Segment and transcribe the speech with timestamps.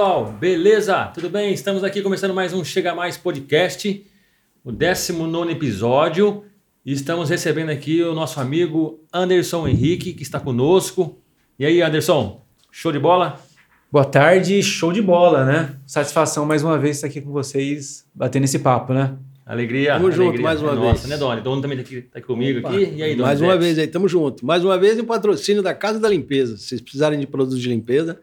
[0.00, 1.04] pessoal, beleza?
[1.12, 1.52] Tudo bem?
[1.52, 4.02] Estamos aqui começando mais um Chega Mais Podcast,
[4.64, 6.42] o 19 episódio.
[6.86, 11.18] E estamos recebendo aqui o nosso amigo Anderson Henrique, que está conosco.
[11.58, 13.38] E aí, Anderson, show de bola?
[13.92, 15.76] Boa tarde, show de bola, né?
[15.86, 19.18] Satisfação mais uma vez estar aqui com vocês, batendo esse papo, né?
[19.44, 19.92] Alegria.
[19.92, 20.26] Tamo alegria.
[20.28, 20.86] junto mais uma é vez.
[20.86, 21.42] Nossa, né, Doni?
[21.42, 22.70] Doni também está aqui, tá aqui comigo Opa.
[22.70, 22.94] aqui.
[22.96, 23.20] E aí, Doni?
[23.20, 23.64] Mais uma Zex?
[23.64, 24.46] vez aí, tamo junto.
[24.46, 26.56] Mais uma vez em patrocínio da Casa da Limpeza.
[26.56, 28.18] Se vocês precisarem de produtos de limpeza,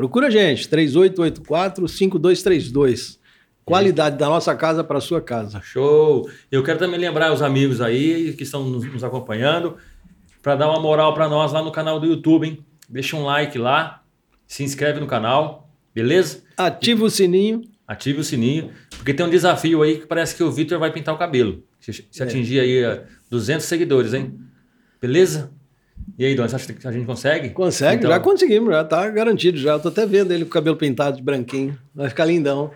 [0.00, 3.18] procura a gente, 3884-5232.
[3.66, 5.60] Qualidade da nossa casa para sua casa.
[5.62, 6.26] Show!
[6.50, 9.76] Eu quero também lembrar os amigos aí que estão nos, nos acompanhando
[10.42, 12.64] para dar uma moral para nós lá no canal do YouTube, hein?
[12.88, 14.02] Deixa um like lá,
[14.46, 16.44] se inscreve no canal, beleza?
[16.56, 17.60] Ativa o sininho.
[17.86, 21.14] Ative o sininho, porque tem um desafio aí que parece que o Vitor vai pintar
[21.14, 21.62] o cabelo.
[21.78, 22.24] Se, se É.
[22.24, 24.34] atingir aí eh, 200 seguidores, hein?
[25.00, 25.50] Beleza?
[26.20, 27.48] E aí, Dona, você acha que a gente consegue?
[27.48, 29.72] Consegue, Então, já conseguimos, já tá garantido já.
[29.72, 31.78] Eu tô até vendo ele com o cabelo pintado de branquinho.
[31.94, 32.70] Vai ficar lindão.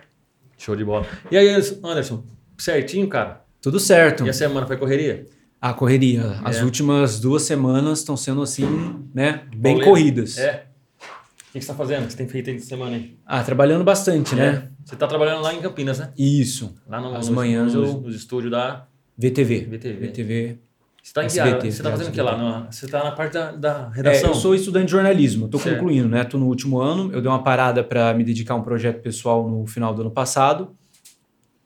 [0.57, 1.05] Show de bola.
[1.29, 1.49] E aí,
[1.83, 2.23] Anderson,
[2.57, 3.41] certinho, cara?
[3.61, 4.25] Tudo certo.
[4.25, 5.27] E a semana foi correria?
[5.61, 6.39] A correria.
[6.43, 6.63] As É.
[6.63, 8.65] últimas duas semanas estão sendo assim,
[9.13, 9.43] né?
[9.55, 9.85] Bem Pauleiro?
[9.91, 10.39] corridas.
[10.39, 10.65] É.
[10.97, 12.01] O que você está fazendo?
[12.03, 13.15] O que você tem feito aí essa semana aí?
[13.27, 14.47] Ah, trabalhando bastante, né?
[14.71, 14.85] É.
[14.85, 16.11] Você está trabalhando lá em Campinas, né?
[16.17, 16.73] Isso.
[16.87, 19.67] Lá no, As nos- manhãs nos, eu- nos estúdios da VTV.
[19.69, 20.07] VTV.
[20.07, 20.57] VTV.
[21.05, 21.61] Você está SBT?
[21.71, 22.35] Você está fazendo o que lá?
[22.35, 24.29] No- Você está na parte da, da É, redação?
[24.29, 26.23] eu sou estudante de jornalismo, estou concluindo, né?
[26.23, 27.11] Estou no último ano.
[27.13, 30.09] Eu dei uma parada para me dedicar a um projeto pessoal no final do ano
[30.09, 30.75] passado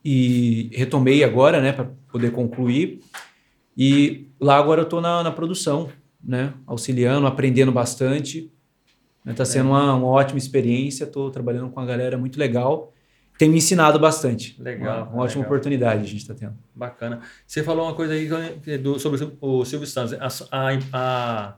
[0.04, 3.00] e retomei agora, né, para poder concluir.
[3.78, 5.88] E lá agora eu estou na, na produção,
[6.22, 6.54] né?
[6.68, 8.52] Auxiliando, aprendendo bastante.
[9.26, 11.06] Está sendo uma, uma ótima experiência.
[11.06, 12.92] Estou trabalhando com uma galera muito legal.
[13.40, 14.56] Tem me ensinado bastante.
[14.62, 15.44] Legal, Uma, uma ótima legal.
[15.44, 16.54] oportunidade a gente está tendo.
[16.76, 17.22] Bacana.
[17.48, 18.30] Você falou uma coisa aí
[18.62, 20.14] que- do- sobre o Silvio Santos.
[20.14, 21.56] A, a, a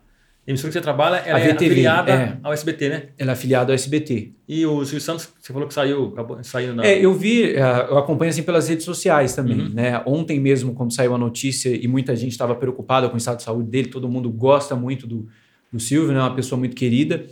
[0.47, 2.38] emissora que você trabalha ela A é VTV, afiliada é.
[2.44, 3.03] ao SBT, né?
[3.18, 4.31] Ela é afiliada ao SBT.
[4.47, 6.86] E o Silvio Santos, você falou que saiu, acabou saindo na...
[6.86, 9.70] É, eu vi, eh, eu acompanho assim pelas redes sociais também, Uhum.
[9.70, 10.02] né?
[10.06, 13.44] Ontem mesmo, quando saiu a notícia e muita gente estava preocupada com o estado de
[13.44, 15.28] saúde dele, todo mundo gosta muito do,
[15.74, 16.20] do Silvio, né?
[16.20, 17.25] Uma pessoa muito querida.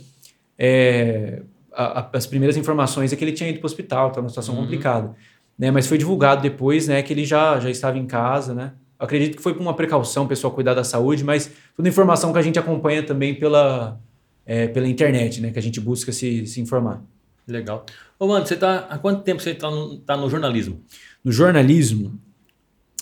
[0.58, 1.42] É,
[1.82, 4.28] a- a- as primeiras informações é que ele tinha ido para o hospital, estava numa
[4.28, 4.62] situação Uhum.
[4.62, 5.14] complicada,
[5.58, 5.70] né?
[5.70, 7.02] Mas foi divulgado depois, né?
[7.02, 8.72] Que ele já, já estava em casa, né?
[8.98, 12.32] Eu acredito que foi por uma precaução, o pessoal cuidar da saúde, mas toda informação
[12.32, 13.98] que a gente acompanha também pela,
[14.44, 15.50] eh, pela internet, né?
[15.50, 17.02] Que a gente busca se, se informar.
[17.48, 17.84] Legal.
[18.18, 18.86] Ô, mano, você tá...
[18.90, 20.80] Há quanto tempo você está no, tá no jornalismo?
[21.24, 22.20] No jornalismo,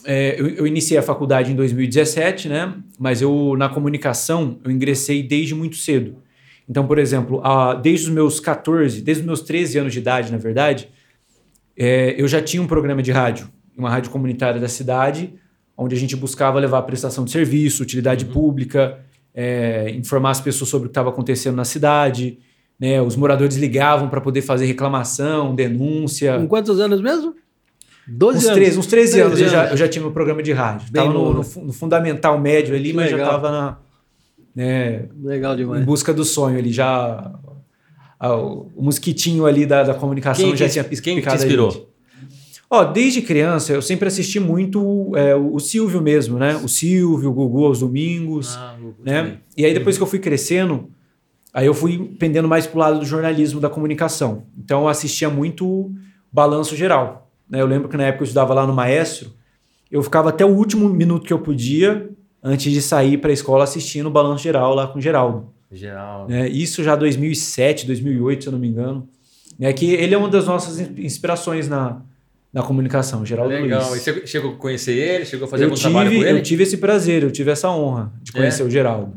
[0.04, 2.72] é, eu, eu iniciei a faculdade em 2017, né?
[2.98, 6.16] Mas eu na comunicação eu ingressei desde muito cedo.
[6.68, 10.30] Então, por exemplo, a- desde os meus 14, desde os meus 13 anos de idade,
[10.30, 10.88] na verdade,
[11.76, 15.32] é, eu já tinha um programa de rádio, uma rádio comunitária da cidade,
[15.76, 18.98] onde a gente buscava levar prestação de serviço, utilidade pública,
[19.34, 22.38] é, informar as pessoas sobre o que estava acontecendo na cidade.
[22.78, 23.00] Né?
[23.00, 26.36] Os moradores ligavam para poder fazer reclamação, denúncia.
[26.38, 27.34] Com quantos anos mesmo?
[28.06, 28.56] 12 Uns anos.
[28.58, 29.70] 13, uns 13 13 anos eu já, anos.
[29.72, 30.86] eu já tinha meu programa de rádio.
[30.86, 33.36] Estava no, no no fundamental médio ali, Que mas já legal.
[33.36, 33.78] estava na.
[34.58, 35.84] Né, Legal em demais.
[35.84, 37.32] busca do sonho ali, já.
[38.20, 41.42] o mosquitinho ali da, da comunicação Quem, já que- tinha pis- quem que te picado
[41.42, 41.88] inspirou?
[42.70, 46.56] Ó, desde criança eu sempre assisti muito é, o Silvio mesmo, né?
[46.56, 49.38] O Silvio, o Gugu aos domingos Ah, o- né?
[49.56, 50.90] E aí depois que eu fui crescendo,
[51.54, 54.42] aí eu fui pendendo mais pro lado do jornalismo, da comunicação.
[54.58, 55.90] Então eu assistia muito
[56.32, 57.30] balanço geral.
[57.48, 57.60] Né?
[57.60, 59.32] Eu lembro que na época eu estudava lá no Maestro,
[59.90, 62.10] eu ficava até o último minuto que eu podia,
[62.42, 65.52] antes de sair para a escola, assistindo o balanço geral lá com o Geraldo.
[65.70, 66.26] Geral.
[66.28, 66.48] né?
[66.48, 69.08] Isso já 2007, 2008, se eu não me engano.
[69.60, 72.00] É que ele é uma das nossas in- inspirações na,
[72.52, 73.82] na comunicação, Geraldo Legal.
[73.82, 74.02] E Luiz.
[74.02, 75.24] você chegou a conhecer ele?
[75.26, 76.38] Chegou a fazer Eu algum trabalho com tive, ele?
[76.38, 78.64] eu tive esse prazer, eu tive essa honra de conhecer É?
[78.64, 79.14] o Geraldo.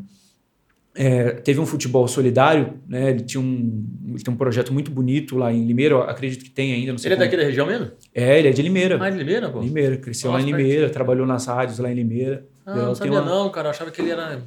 [0.93, 3.11] É, teve um futebol solidário, né?
[3.11, 6.73] Ele tinha um, ele tem um projeto muito bonito lá em Limeira, acredito que tem
[6.73, 6.91] ainda.
[6.91, 7.91] Não sei Ele é como- daqui da região mesmo?
[8.13, 8.97] É, ele é de Limeira.
[9.01, 9.61] Ah, de Limeira, pô?
[9.61, 12.45] Limeira, cresceu lá em Nossa, Limeira, trabalhou nas rádios lá em Limeira.
[12.65, 13.67] Ah, Geraldo não sabia uma, não, cara.
[13.67, 14.43] Eu achava que ele era de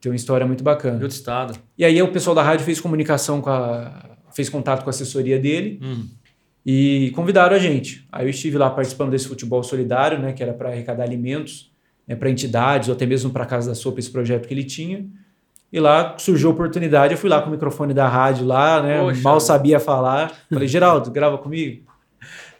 [0.00, 0.94] tem uma história muito bacana.
[0.94, 1.58] outro estado.
[1.76, 4.16] E aí o pessoal da rádio fez comunicação com a.
[4.32, 6.06] fez contato com a assessoria dele Hum.
[6.64, 8.06] e convidaram a gente.
[8.12, 11.72] Aí eu estive lá participando desse futebol solidário, né, que era para arrecadar alimentos
[12.06, 14.64] né, para entidades ou até mesmo para a Casa da Sopa, esse projeto que ele
[14.64, 15.04] tinha.
[15.72, 19.00] E lá surgiu a oportunidade, eu fui lá com o microfone da rádio lá, né,
[19.00, 19.20] Poxa.
[19.20, 20.32] mal sabia falar.
[20.50, 21.82] Falei, Geraldo, grava comigo?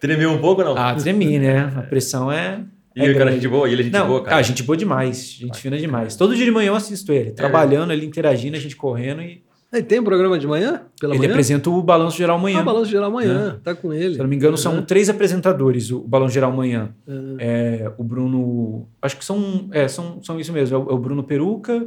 [0.00, 0.76] Tremeu um pouco ou não?
[0.76, 1.72] Ah, tremi, né?
[1.76, 2.60] A pressão é.
[2.98, 3.34] E é o cara é grande.
[3.36, 3.68] gente boa?
[3.68, 4.36] E ele é gente Não, boa, cara?
[4.36, 6.16] ah, gente boa demais, gente fina demais.
[6.16, 9.42] Todo dia de manhã eu assisto ele, trabalhando, ele interagindo, a gente correndo e
[9.72, 10.82] Ele tem um programa de manhã?
[10.98, 11.30] Pela ele manhã?
[11.32, 12.60] apresenta o Balanço Geral amanhã.
[12.60, 13.60] Ah, Balanço Geral amanhã.
[13.62, 14.14] Tá com ele.
[14.14, 16.94] Se eu não me engano, são três apresentadores, o Balanço Geral amanhã.
[17.06, 18.88] Ah, É, o Bruno.
[19.02, 20.74] Acho que são, é, são, são isso mesmo.
[20.74, 21.86] É o, é o Bruno Peruca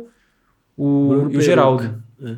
[0.77, 1.41] o, Bruno e o Peruca.
[1.43, 2.03] Geraldo.
[2.23, 2.35] é.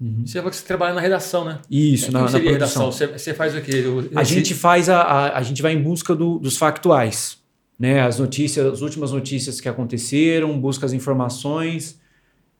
[0.00, 0.26] Uhum.
[0.26, 1.60] Você você trabalha na redação, né?
[1.70, 2.90] Isso, é, na, na redação?
[2.90, 3.84] Você, você faz o quê?
[4.16, 7.38] A gente faz a, a, a gente vai em busca do, dos factuais,
[7.82, 8.00] né?
[8.00, 12.00] As notícias, as últimas notícias que aconteceram, busca as informações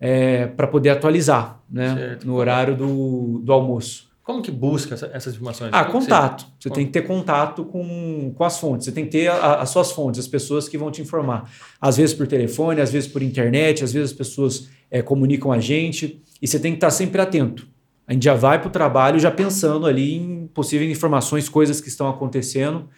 [0.01, 1.95] é, para poder atualizar, né?
[1.95, 2.27] Certo.
[2.27, 4.11] No horário do, do almoço.
[4.25, 5.71] Como que busca essa- essas informações?
[5.73, 6.45] Ah, Como contato.
[6.59, 6.75] Você Como?
[6.77, 8.85] tem que ter contato com, com as fontes.
[8.87, 11.49] Você tem que ter a- as suas fontes, as pessoas que vão te informar.
[11.81, 15.59] Às vezes por telefone, às vezes por internet, às vezes as pessoas é, comunicam a
[15.61, 16.21] gente.
[16.41, 17.67] E você tem que estar sempre atento.
[18.07, 21.89] A gente já vai para o trabalho já pensando ali em possíveis informações, coisas que
[21.89, 22.89] estão acontecendo.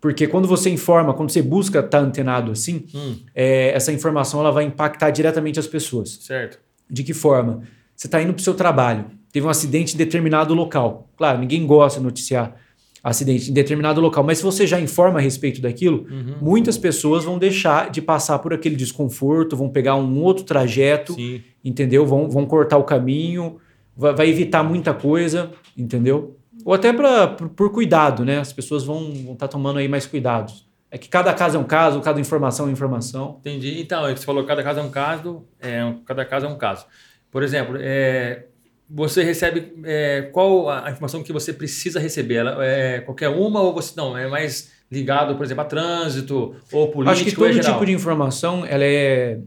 [0.00, 4.52] Porque quando você informa, quando você busca estar antenado assim, Hum, é, essa informação ela
[4.52, 6.18] vai impactar diretamente as pessoas.
[6.22, 6.58] certo.
[6.88, 7.62] De que forma?
[7.96, 11.08] Você está indo para o seu trabalho, teve um acidente em determinado local.
[11.16, 12.54] Claro, ninguém gosta de noticiar
[13.02, 16.34] acidente em determinado local, mas se você já informa a respeito daquilo, Uhum.
[16.42, 21.40] muitas pessoas vão deixar de passar por aquele desconforto, vão pegar um outro trajeto, Sim.
[21.64, 22.04] entendeu?
[22.04, 23.58] Vão, vão cortar o caminho,
[23.96, 26.35] vai, vai evitar muita coisa, entendeu?
[26.66, 28.40] Ou até pra, por, por cuidado, né?
[28.40, 30.66] As pessoas vão estar tomando aí mais cuidados.
[30.90, 33.36] É que cada caso é um caso, cada informação é informação.
[33.38, 33.80] Entendi.
[33.80, 36.84] Então, você falou que cada caso é um caso, é, cada caso é um caso.
[37.30, 38.46] Por exemplo, é,
[38.90, 42.34] você recebe é, qual a informação que você precisa receber?
[42.36, 44.18] Ela é qualquer uma ou você não?
[44.18, 47.10] É mais ligado, por exemplo, a trânsito ou político?
[47.12, 47.72] Acho que é todo geral?
[47.74, 49.38] tipo de informação ela é,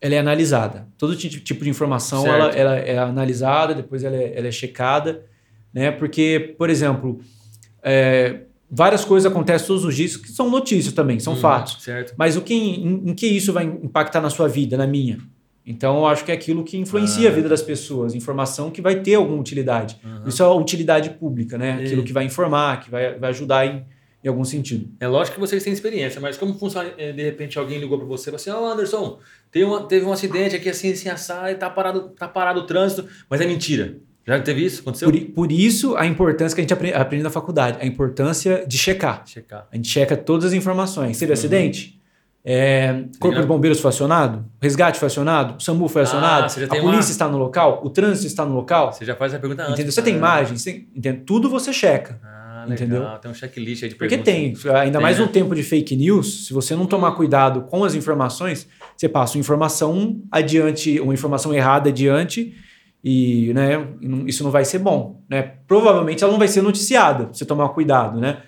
[0.00, 0.88] ela é analisada.
[0.96, 5.22] Todo ti- tipo de informação ela, ela é analisada, depois ela é, ela é checada,
[5.72, 5.90] né?
[5.90, 7.20] Porque, por exemplo,
[7.82, 8.40] é,
[8.70, 11.82] várias coisas acontecem todos os dias que são notícias também, são Uhum, fatos.
[11.82, 12.14] Certo.
[12.16, 15.18] Mas o que, em, em que isso vai impactar na sua vida, na minha?
[15.64, 17.32] Então, eu acho que é aquilo que influencia Ah.
[17.32, 19.96] a vida das pessoas, informação que vai ter alguma utilidade.
[20.04, 20.26] Uhum.
[20.28, 21.78] Isso é a utilidade pública, né?
[21.80, 23.84] E- Aquilo que vai informar, que vai, vai ajudar em,
[24.24, 24.88] em algum sentido.
[24.98, 26.90] É lógico que vocês têm experiência, mas como funciona?
[26.98, 29.20] eh, De repente alguém ligou para você e falou assim: Ó, Anderson,
[29.52, 32.66] teve, uma, teve um acidente aqui assim, assim, assado, e tá parado, tá parado o
[32.66, 33.98] trânsito, mas é mentira.
[34.26, 34.80] Já teve isso?
[34.82, 35.10] Aconteceu?
[35.10, 38.78] Por, por isso, a importância que a gente apre- aprende na faculdade, a importância de
[38.78, 39.22] checar.
[39.26, 39.66] Checar.
[39.72, 41.18] A gente checa todas as informações.
[41.18, 42.00] Teve acidente?
[42.44, 44.44] É, Corpo de Bombeiros foi acionado?
[44.60, 45.56] Resgate foi acionado?
[45.58, 46.50] O SAMU foi Ah, acionado?
[46.50, 47.80] você já a polícia uma- está no local?
[47.84, 48.92] O trânsito está no local?
[48.92, 49.74] Você já faz a pergunta antes.
[49.74, 49.92] Entendeu?
[49.92, 50.66] Você tem Ah, imagens?
[50.66, 51.20] Entende?
[51.24, 52.18] Tudo você checa.
[52.24, 52.74] Ah, legal.
[52.86, 53.18] Entendeu?
[53.20, 54.62] Tem um checklist aí de Porque perguntas.
[54.62, 55.24] tem, ainda Tem, mais né?
[55.24, 58.66] no tempo de fake news, se você não tomar cuidado com as informações,
[58.96, 62.54] você passa uma informação adiante, uma informação errada adiante,
[63.04, 63.86] e né,
[64.26, 65.20] isso não vai ser bom.
[65.28, 65.42] Né?
[65.66, 68.38] Provavelmente ela não vai ser noticiada, se você tomar cuidado, né?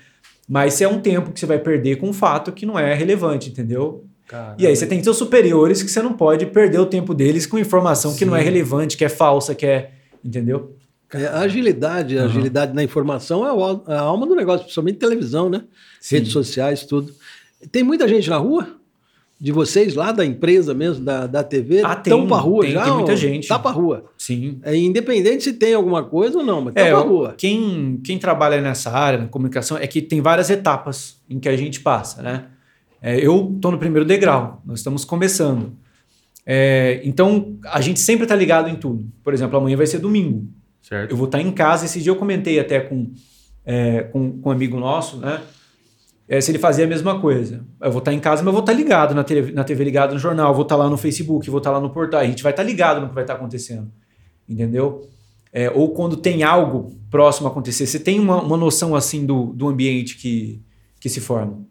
[0.49, 3.49] Mas é um tempo que você vai perder com um fato que não é relevante,
[3.51, 4.05] entendeu?
[4.29, 4.57] Caramba.
[4.59, 7.59] E aí você tem seus superiores que você não pode perder o tempo deles com
[7.59, 8.45] informação que não é Sim.
[8.45, 9.91] relevante, que é falsa, que é.
[10.25, 10.77] Entendeu?
[11.13, 12.29] É, a agilidade, a Uhum.
[12.29, 15.63] agilidade na informação é al- a alma do negócio, principalmente televisão, né?
[16.01, 16.17] Sim.
[16.17, 17.13] Redes sociais, tudo.
[17.73, 18.67] Tem muita gente na rua?
[19.45, 21.83] De vocês lá da empresa mesmo, da, da TV?
[21.85, 22.85] Ah, tem, Tão pra rua tem, já?
[22.85, 23.47] tem muita gente.
[23.47, 24.07] Tá pra rua.
[24.17, 24.59] Sim.
[24.63, 27.35] É independente se tem alguma coisa ou não, mas tá É, pra o- rua.
[27.37, 31.55] quem, quem trabalha nessa área, na comunicação, é que tem várias etapas em que a
[31.59, 32.47] gente passa, né?
[33.03, 35.75] É, eu estou no primeiro degrau, nós estamos começando.
[36.47, 39.07] É, então, a gente sempre está ligado em tudo.
[39.23, 40.49] Por exemplo, amanhã vai ser domingo.
[40.81, 41.11] Certo.
[41.11, 41.85] Eu vou estar em casa.
[41.85, 43.11] Esse dia eu comentei até com,
[43.65, 45.41] é, com, com um amigo nosso, né?
[46.29, 47.65] É, se ele fazia a mesma coisa.
[47.81, 50.15] Eu vou estar em casa, mas eu vou estar ligado na TV, na TV ligado
[50.15, 52.21] no jornal, vou estar lá no Facebook, vou estar lá no portal.
[52.21, 53.91] A gente vai estar ligado no que vai estar acontecendo.
[54.49, 55.09] Entendeu?
[55.53, 59.53] É, ou quando tem algo próximo a acontecer, você tem uma, uma noção assim do,
[59.53, 60.61] do ambiente que,
[60.99, 61.65] que se forma.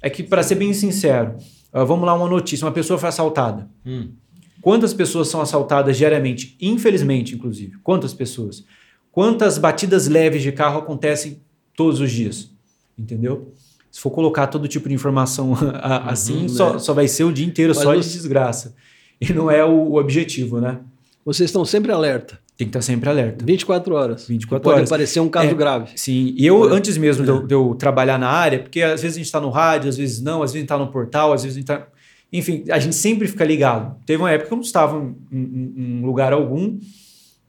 [0.00, 1.36] É que, para ser bem sincero,
[1.72, 3.68] ah, vamos lá, uma notícia: uma pessoa foi assaltada.
[3.84, 4.12] Hum.
[4.60, 6.56] Quantas pessoas são assaltadas diariamente?
[6.60, 7.78] Infelizmente, inclusive.
[7.82, 8.64] Quantas pessoas?
[9.10, 11.42] Quantas batidas leves de carro acontecem
[11.76, 12.50] todos os dias?
[12.96, 13.52] Entendeu?
[13.92, 16.48] Se for colocar todo tipo de informação a- assim, né?
[16.48, 18.74] só, só vai ser o dia inteiro Mas só de desgraça.
[19.20, 20.78] E não é o, o objetivo, né?
[21.24, 22.40] Vocês estão sempre alerta.
[22.56, 23.44] Tem que estar sempre alerta.
[23.44, 24.26] 24 horas.
[24.26, 24.88] 24 Pode horas.
[24.90, 25.54] aparecer um caso É.
[25.54, 25.90] grave.
[25.94, 29.16] Sim, e eu, antes mesmo de eu, de eu trabalhar na área, porque às vezes
[29.16, 31.32] a gente está no rádio, às vezes não, às vezes a gente está no portal,
[31.32, 31.86] às vezes a gente está.
[32.32, 33.94] Enfim, a gente sempre fica ligado.
[34.06, 36.78] Teve uma época que eu não estava em, em- em lugar algum,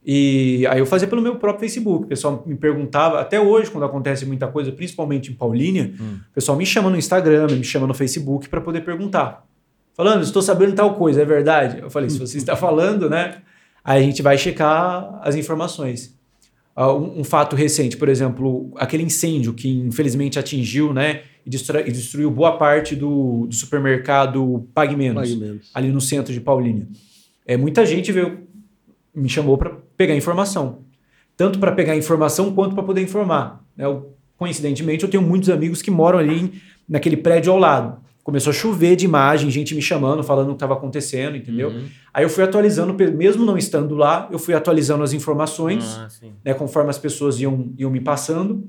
[0.06, 2.06] e aí eu fazia pelo meu próprio Facebook.
[2.06, 6.18] O pessoal me perguntava, até hoje, quando acontece muita coisa, principalmente em Paulínia, Hum.
[6.30, 9.46] o pessoal me chama no Instagram, me chama no Facebook para poder perguntar.
[9.96, 11.80] Falando, estou sabendo tal coisa, é verdade?
[11.80, 13.38] Eu falei, se você está falando, né?
[13.84, 16.18] Aí a gente vai checar as informações.
[16.76, 21.80] Ah, um, um fato recente, por exemplo, aquele incêndio que infelizmente atingiu, né, e, destru-
[21.88, 25.70] e destruiu boa parte do, do supermercado Pague Menos, Pague menos.
[25.74, 26.88] ali no centro de Paulínia.
[27.46, 28.40] É, muita gente veio,
[29.14, 29.70] me chamou para
[30.04, 30.80] pegar informação.
[31.38, 33.64] Tanto para pegar informação quanto para poder informar.
[33.78, 38.04] Eu, coincidentemente, eu tenho muitos amigos que moram ali naquele prédio ao lado.
[38.24, 41.70] começou a chover de imagem, gente me chamando, falando o que estava acontecendo, entendeu?
[41.70, 41.86] Uhum.
[42.14, 46.08] Aí eu fui atualizando, mesmo não estando lá, eu fui atualizando as informações, Ah,
[46.46, 48.66] né, conforme as pessoas iam, iam me passando.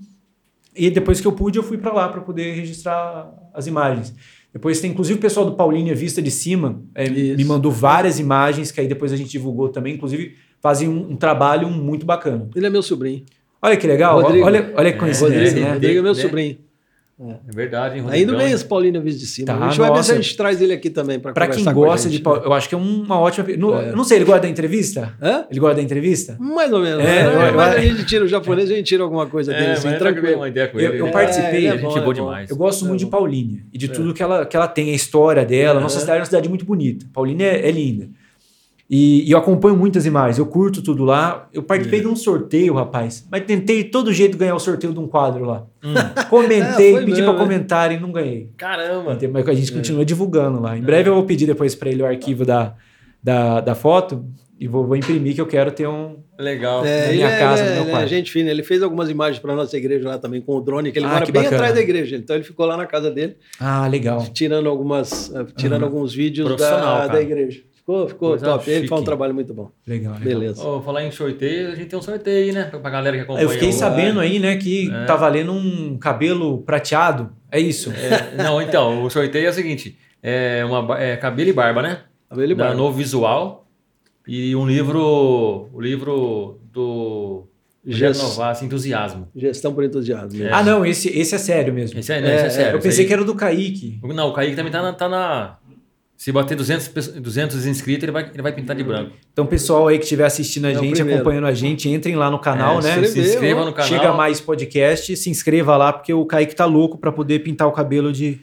[0.74, 4.12] E depois que eu pude, eu fui para lá para poder registrar as imagens.
[4.52, 8.72] Depois tem inclusive o pessoal do Paulinha Vista de Cima, é, me mandou várias imagens
[8.72, 12.48] que aí depois a gente divulgou também, inclusive fazem um, um trabalho muito bacana.
[12.56, 13.22] Ele é meu sobrinho.
[13.60, 14.46] Olha que legal, Rodrigo.
[14.46, 15.72] olha, olha que É, coincidência, Rodrigo, né?
[15.74, 16.22] Rodrigo é meu Né?
[16.22, 16.56] sobrinho.
[17.48, 19.46] É verdade, hein, Ainda bem esse Paulinho Viz de cima.
[19.46, 20.12] Tá, a gente vai ver se nossa.
[20.14, 22.16] a gente traz ele aqui também para Pra conversar quem com a gosta gente.
[22.18, 23.46] de Paulo, eu acho que é uma ótima.
[23.56, 23.90] no- É.
[23.90, 25.14] Eu não sei, ele gosta da entrevista?
[25.22, 25.44] Hã?
[25.48, 26.36] Ele gosta da entrevista?
[26.40, 27.04] Mais ou menos.
[27.04, 27.50] É, né?
[27.50, 29.72] eu- Mas eu- a gente tira o japonês, a gente tira alguma coisa dele, É,
[29.74, 30.36] assim, mas tranquilo.
[30.38, 31.00] uma ideia com Eu- ele.
[31.00, 31.12] eu né?
[31.12, 32.50] participei, ele é gente bom, é demais.
[32.50, 33.10] Eu gosto É muito de bom.
[33.12, 35.78] Paulínia e de tudo que ela, que ela tem, a história dela.
[35.80, 37.06] Nossa cidade é uma cidade muito bonita.
[37.12, 38.08] Paulínia é, é linda.
[38.96, 41.48] E, e eu acompanho muitas imagens, eu curto tudo lá.
[41.52, 45.00] Eu participei de um sorteio, rapaz, mas tentei de todo jeito ganhar o sorteio de
[45.00, 45.66] um quadro lá.
[45.82, 45.94] Hum.
[46.30, 47.38] Comentei, É, pedi mesmo, pra né?
[47.40, 48.50] comentar e não ganhei.
[48.56, 49.18] Caramba!
[49.32, 50.78] Mas a gente continua divulgando lá.
[50.78, 52.76] Em breve eu vou pedir depois pra ele o arquivo da,
[53.20, 54.24] da, da foto
[54.60, 56.18] e vou, vou imprimir que eu quero ter um.
[56.38, 56.84] Legal.
[56.86, 58.08] É, na minha é, casa, ele no é- meu ele é quarto.
[58.08, 58.48] gente fina.
[58.48, 61.14] Ele fez algumas imagens para nossa igreja lá também com o drone, que ele Ah,
[61.14, 61.56] mora que bem bacana.
[61.62, 62.14] atrás da igreja.
[62.16, 64.24] Então ele ficou lá na casa dele, Ah, legal.
[64.32, 65.90] tirando algumas, eh, tirando Aham.
[65.92, 67.60] alguns vídeos da, da igreja.
[67.84, 68.64] Ficou, ficou Coisa top.
[68.70, 68.88] Ele chique.
[68.88, 69.70] faz um trabalho muito bom.
[69.86, 70.14] Legal.
[70.14, 70.24] legal.
[70.24, 70.66] Beleza.
[70.66, 72.64] Ô, falar em sorteio, a gente tem um sorteio aí, né?
[72.64, 73.44] Pra galera que acompanha.
[73.44, 75.04] Eu fiquei sabendo aí, né, que É.
[75.04, 77.30] tá valendo um cabelo prateado.
[77.52, 77.90] É isso.
[77.92, 82.00] É, não, então, o sorteio é o seguinte: é, uma, é cabelo e barba, né?
[82.30, 82.78] Cabelo e da barba.
[82.78, 83.66] Novo Visual
[84.26, 87.46] e um livro, o livro do
[87.86, 89.28] Gest- Novas, Entusiasmo.
[89.36, 90.42] Gestão por entusiasmo.
[90.42, 90.50] É.
[90.50, 92.00] Ah, não, esse, esse é sério mesmo.
[92.00, 92.76] Esse é, né, esse é sério.
[92.78, 94.00] eu pensei aí- que era do Kaique.
[94.02, 94.92] Não, o Kaique também tá na.
[94.94, 95.58] Tá na-
[96.16, 99.12] se bater 200, pessoas- 200 inscritos, ele vai, ele vai pintar de branco.
[99.32, 102.30] Então, pessoal aí que estiver assistindo a É o gente, acompanhando a gente, entrem lá
[102.30, 103.04] no canal, É, né?
[103.04, 103.88] Se inscreva no canal.
[103.88, 107.72] Chega mais podcast, se inscreva lá, porque o Kaique tá louco pra poder pintar o
[107.72, 108.40] cabelo de,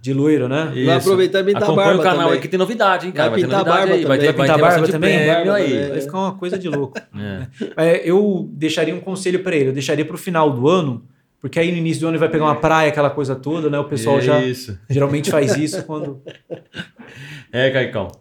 [0.00, 0.64] de loiro, né?
[0.64, 1.06] Vai Isso.
[1.06, 2.32] aproveitar e pintar a Acompanha barba o canal também.
[2.34, 3.30] aí que tem novidade, hein, cara.
[3.30, 4.04] Vai Vai, ter pintar a novidade barba aí.
[4.04, 4.36] Vai ter, também.
[4.36, 5.26] vai Pintar ter a barba também?
[5.26, 5.70] Barba aí.
[5.72, 5.88] também.
[5.90, 6.98] Vai ficar uma coisa de louco.
[7.14, 7.46] É.
[7.76, 11.04] É, eu deixaria um conselho pra ele, eu deixaria pro final do ano,
[11.42, 13.76] porque aí no início do ano ele vai pegar uma praia, aquela coisa toda, né?
[13.76, 14.78] O pessoal já Isso.
[14.88, 16.22] geralmente faz isso quando.
[17.50, 18.12] É, Caicão.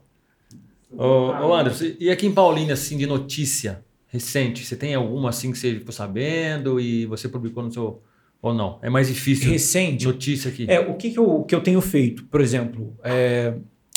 [0.92, 5.52] Ô, ô Anderson, e aqui em Paulínia, assim, de notícia recente, você tem alguma assim
[5.52, 8.02] que você ficou sabendo e você publicou no seu.
[8.42, 8.80] Ou não?
[8.82, 9.52] É mais difícil.
[9.52, 10.04] Recente.
[10.08, 10.66] Notícia aqui.
[10.68, 12.26] É, o que, que, eu, que eu tenho feito?
[12.26, 13.54] Por exemplo, é,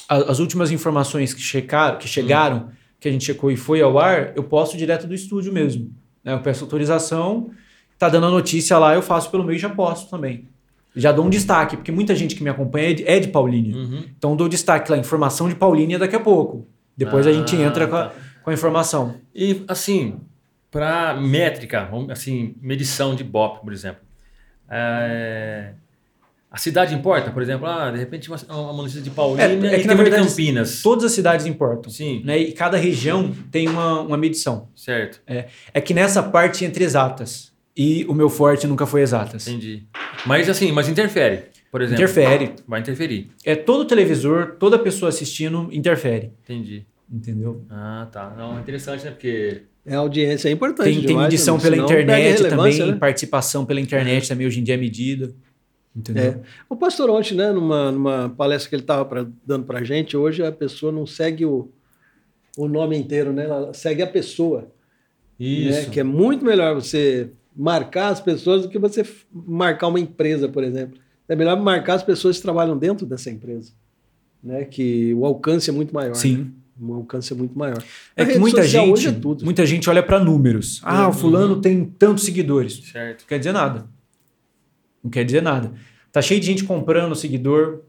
[0.06, 2.68] as últimas informações que, checaram, que chegaram,
[3.00, 5.90] que a gente checou e foi ao ar, eu posto direto do estúdio mesmo.
[6.22, 6.34] né?
[6.34, 7.50] Eu peço autorização,
[8.04, 10.48] tá dando a notícia lá, eu faço pelo meio e já posto também.
[10.96, 13.76] Já dou um destaque, porque muita gente que me acompanha é de, é de Paulínia.
[13.76, 14.04] Uhum.
[14.16, 16.66] Então dou destaque lá, informação de Paulínia daqui a pouco.
[16.96, 18.14] Depois a gente Ah, entra com, a, tá.
[18.44, 19.16] com a informação.
[19.34, 20.20] E, assim,
[20.70, 24.02] para métrica, assim, medição de BOP, por exemplo.
[24.70, 25.72] é,
[26.50, 29.80] A cidade importa, por exemplo, ah, de repente uma, uma notícia de Paulínia É, é
[29.80, 30.82] que, na verdade, Campinas.
[30.82, 31.90] Todas as cidades importam.
[31.90, 32.38] Sim, Né?
[32.38, 34.68] E cada região tem uma, uma medição.
[34.76, 35.20] certo.
[35.26, 37.52] É que nessa parte entre exatas.
[37.76, 39.48] E o meu forte nunca foi exatas.
[39.48, 39.82] Entendi.
[40.24, 42.04] Mas assim, mas interfere, por exemplo.
[42.04, 42.52] Interfere.
[42.68, 43.30] Vai interferir.
[43.44, 46.32] É todo televisor, toda pessoa assistindo interfere.
[46.44, 46.86] Entendi.
[47.10, 47.64] Entendeu?
[47.68, 48.34] Ah, tá.
[48.36, 49.10] Não, é interessante, né?
[49.10, 49.62] Porque.
[49.84, 50.86] É, a audiência é importante.
[50.86, 51.62] Tem, tem demais, medição né?
[51.62, 52.96] pela internet também, né?
[52.96, 55.34] participação pela internet também hoje em dia é medida.
[55.94, 56.24] Entendeu?
[56.24, 56.40] É.
[56.68, 60.42] O pastor ontem, né, numa, numa palestra que ele estava dando para a gente, hoje
[60.42, 61.70] a pessoa não segue o,
[62.56, 63.44] o nome inteiro, né?
[63.44, 64.72] Ela segue a pessoa.
[65.38, 65.70] Isso.
[65.70, 65.84] Né?
[65.92, 70.64] Que é muito melhor você marcar as pessoas do que você marcar uma empresa, por
[70.64, 70.98] exemplo.
[71.28, 73.72] É melhor marcar as pessoas que trabalham dentro dessa empresa.
[74.42, 74.64] Né?
[74.64, 76.10] Que o alcance é muito maior.
[76.10, 76.14] né?
[76.14, 76.52] Sim.
[76.78, 77.82] O alcance é muito maior.
[78.16, 79.44] É A que muita social gente, hoje é tudo.
[79.44, 80.80] muita gente olha para números.
[80.84, 82.74] Ah, o fulano tem tantos seguidores.
[82.90, 83.20] Certo.
[83.20, 83.86] Não quer dizer nada.
[85.02, 85.72] Não quer dizer nada.
[86.10, 87.82] Tá cheio de gente comprando seguidor,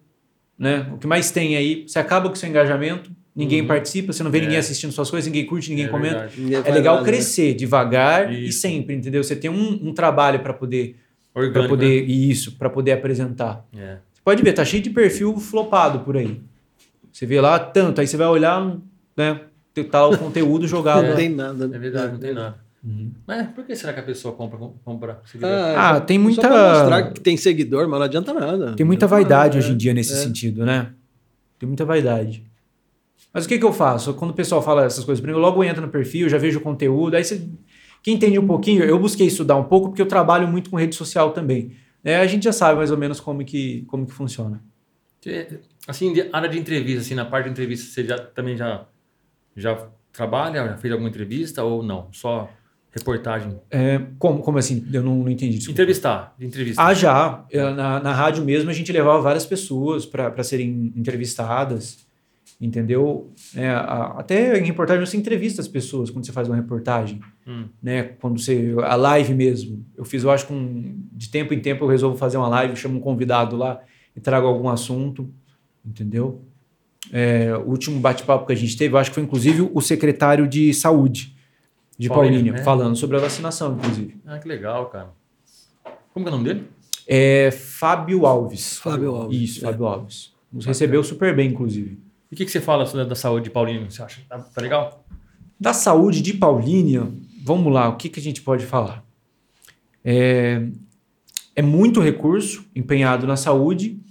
[0.58, 0.90] né?
[0.94, 3.68] O que mais tem aí, você acaba com seu engajamento, ninguém Uhum.
[3.68, 4.42] participa, você não vê É.
[4.42, 6.30] ninguém assistindo suas coisas, ninguém curte, ninguém É comenta.
[6.38, 7.12] Ninguém É legal nada, né?
[7.14, 8.60] crescer devagar e Isso.
[8.62, 9.24] sempre, entendeu?
[9.24, 10.96] Você tem um, um trabalho para poder,
[11.34, 11.70] pra Orgânico.
[11.70, 13.66] poder isso, para poder apresentar.
[13.74, 13.82] Né?
[13.84, 13.98] É.
[14.14, 16.40] Você pode ver, tá cheio de perfil flopado por aí.
[17.12, 18.78] Você vê lá tanto, aí você vai olhar,
[19.16, 19.42] né?
[19.92, 21.06] Tá lá o conteúdo jogado.
[21.08, 21.68] Não tem nada.
[21.68, 21.76] né?
[21.76, 22.58] É verdade, não tem nada.
[22.84, 23.12] Uhum.
[23.28, 25.50] Mas por que será que a pessoa compra, compra seguidor?
[25.76, 28.74] Ah, tem só muita- pra mostrar que tem seguidor, mas não adianta nada.
[28.74, 29.78] Tem muita vaidade nada, hoje em é.
[29.78, 30.16] dia nesse É.
[30.18, 30.92] sentido, né?
[31.60, 32.44] Tem muita vaidade.
[33.36, 34.14] Mas o que, que eu faço?
[34.14, 36.60] Quando o pessoal fala essas coisas, pra mim, eu logo entro no perfil, já vejo
[36.60, 37.16] o conteúdo.
[37.18, 37.46] Aí você.
[38.02, 40.96] Quem entende um pouquinho, eu busquei estudar um pouco, porque eu trabalho muito com rede
[40.96, 41.76] social também.
[42.02, 44.64] É, a gente já sabe mais ou menos como que, como que funciona.
[45.86, 48.86] Assim, de área de entrevista, assim, na parte de entrevista, você já, também já,
[49.54, 52.08] já trabalha, já fez alguma entrevista ou não?
[52.14, 52.50] Só
[52.96, 53.60] Reportagem.
[53.70, 54.88] É, como, como assim?
[54.94, 55.58] Eu não, não entendi.
[55.58, 55.74] Desculpa.
[55.74, 56.34] Entrevistar.
[56.40, 56.82] Entrevista.
[56.82, 57.46] Ah, já.
[57.76, 62.05] Na, na rádio mesmo a gente levava várias pessoas para serem entrevistadas,
[62.60, 63.32] entendeu?
[63.56, 67.66] É, a- até em reportagem você entrevista as pessoas quando você faz uma reportagem, Hum.
[67.84, 68.04] né?
[68.22, 69.86] Quando você a live mesmo.
[69.98, 72.76] Eu fiz, eu acho que um- de tempo em tempo eu resolvo fazer uma live,
[72.76, 73.82] chamo um convidado lá
[74.16, 75.30] e trago algum assunto,
[75.86, 76.42] entendeu?
[77.12, 80.48] É, o último bate-papo que a gente teve, eu acho que foi inclusive o secretário
[80.48, 81.36] de saúde
[82.00, 82.64] de Paulínia, Paulínia, né?
[82.64, 84.18] falando sobre a vacinação, inclusive.
[84.26, 85.10] Ah, que legal, cara.
[86.14, 86.68] Como que é o nome dele?
[87.08, 88.78] É Fábio Alves.
[88.80, 89.38] Fábio Alves.
[89.40, 90.34] Isso, Fábio Alves.
[90.52, 92.00] Nos recebeu super bem, inclusive.
[92.36, 93.90] O que, que você fala sobre- da saúde de Paulino?
[93.90, 94.20] Você acha?
[94.28, 95.06] Tá, tá legal?
[95.58, 97.08] Da saúde de Paulínia,
[97.42, 99.06] vamos lá, o que, que a gente pode falar?
[100.04, 100.62] É,
[101.56, 104.02] é muito recurso empenhado na saúde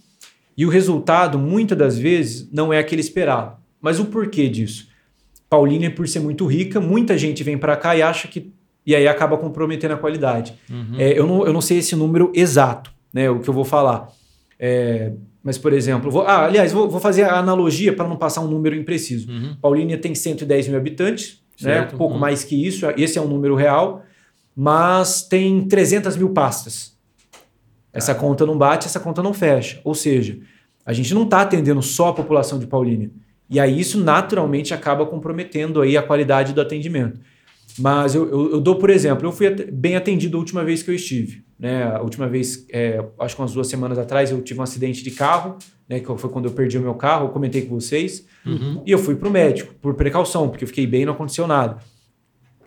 [0.56, 3.58] e o resultado, muitas das vezes, não é aquele esperado.
[3.78, 4.88] Mas o porquê disso?
[5.50, 8.54] Paulínia, por ser muito rica, muita gente vem para cá e acha que.
[8.86, 10.54] E aí acaba comprometendo a qualidade.
[10.70, 10.94] Uhum.
[10.98, 13.28] É, eu, não, eu não sei esse número exato, né?
[13.28, 14.08] O que eu vou falar.
[14.58, 15.12] É,
[15.44, 18.48] mas, por exemplo, vou, ah, aliás, vou, vou fazer a analogia para não passar um
[18.48, 19.30] número impreciso.
[19.30, 19.54] Uhum.
[19.60, 21.74] Paulínia tem 110 mil habitantes, né?
[21.74, 21.94] Certo.
[21.94, 22.20] um pouco Uhum.
[22.20, 24.02] mais que isso, esse é um número real,
[24.56, 26.94] mas tem 300 mil pastas.
[27.92, 28.14] Essa Ah.
[28.14, 29.80] conta não bate, essa conta não fecha.
[29.84, 30.38] Ou seja,
[30.84, 33.10] a gente não está atendendo só a população de Paulínia.
[33.48, 37.20] E aí isso naturalmente acaba comprometendo aí a qualidade do atendimento.
[37.78, 40.90] Mas eu, eu, eu dou, por exemplo, eu fui bem atendido a última vez que
[40.90, 41.44] eu estive.
[41.58, 41.84] Né?
[41.84, 45.10] A última vez, é, acho que umas duas semanas atrás, eu tive um acidente de
[45.10, 45.56] carro,
[45.88, 46.00] né?
[46.00, 48.26] que foi quando eu perdi o meu carro, eu comentei com vocês.
[48.46, 48.82] Uhum.
[48.86, 51.78] E eu fui pro médico, por precaução, porque eu fiquei bem e não aconteceu nada.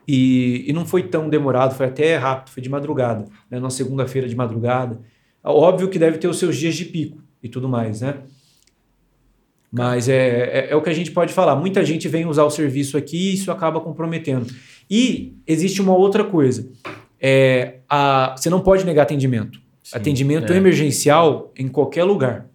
[0.08, 3.60] E, e não foi tão demorado, foi até rápido, foi de madrugada, né?
[3.60, 5.02] Na segunda-feira de madrugada.
[5.44, 8.22] Óbvio que deve ter os seus dias de pico e tudo mais, né?
[9.72, 11.56] Mas é, é, é o que a gente pode falar.
[11.56, 14.48] Muita gente vem usar o serviço aqui e isso acaba comprometendo.
[14.90, 16.70] E existe uma outra coisa.
[17.20, 19.60] É, a, você não pode negar atendimento.
[19.84, 20.58] Sim, atendimento é.
[20.58, 22.48] emergencial em qualquer lugar.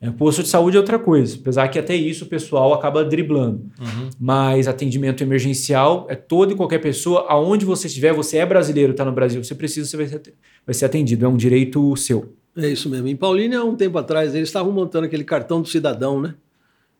[0.00, 3.70] É, posto de saúde é outra coisa, apesar que até isso o pessoal acaba driblando.
[3.80, 4.10] Uhum.
[4.20, 9.02] Mas atendimento emergencial é toda e qualquer pessoa, aonde você estiver, você é brasileiro, está
[9.02, 10.34] no Brasil, você precisa, você vai ser,
[10.66, 12.34] vai ser atendido, é um direito seu.
[12.56, 13.08] É isso mesmo.
[13.08, 16.34] Em Paulínia, há um tempo atrás, eles estavam montando aquele cartão do cidadão, né?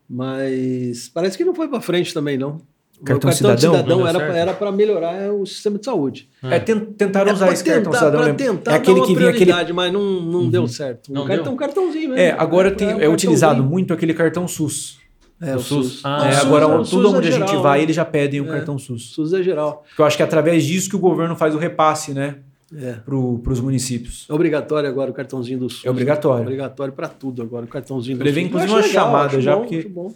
[0.09, 2.61] Mas parece que não foi para frente também, não.
[3.03, 3.71] Cartão o cartão cidadão?
[3.71, 6.29] do cidadão era, para melhorar o sistema de saúde.
[6.41, 8.19] É, ten- tentaram É usar esse cartão tentar- cidadão.
[8.21, 8.33] pra né?
[8.35, 9.73] tentar é aquele dar uma que vinha aquele.
[9.73, 11.11] mas não, não deu certo.
[11.11, 11.53] Não um cartão, deu?
[11.53, 12.17] um cartãozinho mesmo.
[12.21, 14.97] É, agora tem, um é utilizado muito aquele cartão SUS.
[15.41, 15.85] É, O o SUS.
[15.87, 16.01] SUS.
[16.05, 17.83] Ah, É, SUS agora, é- o tudo SUS é onde a gente geral, vai, né?
[17.83, 18.51] eles já pedem o É.
[18.51, 19.11] cartão SUS.
[19.13, 19.83] SUS é geral.
[19.89, 22.37] Porque eu acho que é através disso que o governo faz o repasse, né?
[22.73, 22.93] É.
[22.93, 24.25] Para os municípios.
[24.29, 25.85] É obrigatório agora o cartãozinho do SUS.
[25.85, 26.43] É obrigatório.
[26.43, 28.49] Obrigatório para tudo agora, o cartãozinho do levei, SUS.
[28.49, 30.13] inclusive, uma chamada acho já, bom, porque- bom.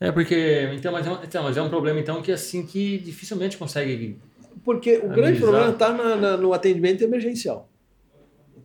[0.00, 0.70] É porque.
[0.74, 4.16] Então mas, é um, então, mas é um problema, então, que assim que dificilmente consegue.
[4.64, 5.42] Porque o grande Amenizar.
[5.42, 7.68] problema está no atendimento emergencial.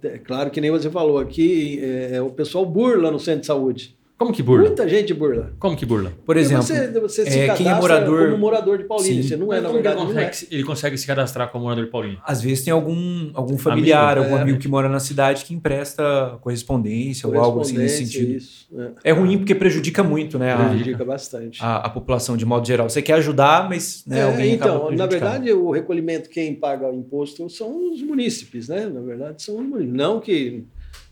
[0.02, 3.98] É claro que nem você falou aqui, é, o pessoal burla no centro de saúde.
[4.18, 4.68] Como que burla?
[4.68, 5.52] Muita gente burla.
[5.60, 6.10] Como que burla?
[6.12, 9.22] Por Porque exemplo, você, você se é, quem é cadastra morador- como morador de Paulínia.
[9.22, 9.28] Sim.
[9.28, 10.08] Você não é, na ele verdade, não é.
[10.14, 12.18] consegue, se- ele consegue se cadastrar como morador de Paulínia?
[12.24, 14.42] às vezes tem algum, algum familiar, Amigo, algum é.
[14.42, 18.38] amigo que mora na cidade que empresta correspondência ou algo assim nesse Correspondência, sentido.
[18.38, 19.10] Isso, é.
[19.10, 20.54] É ruim porque prejudica muito, né?
[20.54, 21.62] a- Prejudica bastante.
[21.62, 22.90] a, a população de modo geral.
[22.90, 26.90] Você quer ajudar, mas né, É, alguém acaba então, na verdade, o recolhimento, quem paga
[26.90, 28.86] o imposto são os munícipes, né?
[28.88, 29.94] Na verdade, são os munícipes.
[29.94, 30.64] Não que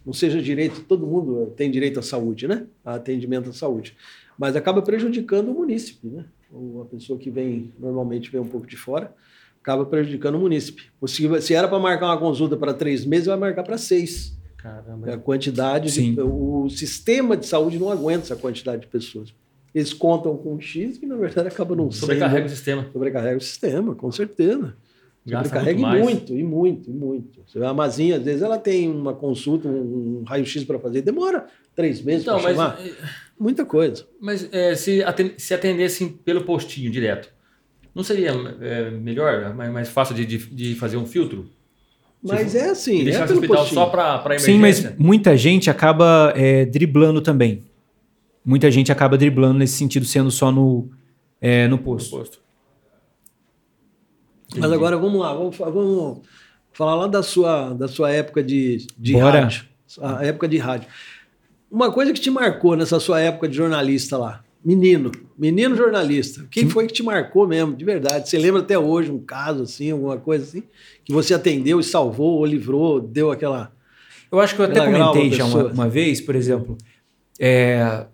[0.05, 2.65] não seja direito, todo mundo tem direito à saúde, né?
[2.83, 3.95] A atendimento à saúde.
[4.37, 6.25] Mas acaba prejudicando o munícipe, né?
[6.51, 9.13] Ou a pessoa que vem, normalmente vem um pouco de fora,
[9.61, 10.83] acaba prejudicando o munícipe.
[11.07, 14.37] Se, se era para marcar uma consulta para três meses, vai marcar para seis.
[14.57, 15.13] Caramba.
[15.13, 19.33] A quantidade, de- o sistema de saúde não aguenta essa quantidade de pessoas.
[19.75, 22.01] Eles contam com um X que, na verdade, acaba não sendo.
[22.01, 22.87] Sobrecarrega o sistema.
[22.93, 24.75] Sobrecarrega o sistema, com certeza.
[25.25, 27.39] Sobrecarrega muito e muito, e muito, e muito.
[27.47, 31.01] Você vê a Mazinha, às vezes ela tem uma consulta, um, um raio-x para fazer,
[31.01, 32.79] demora três meses Então, para mas, chamar.
[33.39, 34.05] Muita coisa.
[34.19, 37.29] mas é, se, aten- se atendessem pelo postinho direto,
[37.95, 38.31] não seria
[38.61, 41.49] é, melhor, mais, mais fácil de, de, de fazer um filtro?
[42.21, 43.73] Mas é E assim, deixar é hospital postinho.
[43.81, 44.95] só para Sim, mas emergência?
[44.97, 47.63] muita gente acaba é, driblando também.
[48.45, 50.89] Muita gente acaba driblando nesse sentido, sendo só no,
[51.41, 52.17] é, no posto.
[52.17, 52.42] Posto.
[54.57, 56.19] Mas agora vamos lá, vamos, vamos
[56.71, 59.41] falar lá da sua, da sua época de, de Bora.
[59.41, 59.65] rádio.
[60.01, 60.87] A época de rádio.
[61.69, 64.43] Uma coisa que te marcou nessa sua época de jornalista lá.
[64.63, 66.45] Menino, menino jornalista.
[66.49, 68.29] Quem foi que te marcou mesmo, de verdade?
[68.29, 70.63] Você lembra até hoje um caso assim, alguma coisa assim,
[71.03, 73.71] que você atendeu e salvou ou livrou, deu aquela.
[74.31, 76.77] Eu acho que eu até comentei já uma, uma vez, por exemplo,
[77.39, 78.05] é,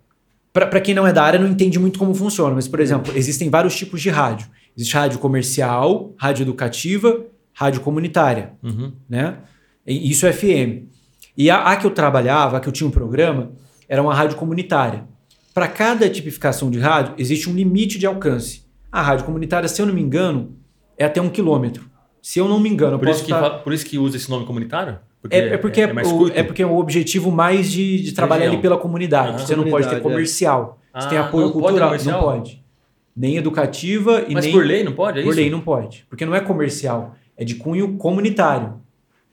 [0.51, 3.49] Para quem não é da área, não entende muito como funciona, mas, por exemplo, existem
[3.49, 4.47] vários tipos de rádio.
[4.77, 8.91] Existe rádio comercial, rádio educativa, rádio comunitária, Uhum.
[9.09, 9.37] né?
[9.85, 10.87] E isso é FM.
[11.37, 13.51] E a, a que eu trabalhava, a que eu tinha um programa,
[13.87, 15.05] era uma rádio comunitária.
[15.53, 18.63] Para cada tipificação de rádio, existe um limite de alcance.
[18.91, 20.55] A rádio comunitária, se eu não me engano,
[20.97, 21.89] é até um quilômetro.
[22.21, 24.29] Se eu não me engano, Por, isso que, estar- fa- por isso que usa esse
[24.29, 24.99] nome comunitário?
[25.31, 28.47] é, é porque é, mais o, é porque é o objetivo mais de, de trabalhar
[28.47, 29.41] ali pela comunidade.
[29.41, 29.99] Você não pode ter é.
[29.99, 30.79] comercial.
[30.93, 31.89] Você Ah, tem apoio não pode cultural.
[31.89, 32.21] comercial?
[32.21, 32.63] Não pode.
[33.19, 34.53] Nem educativa e Mas nem.
[34.53, 35.19] por lei não pode?
[35.19, 35.37] É por isso?
[35.41, 36.05] lei não pode.
[36.09, 37.15] Porque não é comercial.
[37.35, 38.75] É de cunho comunitário.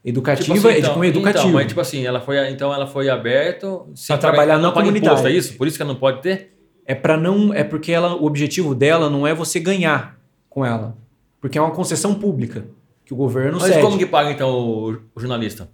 [0.04, 1.44] Educativa Tipo assim, é de cunho educativo.
[1.46, 3.66] Então, mas tipo assim, ela foi, então ela foi aberta
[4.08, 5.06] Pra trabalhar na comunidade.
[5.06, 5.54] imposto, é isso?
[5.56, 6.52] Por isso que ela não pode ter?
[6.84, 7.54] É para não.
[7.54, 10.18] É porque ela, o objetivo dela não é você ganhar
[10.50, 10.96] com ela.
[11.40, 12.64] Porque é uma concessão pública.
[13.04, 13.82] Que o governo Mas cede.
[13.82, 15.68] como que paga então o, o jornalista?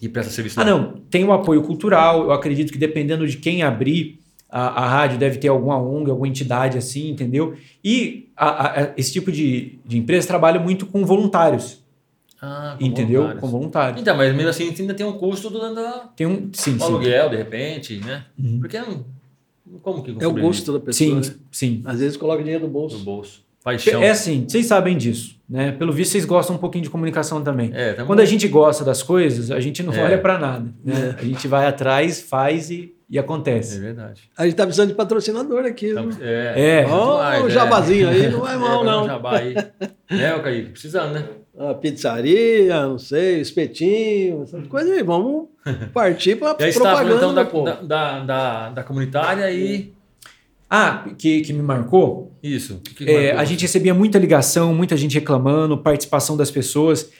[0.00, 0.70] Que presta serviço Ah, lá?
[0.70, 0.94] não.
[1.10, 2.24] Tem o apoio cultural.
[2.24, 4.20] Eu acredito que dependendo de quem abrir
[4.52, 7.54] a, a rádio, deve ter alguma ONG, alguma entidade assim, entendeu?
[7.82, 11.82] E a- a- esse tipo de, de empresa trabalha muito com voluntários,
[12.40, 13.20] Ah, com entendeu?
[13.22, 13.40] voluntários.
[13.40, 14.00] Com voluntários.
[14.00, 16.50] Então, mas mesmo assim ainda tem um custo do, da, Tem um.
[16.52, 16.84] Sim, do sim.
[16.84, 18.24] aluguel, de repente, né?
[18.38, 18.58] Uhum.
[18.60, 18.78] Porque
[19.82, 21.22] como que É o gosto da pessoa.
[21.22, 21.36] Sim, né?
[21.50, 21.82] sim.
[21.84, 22.98] Às vezes coloca dinheiro no bolso.
[22.98, 23.42] bolso.
[23.64, 24.02] Paixão.
[24.02, 25.70] É assim, vocês sabem disso, né?
[25.70, 27.70] Pelo visto, vocês gostam um pouquinho de comunicação também.
[27.72, 30.02] É, tamo- Quando a gente gosta das coisas, a gente não É.
[30.02, 30.68] olha pra nada.
[30.84, 31.14] Né?
[31.16, 33.76] A gente vai atrás, faz e, e acontece.
[33.76, 34.22] É verdade.
[34.38, 35.88] A gente tá precisando de patrocinador aqui.
[35.88, 36.08] Viu?
[36.22, 36.84] é, É.
[36.84, 37.50] Demais, o é.
[37.50, 39.04] jabazinho aí não é mal, É, não.
[39.04, 39.54] um jabá aí.
[40.08, 41.28] É, o Kaique, precisando, né?
[41.58, 45.02] A pizzaria, não sei, espetinho, essas coisas aí.
[45.02, 45.48] Vamos
[45.92, 49.92] partir para propaganda então da, da, da, da, da comunitária e.
[50.70, 52.32] Ah, que, que me marcou?
[52.42, 52.80] Isso.
[52.82, 57.10] Que que É, marcou a gente recebia muita ligação, muita gente reclamando, participação das pessoas.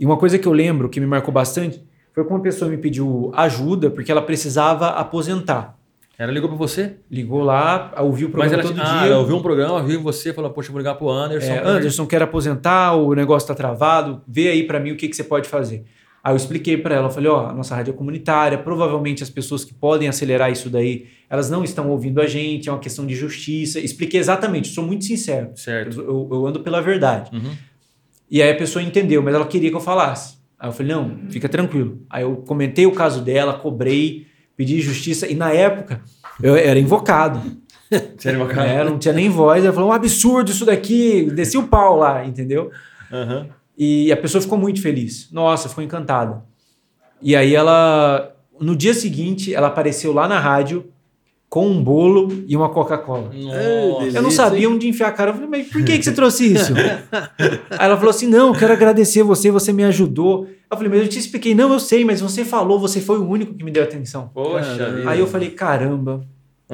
[0.00, 1.78] E uma coisa que eu lembro que me marcou bastante
[2.14, 5.76] foi quando uma pessoa me pediu ajuda porque ela precisava aposentar.
[6.18, 6.96] Ela ligou pra você?
[7.10, 9.08] Ligou lá, ouviu o Mas programa ela, todo ah, dia.
[9.08, 11.50] ela ouviu um programa, viu você, falou, poxa, vou ligar pro Anderson.
[11.52, 15.16] É, Anderson, quero aposentar, o negócio está travado, vê aí para mim o que, que
[15.16, 15.84] você pode fazer.
[16.22, 19.30] Aí eu expliquei para ela, eu falei, ó, a nossa rádio é comunitária, provavelmente as
[19.30, 23.04] pessoas que podem acelerar isso daí, elas não estão ouvindo a gente, é uma questão
[23.04, 23.80] de justiça.
[23.80, 25.50] Expliquei exatamente, sou muito sincero.
[25.56, 25.98] Certo.
[25.98, 27.30] Eu, eu- eu ando pela verdade.
[27.34, 27.50] Uhum.
[28.30, 30.36] E aí a pessoa entendeu, mas ela queria que eu falasse.
[30.62, 32.02] Aí eu falei, não, fica tranquilo.
[32.08, 36.00] Aí eu comentei o caso dela, cobrei, pedi justiça, e na época
[36.40, 37.42] eu era invocado.
[38.16, 38.68] Sério, meu cara?
[38.68, 39.64] É, não tinha nem voz.
[39.64, 41.28] Ela falou, um absurdo isso daqui.
[41.32, 42.70] Desci o pau lá, entendeu?
[43.12, 43.48] Aham.
[43.76, 45.28] E a pessoa ficou muito feliz.
[45.32, 46.44] Nossa, ficou encantada.
[47.20, 50.91] E aí ela, no dia seguinte, ela apareceu lá na rádio
[51.52, 53.30] com um bolo e uma Coca-Cola.
[54.14, 55.32] Eu não sabia onde enfiar a cara.
[55.32, 56.72] Eu falei, mas por que, que você trouxe isso?
[57.68, 60.46] Aí ela falou assim: não, eu quero agradecer você, você me ajudou.
[60.70, 63.28] Eu falei, mas eu te expliquei, não, eu sei, mas você falou, você foi o
[63.28, 64.30] único que me deu atenção.
[64.32, 65.02] Poxa.
[65.06, 66.22] Aí eu falei, caramba,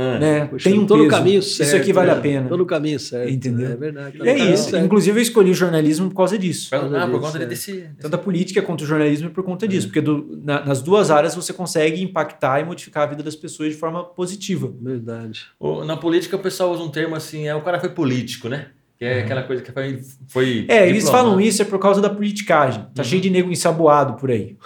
[0.01, 0.17] Ah.
[0.19, 0.51] né?
[0.63, 1.17] Tem um tô no peso.
[1.17, 1.69] caminho certo.
[1.69, 2.17] Isso aqui vale né?
[2.17, 2.49] a pena.
[2.49, 3.29] Tô no caminho certo.
[3.33, 3.73] Entendeu?
[3.73, 4.19] É verdade.
[4.23, 4.71] E é isso.
[4.71, 4.85] certo.
[4.87, 6.71] Inclusive, eu escolhi o jornalismo por causa disso.
[6.73, 7.47] Ah, por conta é.
[7.47, 7.91] desse.
[8.01, 9.89] Tanto a política quanto o jornalismo é por conta disso.
[9.89, 13.71] Porque do- na- nas duas áreas você consegue impactar e modificar a vida das pessoas
[13.73, 14.73] de forma positiva.
[14.81, 15.47] Verdade.
[15.59, 18.67] O- Na política o pessoal usa um termo assim, é o cara foi político, né?
[18.99, 20.01] Que é aquela coisa que foi.
[20.29, 21.25] foi É, eles diplomata.
[21.25, 22.83] falam isso é por causa da politicagem.
[22.95, 23.09] Tá Uhum.
[23.09, 24.57] cheio de nego ensaboado por aí.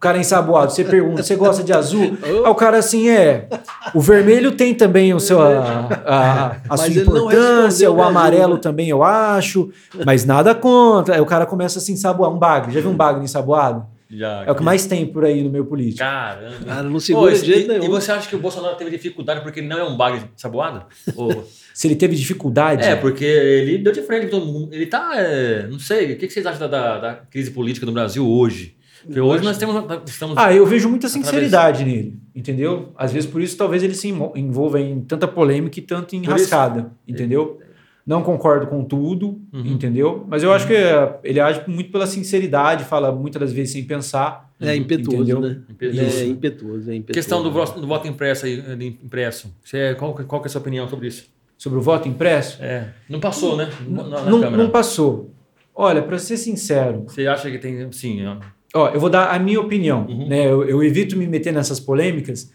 [0.00, 2.16] O cara é ensaboado, você pergunta, você gosta de azul?
[2.24, 3.46] Aí o cara assim é.
[3.94, 8.60] O vermelho tem também o seu, a, a, a sua importância, o azul, amarelo né?
[8.62, 9.70] também eu acho,
[10.06, 11.16] mas nada contra.
[11.16, 12.30] Aí o cara começa a se ensaboar.
[12.32, 13.84] Um bagre, já viu um bagre ensaboado?
[14.10, 15.98] Já, É o que mais tem por aí no meio político.
[15.98, 16.64] Caramba.
[16.66, 17.84] Cara, não Pô, segura esse- de jeito e, nenhum.
[17.84, 20.82] e você acha que o Bolsonaro teve dificuldade porque ele não é um bagre saboado?
[21.14, 22.82] Ou- Se ele teve dificuldade.
[22.84, 24.72] é, porque ele deu de frente com todo mundo.
[24.72, 25.12] Ele tá.
[25.14, 28.26] é, não sei, o que que vocês acham da, da- da crise política do Brasil
[28.26, 28.79] hoje?
[29.04, 29.76] Porque hoje nós temos.
[30.06, 32.92] Estamos, Ah, eu vejo muita sinceridade nele, entendeu?
[32.96, 36.34] Às vezes por isso talvez ele se envolva em tanta polêmica e tanto em Por
[36.36, 37.58] isso- rascada, entendeu?
[38.06, 39.66] Não concordo com tudo, Uhum.
[39.66, 40.24] entendeu?
[40.28, 43.84] Mas eu acho que é, ele age muito pela sinceridade, fala muitas das vezes sem
[43.84, 44.50] pensar.
[44.58, 45.40] É impetuoso, Entendeu?
[45.40, 45.58] né?
[45.70, 46.00] Impetuoso.
[46.20, 47.14] É impetuoso, é impetuoso.
[47.14, 49.54] questão do voto, do voto impresso aí, de impresso.
[49.64, 51.28] Você, qual, que- qual que é a sua opinião sobre isso?
[51.56, 53.70] Sobre o voto impresso, É, não passou, né?
[53.88, 55.30] Na, na não, não passou.
[55.74, 57.90] Olha, para ser sincero, Você acha que tem.
[57.92, 58.36] Sim, ó,
[58.74, 60.06] Ó, eu vou dar a minha opinião.
[60.08, 60.28] Uhum.
[60.28, 60.46] Né?
[60.46, 62.52] Eu, eu evito me meter nessas polêmicas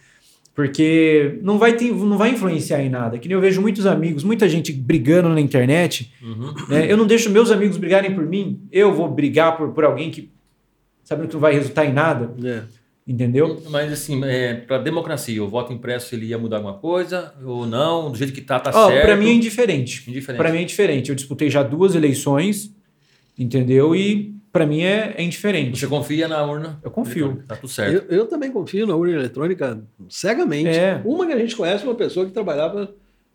[0.55, 3.19] porque não vai, ter, não vai influenciar em nada.
[3.19, 6.13] Que nem eu vejo muitos amigos, muita gente brigando na internet.
[6.23, 6.53] Uhum.
[6.69, 6.89] né?
[6.89, 8.61] Eu não deixo meus amigos brigarem por mim.
[8.71, 10.31] Eu vou brigar por, por alguém que
[11.03, 12.33] sabendo que não vai resultar em nada.
[12.43, 12.63] É.
[13.07, 13.61] Entendeu?
[13.69, 18.11] Mas assim, é, para democracia, o voto impresso ele ia mudar alguma coisa ou não?
[18.11, 19.05] Do jeito que tá, tá Ó, certo?
[19.05, 20.09] para mim é indiferente.
[20.09, 20.41] Indiferente.
[20.41, 21.09] Para mim é indiferente.
[21.09, 22.73] Eu disputei já duas eleições,
[23.37, 23.95] entendeu?
[23.95, 25.77] E para mim é, é indiferente.
[25.77, 26.79] Você confia na urna?
[26.81, 27.25] Eu confio.
[27.25, 28.05] eletrônica, Tá tudo certo.
[28.09, 30.69] Eu, eu também confio na urna eletrônica cegamente.
[30.69, 31.01] É.
[31.03, 32.89] Uma que a gente conhece, uma pessoa que trabalhava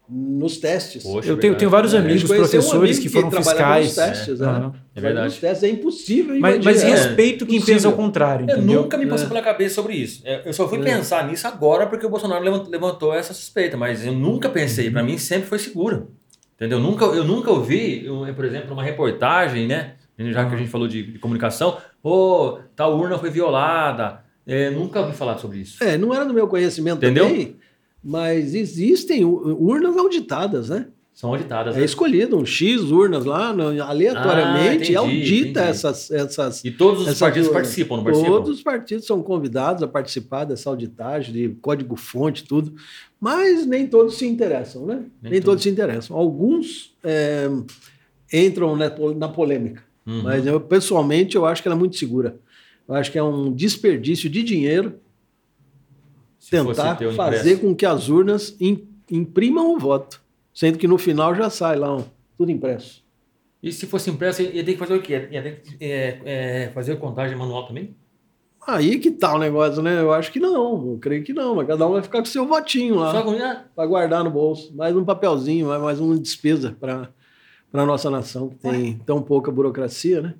[0.08, 1.02] nos testes.
[1.02, 3.82] Poxa, Eu é tenho, tenho vários É, amigos, conheceu um professores amigo que foram trabalhava
[3.82, 3.86] fiscais.
[3.86, 3.94] Nos
[4.26, 4.44] testes, É.
[4.46, 4.72] né?
[4.96, 5.26] É verdade.
[5.26, 7.76] Nos testes, é impossível Mas, mas respeito quem Impossível.
[7.76, 8.82] pensa ao contrário, Eu entendeu?
[8.82, 10.22] nunca me passou pela cabeça sobre isso.
[10.24, 10.82] É, Eu só fui É.
[10.82, 14.90] pensar nisso agora porque o Bolsonaro levan- levantou essa suspeita, mas eu nunca pensei.
[14.90, 16.10] Para mim sempre foi seguro.
[16.56, 16.80] Entendeu?
[16.80, 19.92] Nunca, eu nunca ouvi, eu, por exemplo, uma reportagem, né?
[20.32, 24.22] Já que a gente falou de, de comunicação, pô, tal urna foi violada.
[24.46, 25.82] É, nunca ouvi falar sobre isso.
[25.82, 27.26] É, não era do meu conhecimento Entendeu?
[27.28, 27.56] também,
[28.02, 30.86] mas existem urnas auditadas, né?
[31.12, 31.76] São auditadas.
[31.76, 31.84] É né?
[31.84, 33.54] escolhido um X urnas lá,
[33.86, 35.58] aleatoriamente, Ah, entendi, audita entendi.
[35.68, 36.64] essas, essas.
[36.64, 37.62] E todos os essas partidos urnas.
[37.62, 38.32] participam, não participam?
[38.32, 42.74] Todos os partidos são convidados a participar dessa auditagem de código-fonte, tudo.
[43.20, 45.02] Mas nem todos se interessam, né?
[45.20, 46.16] Nem Nem, todos se interessam.
[46.16, 47.50] Alguns é,
[48.32, 49.89] entram na polêmica.
[50.10, 50.22] Uhum.
[50.22, 52.36] Mas eu, pessoalmente, eu acho que ela é muito segura.
[52.88, 54.94] Eu acho que é um desperdício de dinheiro
[56.38, 60.20] Se tentar fazer com que as urnas im- imprimam o voto.
[60.52, 62.04] Sendo que no final já sai lá um-
[62.36, 63.04] tudo impresso.
[63.62, 65.28] E se fosse impresso, ia ter que fazer o quê?
[65.30, 67.94] Ia ter que é, é, fazer contagem manual também?
[68.66, 70.00] Aí que tá o negócio, né?
[70.00, 72.46] Eu acho que não, eu creio que não, mas cada um vai ficar com seu
[72.46, 73.12] votinho lá.
[73.12, 73.36] Só com...
[73.74, 74.74] para guardar no bolso.
[74.74, 77.10] Mais um papelzinho, mais uma despesa para
[77.72, 80.34] a nossa nação, que tem tão pouca burocracia, né?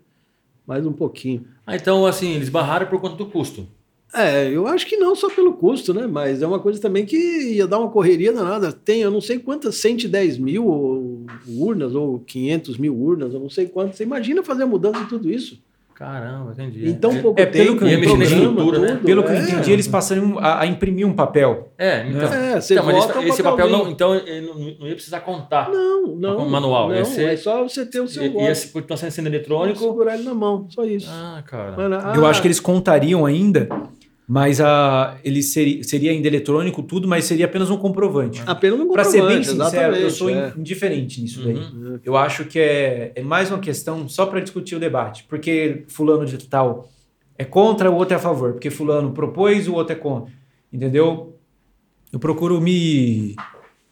[0.66, 1.44] Mais um pouquinho.
[1.66, 3.66] Ah, então, assim, eles barraram por conta do custo.
[4.12, 6.06] É, eu acho que não só pelo custo, né?
[6.06, 8.72] Mas é uma coisa também que ia dar uma correria danada.
[8.72, 13.48] Tem, eu não sei quantas, 110 mil ou- urnas ou 500 mil urnas, eu não
[13.48, 13.96] sei quantas.
[13.96, 15.62] Você imagina fazer a mudança de tudo isso?
[16.00, 16.88] Caramba, entendi.
[16.88, 19.00] Em tão é, pouco é, pelo tempo, que eu mexer na programa, estrutura, né?
[19.04, 19.38] Pelo que eu é.
[19.38, 21.74] entendi, eles passariam a, a imprimir um papel.
[21.76, 22.32] É, então.
[22.32, 23.84] É, você então, mas vota esse, um esse papel papelzinho.
[23.84, 25.68] não, então ele não, não ia precisar contar.
[25.68, 26.36] Não, não.
[26.36, 28.44] Com manual, Não, ser- é só você ter o seu Ia, voto.
[28.44, 29.78] ia se então, sendo Eletrônico.
[29.78, 31.10] Segurar ele na mão, só isso.
[31.12, 31.72] Ah, cara.
[31.72, 33.68] Mano, Eu ah, acho que eles contariam ainda,
[34.32, 38.40] mas a, ele seria, seria ainda eletrônico tudo, mas seria apenas um comprovante.
[38.46, 40.54] Apenas um Para ser bem comprovante, sincero, eu sou é.
[40.56, 41.56] indiferente nisso daí.
[41.56, 41.98] Uhum.
[42.04, 45.24] Eu acho que é, é mais uma questão só para discutir o debate.
[45.28, 46.88] Porque fulano de tal
[47.36, 48.52] é contra, o outro é a favor.
[48.52, 50.32] Porque fulano propôs, o outro é contra.
[50.72, 51.36] Entendeu?
[52.12, 53.34] Eu procuro me...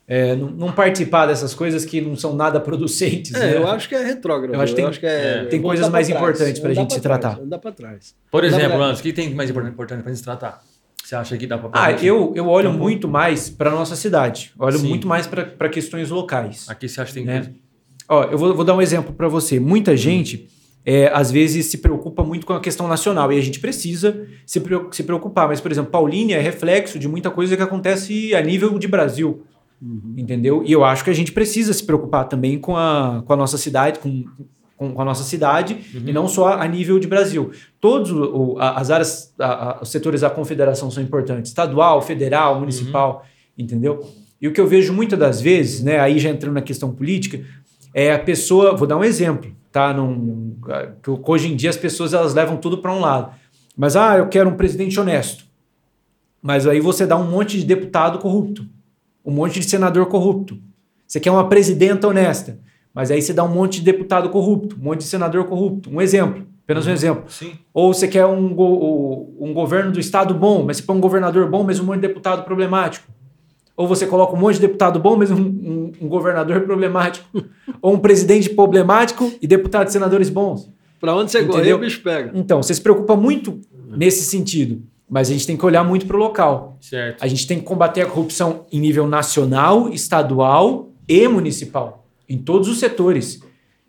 [0.09, 3.35] é, não, não participar dessas coisas que não são nada producentes.
[3.35, 3.57] É, né?
[3.59, 4.55] eu acho que é retrógrado.
[4.55, 6.95] Eu acho que tem- é, tem voltar coisas pra mais trás, importantes pra andar gente
[6.95, 7.41] se trás, tratar.
[7.43, 8.15] Andar para trás.
[8.31, 10.63] Por exemplo, Anderson, o que tem mais importante para gente se tratar?
[11.05, 14.53] Você acha que dá para Ah, eu, eu olho Então, muito mais para nossa cidade.
[14.59, 14.89] Olho Sim.
[14.89, 16.67] muito mais para questões locais.
[16.69, 17.37] Aqui você acha que tem né?
[17.41, 17.53] coisa-
[18.11, 19.59] Ó, eu vou, vou dar um exemplo para você.
[19.61, 20.49] Muita gente,
[20.85, 24.63] é, às vezes, se preocupa muito com a questão nacional e a gente precisa se,
[24.91, 25.49] se preocupar.
[25.49, 29.45] Mas, por exemplo, Paulínia é reflexo de muita coisa que acontece a nível de Brasil.
[30.17, 30.63] Entendeu?
[30.65, 33.57] E eu acho que a gente precisa se preocupar também com a, com a nossa
[33.57, 34.25] cidade, com,
[34.77, 37.51] com, a nossa cidade, e não só a nível de Brasil.
[37.81, 43.25] Todos o- as áreas, a- a- os setores da confederação são importantes: estadual, federal, municipal,
[43.57, 44.05] entendeu?
[44.41, 47.41] E o que eu vejo muitas das vezes, né, aí já entrando na questão política,
[47.95, 49.93] é a pessoa, vou dar um exemplo, tá?
[49.93, 50.57] Num,
[51.03, 53.33] que hoje em dia as pessoas elas levam tudo para um lado.
[53.77, 55.45] Mas ah, eu quero um presidente honesto.
[56.41, 58.65] Mas aí você dá um monte de deputado corrupto,
[59.29, 60.59] um monte de senador corrupto.
[61.07, 62.59] Você quer uma presidenta honesta,
[62.95, 65.91] mas aí você dá um monte de deputado corrupto, um monte de senador corrupto.
[65.91, 67.25] Um exemplo, apenas um exemplo.
[67.29, 67.53] Sim.
[67.73, 71.49] Ou você quer um, go- um governo do estado bom, mas você põe um governador
[71.49, 73.07] bom, mas um monte de deputado problemático.
[73.77, 77.29] Ou você coloca um monte de deputado bom, mas um, um- um governador problemático.
[77.83, 80.71] Ou um presidente problemático e deputados e senadores bons.
[81.01, 82.33] Para onde você correr, o bicho pega.
[82.35, 83.61] Então, você se preocupa muito
[83.97, 86.77] nesse sentido, mas a gente tem que olhar muito para o local.
[86.81, 87.23] Certo.
[87.23, 92.69] A gente tem que combater a corrupção em nível nacional, estadual e municipal, em todos
[92.69, 93.41] os setores.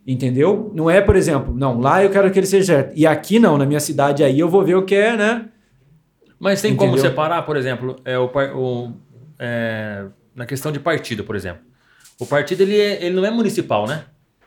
[0.07, 0.71] Entendeu?
[0.73, 2.93] Não é, por exemplo, não, lá eu quero que ele seja certo.
[2.97, 5.45] E aqui não, na minha cidade aí eu vou ver o que é, né?
[6.39, 7.09] Mas tem como Entendeu?
[7.11, 8.93] separar, por exemplo, é, o, o-
[9.37, 11.61] é, na questão de partido, por exemplo.
[12.17, 14.05] O partido ele, é- ele não é municipal, né?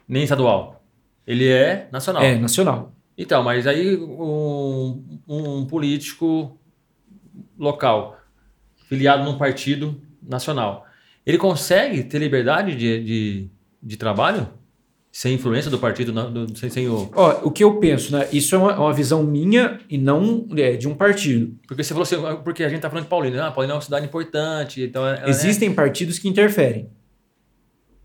[0.09, 0.83] Nem estadual.
[1.27, 2.23] Ele é nacional.
[2.23, 2.93] É, nacional.
[3.17, 6.59] Então, mas aí um, um político
[7.63, 8.19] local,
[8.89, 10.85] filiado num partido nacional,
[11.25, 13.51] ele consegue ter liberdade de, de,
[13.83, 14.49] de trabalho
[15.11, 17.11] sem influência do partido, do- sem, sem o...
[17.15, 18.27] Ó, o que eu penso, né?
[18.33, 21.55] Isso é uma, uma visão minha e não é, de um partido.
[21.69, 23.83] Porque você falou assim, porque a gente tá falando de Paulínia, ah, Paulínia é uma
[23.83, 25.07] cidade importante, então...
[25.07, 26.89] ela é- Existem partidos que interferem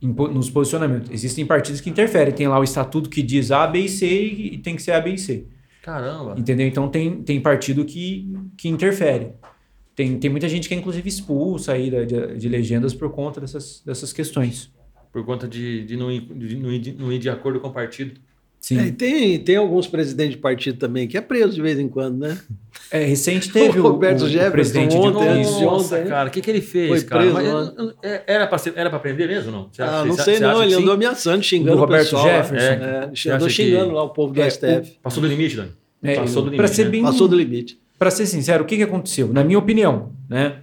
[0.01, 1.09] nos posicionamentos.
[1.09, 2.33] Existem partidos que interferem.
[2.33, 4.91] Tem lá o estatuto que diz A, B e C e e tem que ser
[4.91, 5.45] A, B e C.
[5.87, 6.35] Caramba!
[6.37, 6.67] Entendeu?
[6.67, 9.31] Então tem, tem partido que, que interfere.
[9.95, 13.39] Tem, tem muita gente que é inclusive expulsa aí da- de, de legendas por conta
[13.39, 14.69] dessas, dessas questões.
[15.13, 17.69] Por conta de, de, não, ir, de não, ir, de não ir de acordo com
[17.69, 18.19] o partido.
[18.67, 18.79] Sim.
[18.79, 22.17] É, tem, tem alguns presidentes de partido também que é preso de vez em quando,
[22.17, 22.37] né?
[22.91, 26.03] É, recente teve O Roberto o, Jefferson o presidente de ontem, antes de Nossa, ontem,
[26.03, 26.09] né?
[26.09, 27.21] cara, o que, que ele fez, Foi cara?
[27.21, 27.73] preso, Mas, né?
[27.77, 29.69] eu- é- era ser- era pra prender mesmo ou não?
[29.71, 30.93] Você Ah, não você- sei você não, ele que andou sim?
[30.95, 32.23] ameaçando, xingando Do o Roberto pessoal.
[32.27, 32.65] Jefferson.
[32.67, 34.97] É, Você andou xingando que- lá o povo do É, STF.
[35.01, 35.71] Passou do limite, Dani?
[36.03, 36.89] É, Passou do limite, ser né?
[36.89, 37.79] bem Passou do limite.
[37.97, 39.29] Para ser sincero, o que, que aconteceu?
[39.31, 40.57] Na minha opinião, né?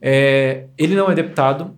[0.00, 1.74] é, ele não é deputado,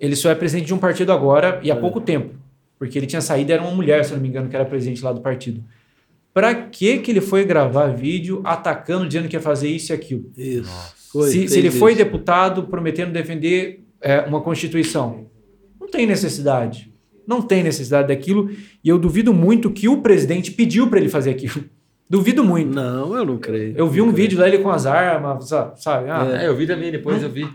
[0.00, 2.34] ele só é presidente de um partido agora e há pouco tempo.
[2.82, 5.04] Porque ele tinha saído, era uma mulher, se eu não me engano, que era presidente
[5.04, 5.62] lá do partido.
[6.34, 10.24] Para que, que ele foi gravar vídeo atacando, dizendo que ia fazer isso e aquilo?
[10.36, 10.92] Isso.
[11.12, 11.78] Foi, se, se ele isso.
[11.78, 15.26] foi deputado prometendo defender é, uma Constituição,
[15.80, 16.92] não tem necessidade.
[17.24, 18.50] Não tem necessidade daquilo.
[18.82, 21.62] E eu duvido muito que o presidente pediu para ele fazer aquilo.
[22.10, 22.74] Duvido muito.
[22.74, 23.74] Não, eu não creio.
[23.76, 24.28] Eu vi um Não creio.
[24.28, 26.10] vídeo lá ele com as armas, sa- sabe?
[26.10, 27.46] Ah, É, eu vi também, depois eu vi.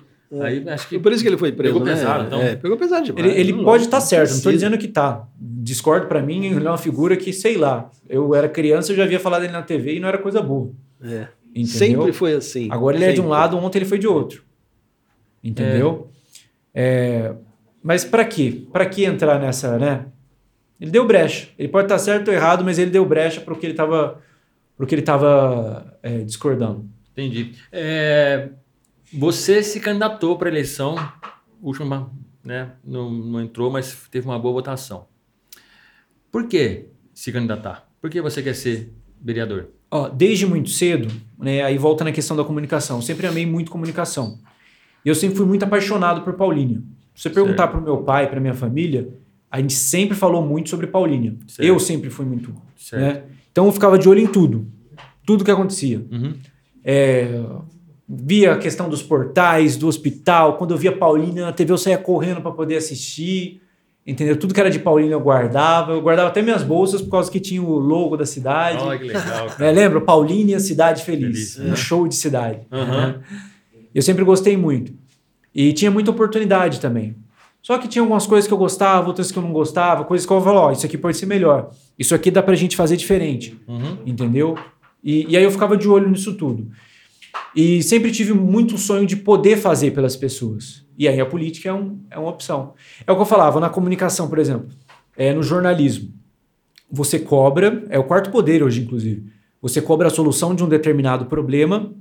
[0.42, 1.00] Aí acho que.
[1.00, 1.94] Por isso que ele foi preso, Pegou né?
[1.94, 2.42] pesado, então.
[2.42, 3.26] É, pegou pesado demais.
[3.26, 5.26] Ele, ele Não, pode estar certo, não estou dizendo que tá.
[5.40, 9.04] Discordo para mim, ele é uma figura que, sei lá, eu era criança, eu já
[9.04, 10.72] havia falado dele na TV e não era coisa boa.
[11.02, 11.28] É.
[11.50, 11.68] Entendeu?
[11.68, 12.68] Sempre foi assim.
[12.72, 13.30] Agora ele é de um Sempre.
[13.30, 14.44] lado, ontem ele foi de outro.
[15.44, 16.10] Entendeu?
[16.74, 17.34] É,
[17.82, 18.64] mas para quê?
[18.72, 20.06] Para que entrar nessa, né?
[20.80, 21.48] Ele deu brecha.
[21.58, 24.22] Ele pode estar certo ou errado, mas ele deu brecha para o que ele estava
[24.76, 26.86] pro que ele estava é, discordando.
[27.14, 27.54] Entendi.
[27.72, 28.50] É,
[29.14, 30.96] você se candidatou para a eleição,
[31.62, 32.12] última,
[32.44, 32.72] né?
[32.84, 35.08] Não, não entrou, mas teve uma boa votação.
[36.32, 37.90] Por que se candidatar?
[38.02, 39.70] Por que você quer ser vereador?
[39.90, 43.02] Ó, desde muito cedo, né, aí volta na questão da comunicação.
[43.02, 44.40] Sempre amei muito comunicação.
[45.04, 46.82] E eu sempre fui muito apaixonado por Paulínia.
[47.16, 49.10] Se você perguntar para o meu pai, para minha família,
[49.50, 51.36] a gente sempre falou muito sobre Paulínia.
[51.48, 51.68] Certo.
[51.68, 52.54] Eu sempre fui muito.
[52.92, 53.24] Né?
[53.52, 54.68] Então eu ficava de olho em tudo.
[55.26, 56.06] Tudo que acontecia.
[56.12, 56.36] Uhum.
[56.84, 57.42] É,
[58.08, 60.58] via a questão dos portais, do hospital.
[60.58, 63.62] Quando eu via Paulínia na TV, eu saía correndo para poder assistir.
[64.06, 64.38] Entendeu?
[64.38, 65.92] Tudo que era de Paulínia eu guardava.
[65.92, 68.82] Eu guardava até minhas bolsas por causa que tinha o logo da cidade.
[68.82, 69.48] Olha que legal.
[69.58, 69.70] cara.
[69.70, 70.00] É, lembra?
[70.00, 71.56] Paulínia, Cidade Feliz.
[71.56, 71.76] Feliz, um é.
[71.76, 72.62] show de cidade.
[72.72, 73.08] Aham.
[73.08, 73.20] né?
[73.94, 74.94] Eu sempre gostei muito.
[75.54, 77.16] E tinha muita oportunidade também.
[77.62, 80.32] Só que tinha algumas coisas que eu gostava, outras que eu não gostava, coisas que
[80.32, 81.72] eu falava, ó, isso aqui pode ser melhor.
[82.00, 83.60] Isso aqui dá pra gente fazer diferente.
[83.68, 83.98] Uhum.
[84.06, 84.58] Entendeu?
[85.04, 86.70] E, e aí eu ficava de olho nisso tudo.
[87.60, 90.86] E sempre tive muito sonho de poder fazer pelas pessoas.
[90.96, 92.74] E aí a política é, um, é uma opção.
[93.06, 94.68] É o que eu falava na comunicação, por exemplo,
[95.18, 96.14] é, no jornalismo.
[96.92, 99.26] Você cobra, é o quarto poder hoje, inclusive.
[99.60, 101.92] Você cobra a solução de um determinado problema,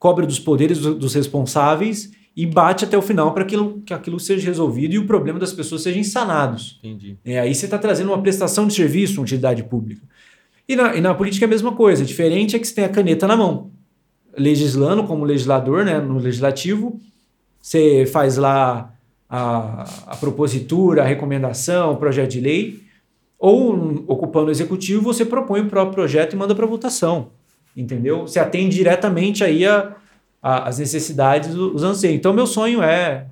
[0.00, 3.56] cobra dos poderes do- dos responsáveis e bate até o final para que
[3.94, 6.80] aquilo seja resolvido e o problema das pessoas sejam sanados.
[6.82, 7.16] Entendi.
[7.24, 10.02] É, aí você está trazendo uma prestação de serviço, uma utilidade pública.
[10.68, 12.04] E na, e na política é a mesma coisa.
[12.04, 13.70] Diferente é que você tem a caneta na mão.
[14.36, 16.98] Legislando como legislador, né, no legislativo,
[17.60, 18.92] você faz lá
[19.28, 22.82] a, a propositura, a recomendação, o projeto de lei,
[23.38, 27.30] ou ocupando o executivo, você propõe o próprio projeto e manda para votação.
[27.76, 28.22] Entendeu?
[28.22, 29.94] Você atende diretamente aí a,
[30.42, 32.16] a- as necessidades, os anseios.
[32.16, 33.26] Então, meu sonho é,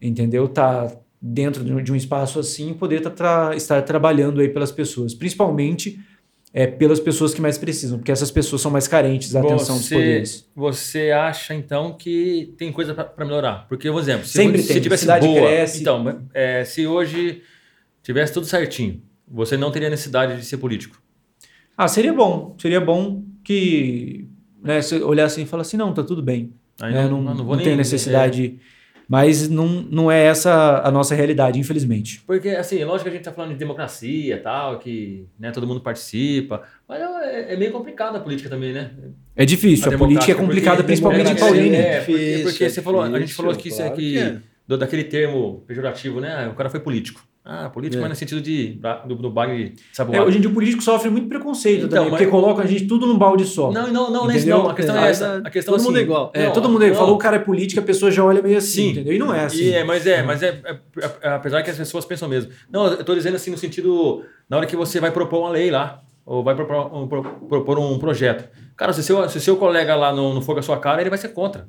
[0.00, 0.48] entendeu?
[0.48, 4.72] Tá dentro de um, de um espaço assim, poder tá tra- estar trabalhando aí pelas
[4.72, 6.00] pessoas, principalmente
[6.54, 9.86] é, pelas pessoas que mais precisam, porque essas pessoas são mais carentes da atenção dos
[9.86, 10.50] Você, poderes.
[10.54, 13.66] você acha então que tem coisa para melhorar?
[13.68, 14.82] Porque, por exemplo, se, Sempre se tem.
[14.82, 15.80] tivesse Cidade boa, cresce.
[15.80, 17.42] então, é, se hoje
[18.02, 21.00] tivesse tudo certinho, você não teria necessidade de ser político.
[21.76, 24.28] Ah, seria bom, seria bom que
[24.62, 26.52] né, você olhar assim e falar assim, não, tá tudo bem.
[26.80, 28.58] Aí né, não, não, não vou nem tem necessidade,
[29.08, 32.22] mas não, não é essa a nossa realidade, infelizmente.
[32.26, 35.66] Porque, assim, lógico que a gente tá falando de democracia e tal, que né, todo
[35.66, 38.90] mundo participa, mas é, é meio complicado a política também, né?
[39.36, 41.78] É difícil, a, política é complicada, porque- principalmente em é, Paulínia.
[41.78, 44.12] É, porque, Difícil, porque é você falou, a gente difícil, falou que isso claro aqui,
[44.12, 44.36] que é.
[44.66, 46.48] do- daquele termo pejorativo, né?
[46.48, 47.22] O cara foi político.
[47.44, 48.02] Ah, político, É.
[48.02, 50.24] mas no sentido de, do, do baile É, saboado.
[50.26, 52.86] hoje em dia o político sofre muito preconceito Então, também, mas- porque coloca a gente
[52.86, 53.72] tudo num balde só.
[53.72, 54.58] Não, não, não, isso Entendeu?
[54.58, 54.68] não.
[54.70, 55.42] A questão É, é essa.
[55.44, 56.30] A questão todo mundo assim, é igual.
[56.34, 56.96] É, não, todo mundo aí não.
[56.96, 58.90] falou o cara é político, a pessoa já olha meio assim, Sim.
[58.90, 59.12] entendeu?
[59.14, 59.64] E não é assim.
[59.64, 60.78] E é, mas é, mas é, é-
[61.20, 62.52] é- apesar que as pessoas pensam mesmo.
[62.70, 65.68] Não, eu tô dizendo assim no sentido, na hora que você vai propor uma lei
[65.68, 68.48] lá, ou vai propor um, pro- propor um projeto.
[68.76, 71.10] Cara, se seu, se seu colega lá não, não for com a sua cara, ele
[71.10, 71.66] vai ser contra.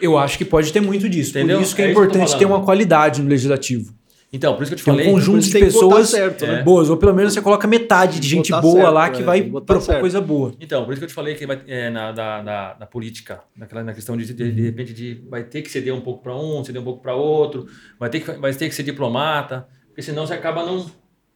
[0.00, 1.30] Eu acho que pode ter muito disso.
[1.30, 1.58] Entendeu?
[1.58, 3.94] Por isso que é, É isso que importante ter uma qualidade no legislativo.
[4.32, 5.12] Então, por isso que eu te Tem um falei.
[5.12, 6.62] conjunto de tem que botar pessoas certo, né?
[6.62, 9.26] boas, ou pelo menos você coloca metade de gente boa certo, lá é, que tem
[9.26, 10.54] vai propor coisa boa.
[10.58, 13.40] Então, por isso que eu te falei que vai, é, na, da, da, da política,
[13.54, 16.34] naquela, na questão de, de, de repente, de, vai ter que ceder um pouco para
[16.34, 17.66] um, ceder um pouco para outro,
[18.00, 20.78] vai ter, que, vai ter que ser diplomata, porque senão você acaba não.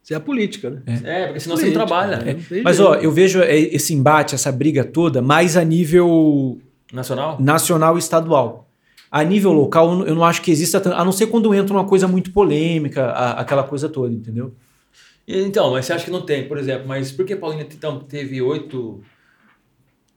[0.03, 0.81] Isso é a política, né?
[1.03, 2.17] É, porque senão você não Política, trabalha.
[2.23, 2.33] né?
[2.33, 2.89] Não tem Mas jeito.
[2.89, 6.57] ó, eu vejo é, esse embate, essa briga toda, mais a nível
[6.91, 7.37] Nacional?
[7.39, 8.66] nacional e estadual.
[9.09, 12.07] A nível local, eu não- acho que exista a não ser quando entra uma coisa
[12.07, 14.53] muito polêmica, a- aquela coisa toda, entendeu?
[15.27, 18.41] Então, mas você acha que não tem, por exemplo, mas por que Paulínia então, teve
[18.41, 19.01] oito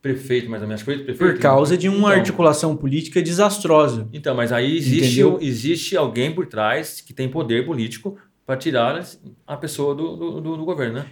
[0.03, 0.87] prefeitos, mais ou menos?
[0.87, 1.35] Oito prefeitos?
[1.35, 4.09] Por causa de uma Então, articulação política desastrosa.
[4.13, 5.39] Então, mas aí existe, Entendeu?
[5.41, 8.17] existe alguém por trás que tem poder político
[8.47, 9.05] para tirar
[9.47, 11.07] a pessoa do, do, do- do governo, né?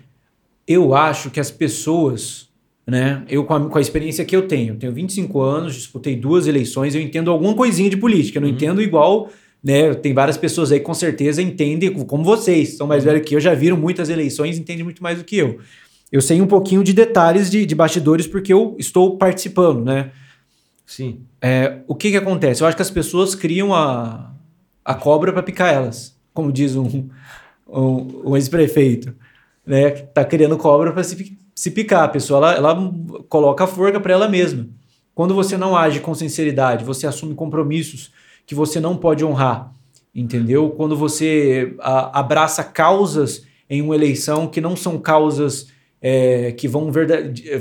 [0.66, 2.47] Eu acho que as pessoas,
[2.88, 3.22] né?
[3.28, 6.94] Eu, com a, com a experiência que eu tenho, tenho 25 anos, disputei duas eleições,
[6.94, 8.38] eu entendo alguma coisinha de política.
[8.38, 9.30] Eu não entendo igual,
[9.62, 9.92] né?
[9.92, 13.40] Tem várias pessoas aí que com certeza entendem, como vocês, são mais velhos que eu,
[13.40, 15.58] já viram muitas eleições, entendem muito mais do que eu.
[16.10, 20.10] Eu sei um pouquinho de detalhes de, de bastidores porque eu estou participando, né?
[20.86, 21.20] Sim.
[21.42, 22.62] É, o que que acontece?
[22.62, 24.32] Eu acho que as pessoas criam a,
[24.82, 27.10] a cobra para picar elas, como diz um,
[27.68, 29.14] um, um ex-prefeito,
[29.66, 29.90] né?
[29.90, 32.04] Tá criando cobra para se, se picar.
[32.04, 32.94] A pessoa ela, ela
[33.28, 34.68] coloca a forca para ela mesma.
[35.12, 38.12] Quando você não age com sinceridade, você assume compromissos
[38.46, 39.74] que você não pode honrar,
[40.14, 40.70] entendeu?
[40.70, 45.66] Quando você a- abraça causas em uma eleição que não são causas
[46.00, 46.92] é, que vão,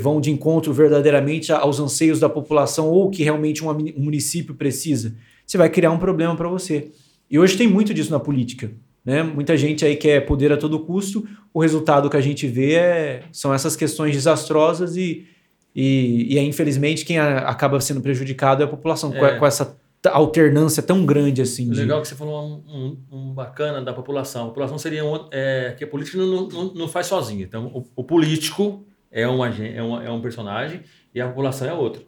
[0.00, 5.58] vão de encontro verdadeiramente aos anseios da população ou que realmente um município precisa, você
[5.58, 6.92] vai criar um problema para você.
[7.28, 8.70] E hoje tem muito disso na política.
[9.08, 9.22] Né?
[9.22, 13.22] Muita gente aí quer poder a todo custo, o resultado que a gente vê é,
[13.32, 15.26] são essas questões desastrosas e,
[15.74, 19.38] e, e aí, infelizmente, quem a- acaba sendo prejudicado é a população, com, É.
[19.38, 19.64] com essa
[20.02, 21.70] t- alternância tão grande assim.
[21.70, 24.44] de- Legal que você falou um, um- um bacana da população.
[24.44, 27.42] A população seria um, é, que a política não, não, não faz sozinha.
[27.44, 30.82] Então, o, o político é um, agen- é, um, é um personagem
[31.14, 32.04] e a população é outro.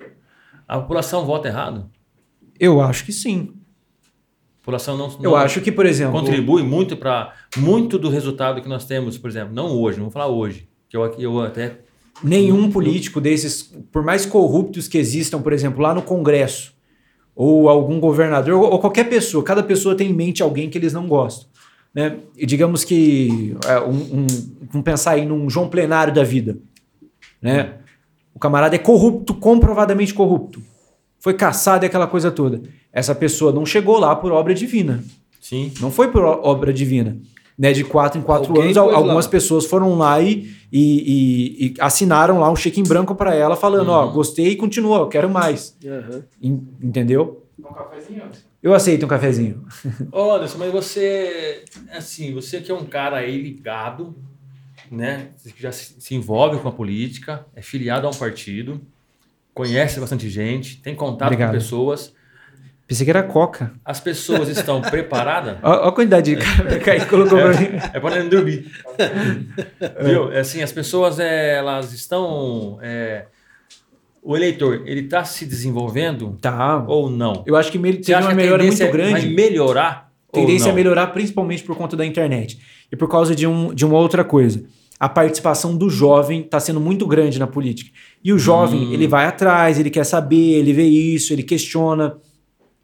[0.69, 1.91] A população vota errado?
[2.59, 3.55] Eu acho que sim.
[4.71, 8.69] População não, Eu não acho que, por exemplo, contribui muito para muito do resultado que
[8.69, 11.79] nós temos, por exemplo, não hoje, não vou falar hoje, que eu, eu até
[12.23, 16.73] nenhum político desses, por mais corruptos que existam, por exemplo, lá no Congresso,
[17.35, 20.93] ou algum governador, ou, ou qualquer pessoa, cada pessoa tem em mente alguém que eles
[20.93, 21.49] não gostam.
[21.95, 22.19] Né?
[22.37, 23.91] E digamos que, é, um,
[24.21, 24.27] um-
[24.71, 26.57] vamos pensar aí num João Plenário da vida.
[27.43, 27.75] Né?
[28.35, 30.63] O camarada é corrupto, comprovadamente corrupto.
[31.21, 32.63] Foi caçado e aquela coisa toda.
[32.93, 35.05] Essa pessoa não chegou lá por obra divina.
[35.41, 35.73] sim.
[35.81, 37.17] Não foi por obra divina.
[37.59, 38.99] Né, de quatro em quatro Alguém anos, al- pôs lá.
[39.03, 40.79] algumas pessoas foram lá e, e-
[41.63, 45.01] e- e assinaram lá um cheque em branco para ela, falando: Ó, gostei e continua,
[45.01, 45.77] eu quero mais.
[46.43, 47.45] En- Entendeu?
[47.59, 48.23] Um cafezinho?
[48.63, 49.63] Eu aceito um cafezinho.
[50.11, 51.63] Ô, Anderson, mas você,
[51.93, 54.15] assim, você que é um cara aí ligado,
[54.91, 55.29] né?
[55.55, 58.81] Que já se envolve com a política, é filiado a um partido,
[59.55, 61.49] conhece bastante gente, tem contato Obrigado.
[61.53, 62.13] com pessoas.
[62.87, 63.73] Pensei que era coca.
[63.85, 65.59] As pessoas estão preparadas?
[65.63, 67.69] Ó a quantidade de cara que aí colocou pra mim.
[67.93, 68.71] É para não dormir.
[70.05, 70.33] Viu?
[70.33, 72.79] É Assim, as pessoas, é, elas estão...
[72.83, 73.27] é,
[74.23, 76.85] o eleitor, ele está se desenvolvendo Tá.
[76.87, 77.43] ou não?
[77.47, 79.13] Eu acho que me- teve uma melhora muito grande.
[79.13, 82.61] vai melhorar tendência a melhorar principalmente por conta da internet
[82.93, 84.63] e por causa de, um, de uma outra coisa.
[85.01, 87.91] A participação do jovem está sendo muito grande na política.
[88.23, 88.93] E o jovem, Hum.
[88.93, 92.19] ele vai atrás, ele quer saber, ele vê isso, ele questiona,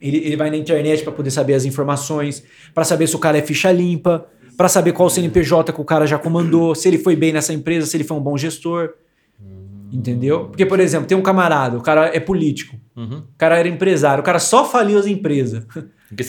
[0.01, 2.43] ele, ele vai na internet para poder saber as informações,
[2.75, 6.07] para saber se o cara é ficha limpa, para saber qual CNPJ que o cara
[6.07, 8.95] já comandou, se ele foi bem nessa empresa, se ele foi um bom gestor.
[9.93, 10.47] Entendeu?
[10.47, 13.19] Porque, por exemplo, tem um camarada, o cara é político, Uhum.
[13.19, 15.65] o cara era empresário, o cara só faliu as empresas.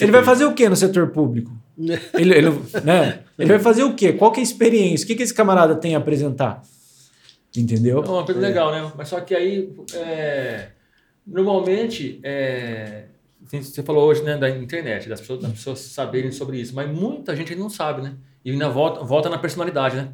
[0.01, 1.51] Ele vai fazer o que no setor público?
[2.15, 2.49] Ele, ele,
[2.83, 3.19] né?
[3.37, 4.11] ele vai fazer o quê?
[4.11, 5.03] Qual que é a experiência?
[5.03, 6.61] O que, que esse camarada tem a apresentar?
[7.55, 8.03] Entendeu?
[8.03, 8.91] É uma coisa legal, né?
[8.97, 10.69] Mas só que aí, é,
[11.25, 13.03] normalmente, é,
[13.45, 17.35] você falou hoje né, da internet, das pessoas, das pessoas saberem sobre isso, mas muita
[17.35, 18.13] gente ainda não sabe, né?
[18.43, 20.09] E ainda volta, volta na personalidade, né?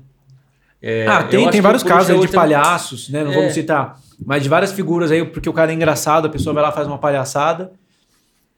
[0.81, 3.23] É, ah, tem, tem vários casos aí de tem- palhaços, né?
[3.23, 3.35] Não É.
[3.35, 3.97] vamos citar.
[4.25, 6.87] Mas de várias figuras aí, porque o cara é engraçado, a pessoa vai lá faz
[6.87, 7.71] uma palhaçada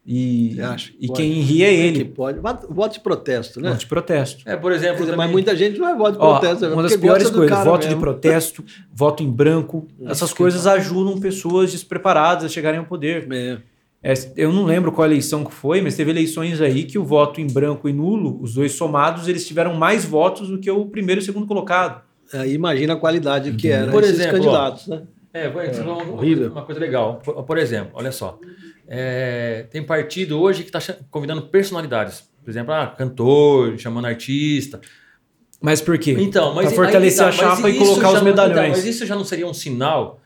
[0.07, 1.19] e, acha que e pode?
[1.21, 2.05] quem ri é Que ele.
[2.05, 2.39] pode.
[2.39, 3.69] Voto de protesto, né?
[3.69, 4.43] Voto de protesto.
[4.47, 6.65] É, por exemplo, também- mas muita gente não é voto de Ó, protesto.
[6.65, 8.01] é uma das porque piores coisas, cara voto de mesmo.
[8.01, 13.27] protesto, voto em branco, essas que coisas ajudam pessoas despreparadas a chegarem ao poder.
[13.31, 13.57] É.
[14.03, 17.41] É, eu não lembro qual eleição que foi, mas teve eleições aí que o voto
[17.41, 21.19] em branco e nulo, os dois somados, eles tiveram mais votos do que o primeiro
[21.19, 22.03] e o segundo colocado.
[22.31, 25.01] Aí imagina a qualidade que eram Por esses exemplo, candidatos, né?
[25.33, 26.51] É, falou uma, horrível.
[26.51, 27.19] uma coisa legal.
[27.25, 28.39] Por, por exemplo, olha só.
[28.87, 32.29] É, tem partido hoje que está convidando personalidades.
[32.43, 34.79] Por exemplo, ah, cantor, chamando artista.
[35.61, 36.15] Mas por quê?
[36.19, 38.57] Então, mas Pra fortalecer a tá, mas chapa e colocar os não- medalhões.
[38.59, 40.21] então, mas isso já não seria um sinal,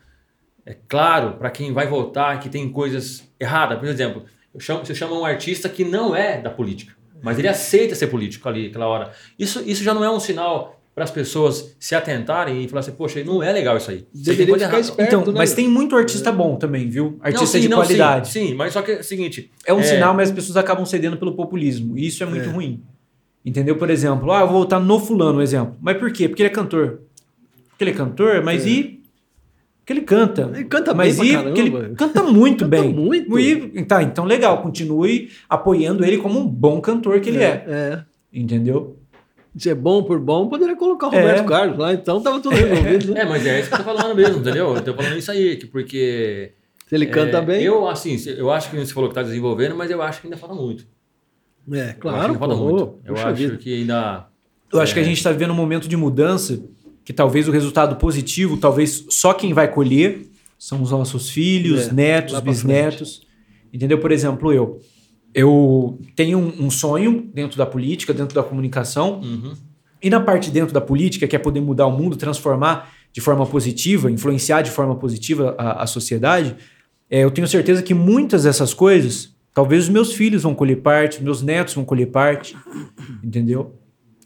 [0.66, 3.80] é claro, para quem vai votar que tem coisas erradas.
[3.80, 7.48] Por exemplo, eu chamo, você chama um artista que não é da política, mas ele
[7.48, 9.12] aceita ser político ali, aquela hora.
[9.38, 12.92] Isso, isso já não é um sinal para as pessoas se atentarem e falar assim,
[12.92, 14.06] poxa, não é legal isso aí.
[14.14, 15.08] Deveria coisa ficar esperto.
[15.16, 17.18] Então, né, mas tem muito artista bom também, viu?
[17.22, 18.28] Artista Não, sim, de não, qualidade.
[18.28, 19.50] Sim, sim, mas só que é o seguinte.
[19.66, 21.98] É um sinal, mas as pessoas acabam cedendo pelo populismo.
[21.98, 22.52] E isso é muito É.
[22.52, 22.84] ruim.
[23.46, 23.78] Entendeu?
[23.78, 25.78] Por exemplo, ah, eu vou votar no fulano, um exemplo.
[25.80, 26.28] Mas por quê?
[26.28, 27.00] Porque ele é cantor.
[27.70, 28.70] Porque ele é cantor, mas É.
[28.70, 29.00] e...
[29.80, 30.52] Porque ele canta.
[30.54, 32.94] Ele canta mas bem e porque ele canta muito Canta bem.
[32.94, 33.40] muito.
[33.40, 37.64] E, tá, então legal, continue apoiando ele como um bom cantor que ele é.
[37.66, 38.04] É.
[38.34, 38.98] Entendeu?
[39.58, 41.20] Se é bom por bom, poderia colocar o É.
[41.22, 43.14] Roberto Carlos lá, então tava tudo resolvido.
[43.14, 43.22] né?
[43.22, 44.76] É, mas é isso que eu tô falando mesmo, entendeu?
[44.76, 46.52] Eu tô falando isso aí, que porque.
[46.88, 47.64] Se ele canta é, bem.
[47.64, 50.38] Eu, assim, eu acho que você falou que tá desenvolvendo, mas eu acho que ainda
[50.38, 50.86] falta muito.
[51.72, 52.26] É, eu acho que claro.
[52.28, 53.00] ainda falta pô, muito.
[53.06, 53.58] Eu acho vida.
[53.58, 54.28] que ainda.
[54.72, 56.60] Eu acho que a gente está vivendo um momento de mudança
[57.04, 60.28] que talvez o resultado positivo, talvez só quem vai colher
[60.60, 63.28] são os nossos filhos, É, netos, bisnetos.
[63.74, 63.98] Entendeu?
[64.00, 64.80] Por exemplo, eu.
[65.34, 69.54] Eu tenho um, um sonho dentro da política, dentro da comunicação, Uhum.
[70.02, 73.46] e na parte dentro da política, que é poder mudar o mundo, transformar de forma
[73.46, 76.56] positiva, influenciar de forma positiva a, a sociedade,
[77.10, 81.18] é, eu tenho certeza que muitas dessas coisas, talvez os meus filhos vão colher parte,
[81.18, 82.56] os meus netos vão colher parte,
[83.24, 83.76] entendeu?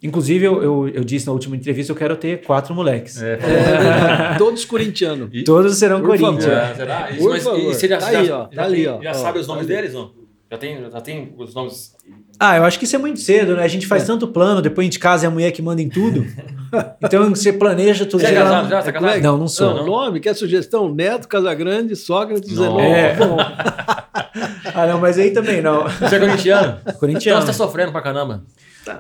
[0.02, 3.22] Inclusive, eu, eu, eu disse na última entrevista, eu quero ter quatro moleques.
[3.22, 3.36] É.
[3.36, 4.36] É.
[4.38, 5.30] Todos corintianos.
[5.46, 6.44] Todos serão Por Corinthians.
[6.44, 6.58] favor.
[6.60, 7.10] É, será?
[7.12, 7.60] Isso, Por mas, favor.
[7.60, 9.02] E você já, Tá já, aí, ó, já tá ali, ó.
[9.02, 10.12] já Ó, sabe os nomes deles, não?
[10.54, 11.96] Já tem, já tem os nomes.
[12.40, 13.64] Ah, eu acho que isso é muito cedo, né?
[13.64, 15.90] A gente faz tanto plano, depois a gente casa e a mulher que manda em
[15.90, 16.24] tudo.
[17.02, 18.22] então você planeja tudo.
[18.22, 18.80] Você é casado já?
[18.80, 19.14] Você é é casado?
[19.16, 19.74] que- Não, não sou.
[19.74, 20.94] Não, nome, quer sugestão?
[20.94, 22.66] Neto, Casagrande, Sócrates, Não.
[22.66, 22.80] Zenon.
[22.82, 23.16] É.
[23.16, 23.36] Bom,
[24.76, 25.86] Ah, não, mas aí também não.
[25.90, 26.78] Você é corintiano?
[26.82, 27.42] Então Corintiano.
[27.42, 28.44] você tá sofrendo pra caramba.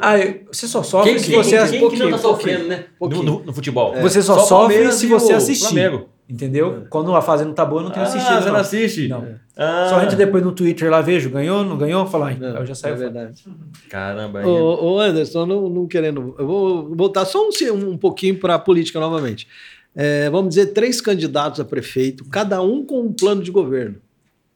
[0.01, 0.14] Ah,
[0.51, 1.80] você só sofre Quem, se quem, você quem, assistir.
[1.82, 2.86] quem que não tá sofrendo, né?
[2.99, 3.93] No, no- no futebol.
[4.01, 5.66] Você só, o sofre se você assistir.
[5.68, 6.10] Flamengo.
[6.30, 6.86] Entendeu?
[6.89, 8.36] Quando a fase não tá boa, eu não tenho ah, assistido.
[8.36, 8.53] você não.
[8.53, 9.07] não assiste?
[9.07, 9.28] Não.
[9.57, 12.65] Ah, Só entra depois no Twitter lá, vejo, ganhou, não ganhou, fala, ai, não, eu
[12.65, 13.09] já saio é fora.
[13.11, 13.43] verdade.
[13.89, 14.39] Caramba.
[14.39, 16.34] aí- Ô, ô, Anderson, não, não querendo.
[16.39, 19.47] Eu vou voltar só um, um pouquinho para a política novamente.
[19.95, 23.97] É, vamos dizer, três candidatos a prefeito, cada um com um plano de governo.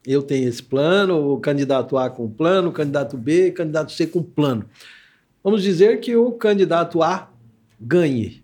[0.05, 3.91] Eu tenho esse plano, o candidato A com um plano, o candidato B, o candidato
[3.91, 4.65] C com um plano.
[5.43, 7.30] Vamos dizer que o candidato A
[7.80, 8.41] ganhe.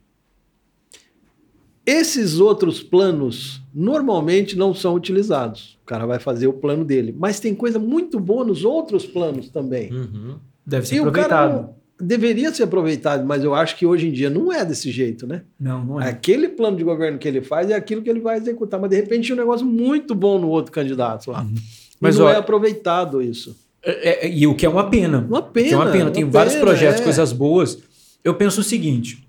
[1.85, 5.77] Esses outros planos normalmente não são utilizados.
[5.83, 7.13] O cara vai fazer o plano dele.
[7.17, 9.91] Mas tem coisa muito boa nos outros planos também.
[9.91, 10.35] Uhum.
[10.65, 11.75] Deve ser E o cara aproveitado.
[11.99, 15.41] deveria ser aproveitado, mas eu acho que hoje em dia não é desse jeito, né?
[15.59, 16.07] Não, não é.
[16.07, 18.95] Aquele plano de governo que ele faz é aquilo que ele vai executar, mas de
[18.95, 21.43] repente tinha um negócio muito bom no outro candidato lá.
[21.43, 21.61] Mas,
[21.99, 23.57] Mas não ó, é aproveitado isso.
[23.85, 25.25] É- é- e o que é uma pena.
[25.29, 25.77] Uma que é pena.
[25.77, 26.05] uma pena.
[26.05, 27.03] uma Tem vários pena, projetos, é.
[27.03, 27.77] coisas boas.
[28.23, 29.27] Eu penso o seguinte: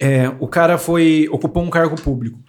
[0.00, 2.40] é, o cara foi ocupou um cargo público.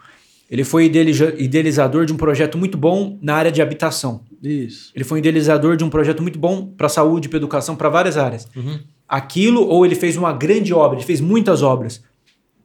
[0.49, 4.23] Ele foi idealiza- idealizador de um projeto muito bom na área de habitação.
[4.41, 4.91] Isso.
[4.95, 8.47] Ele foi idealizador de um projeto muito bom para saúde, para educação, para várias áreas.
[8.55, 8.79] Uhum.
[9.07, 12.03] Aquilo, ou ele fez uma grande obra, ele fez muitas obras.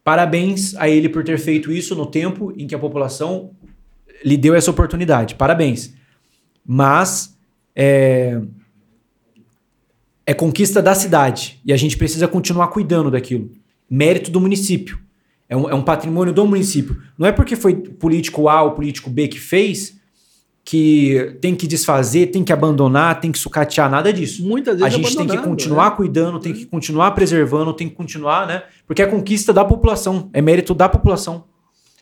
[0.03, 3.51] Parabéns a ele por ter feito isso no tempo em que a população
[4.25, 5.35] lhe deu essa oportunidade.
[5.35, 5.93] Parabéns.
[6.65, 7.37] Mas
[7.75, 8.41] é,
[10.25, 13.51] é conquista da cidade e a gente precisa continuar cuidando daquilo.
[13.89, 14.99] Mérito do município.
[15.49, 17.01] É um, é um patrimônio do município.
[17.17, 19.97] Não é porque foi político A ou político B que fez
[20.67, 24.45] que tem que desfazer, tem que abandonar, tem que sucatear, nada disso.
[24.45, 25.97] Muitas A vezes gente tem que continuar né?
[25.97, 28.65] cuidando, tem que continuar preservando, tem que continuar, né?
[28.85, 31.45] Porque é conquista da população, é mérito da população.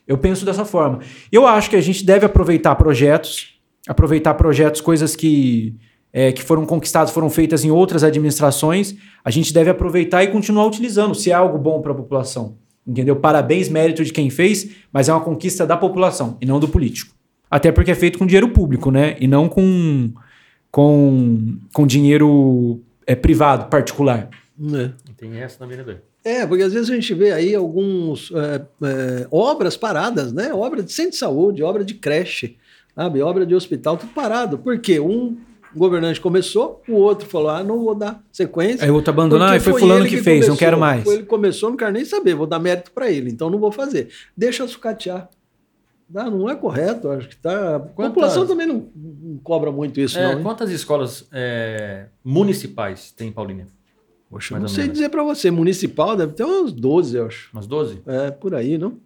[0.08, 1.00] Eu penso dessa forma.
[1.30, 5.76] Eu acho que a gente deve aproveitar projetos, aproveitar projetos, coisas que,
[6.16, 8.94] é, que foram conquistadas, foram feitas em outras administrações,
[9.24, 12.56] a gente deve aproveitar e continuar utilizando, se é algo bom para a população.
[12.86, 13.16] Entendeu?
[13.16, 17.12] Parabéns, mérito de quem fez, mas é uma conquista da população e não do político.
[17.50, 19.16] Até porque é feito com dinheiro público, né?
[19.18, 20.12] E não com,
[20.70, 24.28] com, com dinheiro é, privado, particular.
[24.72, 24.90] É.
[25.16, 26.00] Tem essa também, né, doido?
[26.22, 30.54] É, porque às vezes a gente vê aí alguns é, é, obras paradas, né?
[30.54, 32.56] Obra de centro de saúde, obra de creche,
[32.94, 33.20] sabe?
[33.20, 34.58] Obra de hospital, tudo parado.
[34.58, 35.00] Por quê?
[35.00, 35.36] Um
[35.76, 38.84] governante começou, o outro falou: ah, não vou dar sequência.
[38.84, 40.56] Aí o outro abandonou, porque e foi fulano ele que, fez, não começou.
[40.58, 41.04] quero mais.
[41.04, 43.72] Foi ele começou, não quero nem saber, vou dar mérito para ele, então não vou
[43.72, 44.08] fazer.
[44.36, 45.28] Deixa sucatear.
[46.08, 47.76] Não, não é correto, acho que tá.
[47.76, 50.38] A população também não, não cobra muito isso, É, não.
[50.38, 50.42] hein?
[50.42, 53.66] quantas escolas é, municipais tem em Paulínia?
[54.30, 54.98] Poxa, não sei menos.
[54.98, 57.48] dizer para você, municipal deve ter uns 12, eu acho.
[57.52, 58.02] Umas 12?
[58.06, 58.98] É, por aí, não?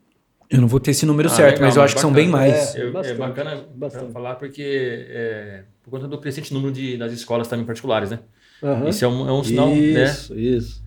[0.50, 2.24] Eu não vou ter esse número Ah, certo, legal, mas eu acho que são bacana.
[2.24, 2.74] bem mais.
[2.74, 2.80] É.
[2.80, 4.12] É, bastante, bacana bastante.
[4.12, 4.62] falar porque
[5.10, 8.18] é, por conta do crescente número de, das escolas também particulares, né?
[8.62, 8.88] Aham.
[8.88, 10.04] Isso é um, é um sinal, né?
[10.04, 10.82] Isso, isso.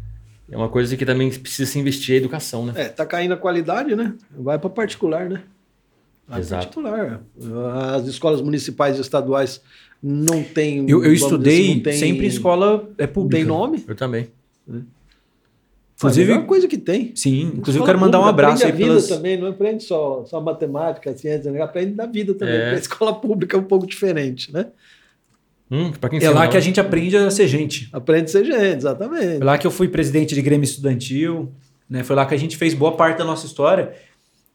[0.50, 2.74] É uma coisa que também precisa se investir em educação, né?
[2.76, 4.14] É, tá caindo a qualidade, né?
[4.38, 5.42] Vai para particular, né?
[6.28, 6.64] Vai Exato.
[6.82, 7.22] particular.
[7.96, 9.62] As escolas municipais e estaduais
[10.04, 10.80] não têm.
[10.90, 13.38] Eu, eu dizer estudei assim, não tem- sempre em escola é Não pública.
[13.38, 13.84] tem nome.
[13.88, 14.28] Eu também.
[16.10, 17.12] Inclusive- é a melhor coisa que tem.
[17.16, 19.08] Sim, inclusive eu quero mandar um abraço aí pelas.
[19.08, 21.62] também, não aprende só, só matemática, ciência, né?
[21.62, 22.56] aprende da vida também.
[22.56, 22.72] É.
[22.72, 24.68] A escola pública é um pouco diferente, né?
[25.70, 27.88] Hum, É lá que a gente aprende a ser gente.
[27.94, 29.38] Aprende a ser gente, exatamente.
[29.38, 31.50] Foi lá que eu fui presidente de Grêmio Estudantil,
[31.90, 32.04] né?
[32.04, 33.94] Foi lá que a gente fez boa parte da nossa história.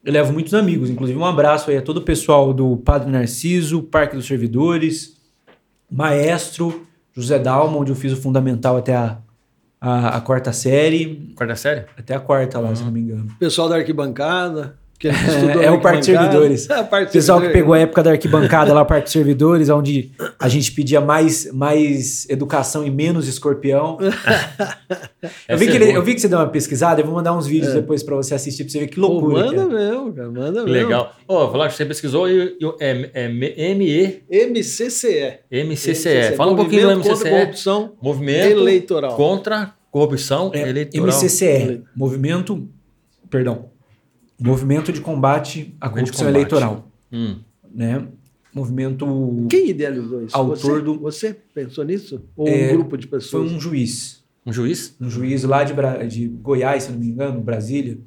[0.04, 3.82] Eu levo muitos amigos, inclusive um abraço aí a todo o pessoal do Padre Narciso,
[3.82, 5.16] Parque dos Servidores,
[5.90, 9.18] Maestro, José Dalma, onde eu fiz o fundamental até a,
[9.80, 11.84] a, a quarta série, Quarta série?
[11.98, 13.26] até a quarta lá, se não me engano.
[13.38, 14.76] Pessoal da arquibancada.
[14.98, 16.04] Que a gente estudou É, o Parque.
[16.06, 16.70] Servidores.
[16.70, 17.52] É, o Parque dos pessoal que Servidores.
[17.52, 22.86] pegou a época da arquibancada lá, Parque Servidores, onde a gente pedia mais, mais educação
[22.86, 23.98] e menos escorpião.
[25.48, 27.36] Eu vi, que é ele- eu vi que você deu uma pesquisada, eu vou mandar
[27.36, 29.02] uns vídeos depois pra você assistir, pra você ver que É.
[29.02, 29.44] Pô, loucura.
[29.46, 29.68] manda cara.
[29.68, 30.30] mesmo, cara.
[30.30, 30.86] Manda Que mesmo.
[30.88, 31.12] legal.
[31.26, 33.28] Ó, falar que você pesquisou e, e- é, é
[33.74, 35.38] ME, MCCE.
[35.50, 36.36] MCCE.
[36.36, 37.30] Fala um pouquinho do Movimento contra MCCE.
[37.40, 39.16] corrupção Movimento eleitoral.
[39.16, 41.06] contra corrupção É, eleitoral.
[41.08, 42.68] MCCE, Movimento,
[43.30, 43.70] perdão,
[44.40, 46.34] Movimento de Combate à Corrupção combate.
[46.36, 47.36] Eleitoral, Hum.
[47.72, 48.06] né?
[48.54, 50.36] Movimento Quem idealizou isso?
[50.36, 50.82] Autor você?
[50.82, 52.22] do- Você pensou nisso?
[52.36, 53.52] Ou É, um grupo de foi pessoas?
[53.52, 54.96] um juiz, Um juiz?
[55.00, 57.98] um juiz lá de, Bra- de Goiás, se não me engano, Brasília,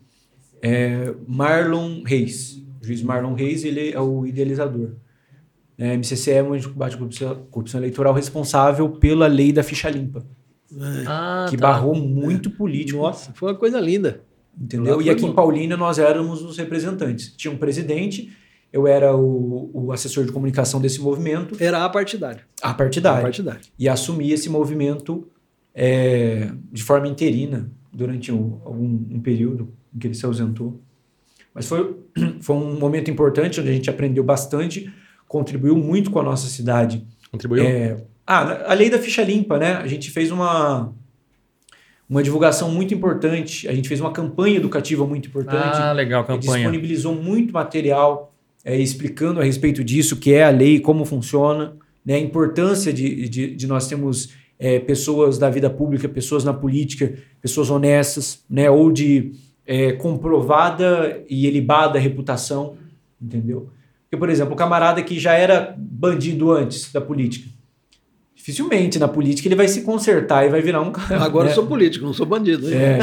[0.61, 2.63] é Marlon Reis.
[2.81, 4.91] O juiz Marlon Reis, ele é o idealizador.
[5.77, 9.63] É, MCCE é o Movimento de Combate à Corrupção, Corrupção Eleitoral responsável pela lei da
[9.63, 10.25] ficha limpa,
[11.07, 11.67] Ah, que tá.
[11.67, 14.21] barrou muito político Nossa, foi uma coisa linda.
[14.59, 15.01] Entendeu?
[15.01, 15.29] E aqui bom.
[15.29, 17.33] em Paulínia nós éramos os representantes.
[17.37, 18.31] Tinha um presidente,
[18.73, 22.41] eu era o, o assessor de comunicação desse movimento, Era a partidário.
[22.61, 23.21] a A partidário.
[23.21, 23.61] partidário.
[23.77, 25.27] E assumi esse movimento
[25.73, 30.81] é, de forma interina durante um, algum um período em que ele se ausentou.
[31.53, 31.95] Mas foi,
[32.41, 34.91] foi um momento importante onde a gente aprendeu bastante,
[35.27, 37.07] contribuiu muito com a nossa cidade.
[37.31, 37.63] Contribuiu?
[37.63, 37.97] É,
[38.27, 39.73] ah, a lei da ficha limpa, né?
[39.73, 40.93] A gente fez uma,
[42.09, 45.77] uma divulgação muito importante, a gente fez uma campanha educativa muito importante.
[45.77, 46.55] ah, legal, campanha.
[46.55, 48.33] disponibilizou muito material
[48.65, 52.91] é, explicando a respeito disso, o que é a lei, como funciona, né, a importância
[52.91, 58.43] de, de, de nós termos é, pessoas da vida pública, pessoas na política, pessoas honestas,
[58.49, 59.33] né, ou de
[59.65, 62.75] é, comprovada e elibada reputação,
[63.21, 63.69] entendeu?
[64.03, 67.47] Porque, por exemplo, o camarada que já era bandido antes da política,
[68.39, 71.21] dificilmente na política ele vai se consertar e vai virar um cara.
[71.21, 71.51] Agora né?
[71.51, 72.73] eu sou político, não sou bandido.
[72.73, 72.97] É.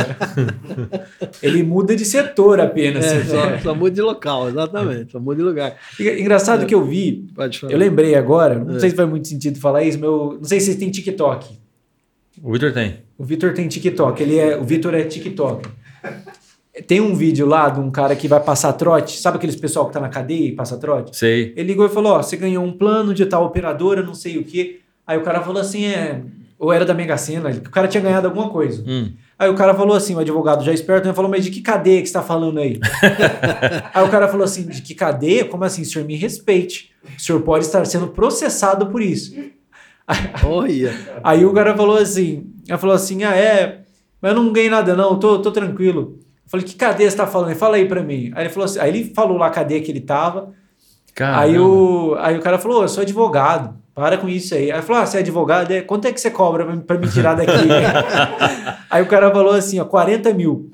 [1.43, 3.05] ele muda de setor apenas.
[3.05, 3.25] É, né?
[3.25, 5.13] só, só muda de local, exatamente.
[5.13, 5.77] Só muda de lugar.
[6.01, 7.73] Engra- Engraçado que eu vi, Pode falar.
[7.75, 8.81] eu lembrei agora, não É.
[8.81, 11.55] sei se faz muito sentido falar isso, mas eu, não sei se vocês têm TikTok.
[12.43, 12.95] O Vitor tem.
[13.19, 15.69] O Vitor tem TikTok, ele é, o Vitor é TikTok.
[16.87, 19.93] Tem um vídeo lá de um cara que vai passar trote, sabe aqueles pessoal que
[19.93, 21.17] tá na cadeia e passa trote?
[21.17, 21.53] Sei.
[21.57, 24.45] Ele ligou e falou: Ó, você ganhou um plano de tal operadora, não sei o
[24.45, 24.81] quê.
[25.07, 26.23] Aí o cara falou assim: é.
[26.59, 28.83] Ou era da Mega Sena, o cara tinha ganhado alguma coisa.
[28.87, 29.13] Hum.
[29.39, 32.01] Aí o cara falou assim, o advogado já esperto, ele falou, mas de que cadeia
[32.01, 32.81] que você tá falando aí?
[33.93, 35.45] aí o cara falou assim, de que cadeia?
[35.45, 35.83] Como assim?
[35.83, 36.93] O senhor me respeite.
[37.15, 39.35] O senhor pode estar sendo processado por isso.
[40.43, 40.95] Olha.
[41.23, 43.83] Aí o cara falou assim, ela falou assim, ah, é,
[44.23, 46.19] mas eu não ganhei nada não, tô, tô tranquilo.
[46.19, 47.51] Eu falei, que cadeia você tá falando?
[47.51, 48.33] Ele, Fala aí pra mim.
[48.35, 50.55] Aí ele falou assim, aí ele falou lá a cadeia que ele tava,
[51.15, 51.43] Caramba.
[51.43, 54.71] aí o, aí o cara falou, "Ô, eu sou advogado, para com isso aí.
[54.71, 55.71] Aí falou, ah, você é advogado?
[55.71, 57.51] É, quanto é que você cobra pra, pra me tirar daqui?
[58.91, 60.71] aí o cara falou assim, ó, 40 mil.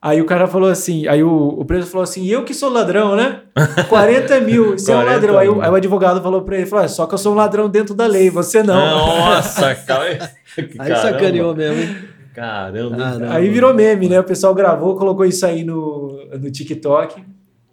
[0.00, 3.14] Aí o cara falou assim, aí o, o preso falou assim, eu que sou ladrão,
[3.14, 3.42] né?
[3.90, 5.38] 40 mil, você é um 40 ladrão.
[5.38, 7.68] Aí aí o advogado falou pra ele, falou, "É, só que eu sou um ladrão
[7.68, 8.74] dentro da lei, você não.
[8.74, 10.30] Nossa, cara.
[10.78, 11.96] Aí sacaneou mesmo, hein?
[12.34, 12.96] Caramba.
[13.04, 13.32] Ah, não.
[13.32, 14.18] Aí virou meme, né?
[14.18, 17.22] O pessoal gravou, colocou isso aí no, no TikTok.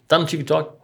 [0.05, 0.76] Tá no TikTok?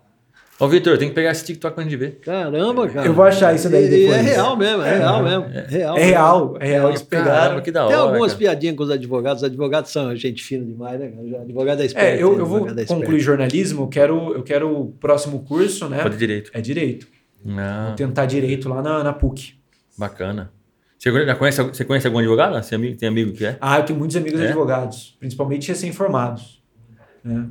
[0.64, 2.20] Ô, Vitor, tem que pegar esse TikTok pra gente ver.
[2.22, 3.06] Caramba, cara.
[3.06, 4.18] Eu vou achar isso daí e depois.
[4.18, 5.46] É real mesmo, é real mesmo.
[5.46, 5.98] É real.
[5.98, 7.62] É real, é real, eles Caramba, pegaram.
[7.62, 8.06] que da Tem hora.
[8.10, 8.40] algumas cara.
[8.40, 9.42] piadinhas com os advogados.
[9.44, 11.12] Os advogados são gente fina demais, né?
[11.42, 12.08] advogado é esperto.
[12.08, 16.02] É, eu, eu vou é concluir jornalismo, eu quero, eu quero o próximo curso, né?
[16.02, 16.50] Pode direito.
[16.54, 17.08] É direito.
[17.46, 19.56] Ah, Tentar direito lá na, na PUC.
[19.98, 20.50] bacana.
[20.98, 22.54] Você já conhece, você conhece algum advogado?
[22.64, 23.58] Você amigo, tem amigo que é?
[23.60, 24.46] Ah, eu tenho muitos amigos É?
[24.48, 26.63] advogados, principalmente recém-formados.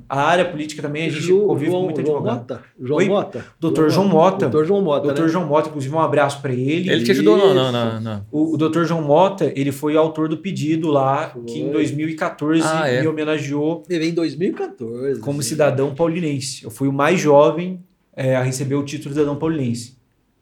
[0.08, 2.38] A área política também, a gente Ju- convive com João, muito João advogado.
[2.40, 2.62] Mota?
[2.80, 3.08] João Oi?
[3.08, 3.44] Mota?
[3.58, 4.38] Doutor João Mota.
[4.48, 5.28] Doutor João Mota, Doutor né?
[5.32, 6.90] João Mota, inclusive, um abraço para ele.
[6.90, 7.54] Ele te ajudou Isso.
[7.54, 8.84] na, na, na- O, o Dr.
[8.84, 11.44] João Mota, ele foi o autor do pedido lá, Foi.
[11.44, 13.00] que em 2014 Ah, é?
[13.00, 15.20] me homenageou Ele veio em 2014.
[15.20, 16.64] como cidadão paulinense.
[16.64, 17.80] Eu fui o mais jovem
[18.14, 19.96] é, a receber o título de cidadão paulinense.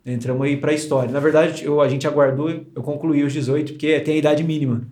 [0.05, 1.13] Entramos aí para a história.
[1.13, 4.83] Na verdade, eu, a gente aguardou, eu concluí os 18, porque tem a idade mínima.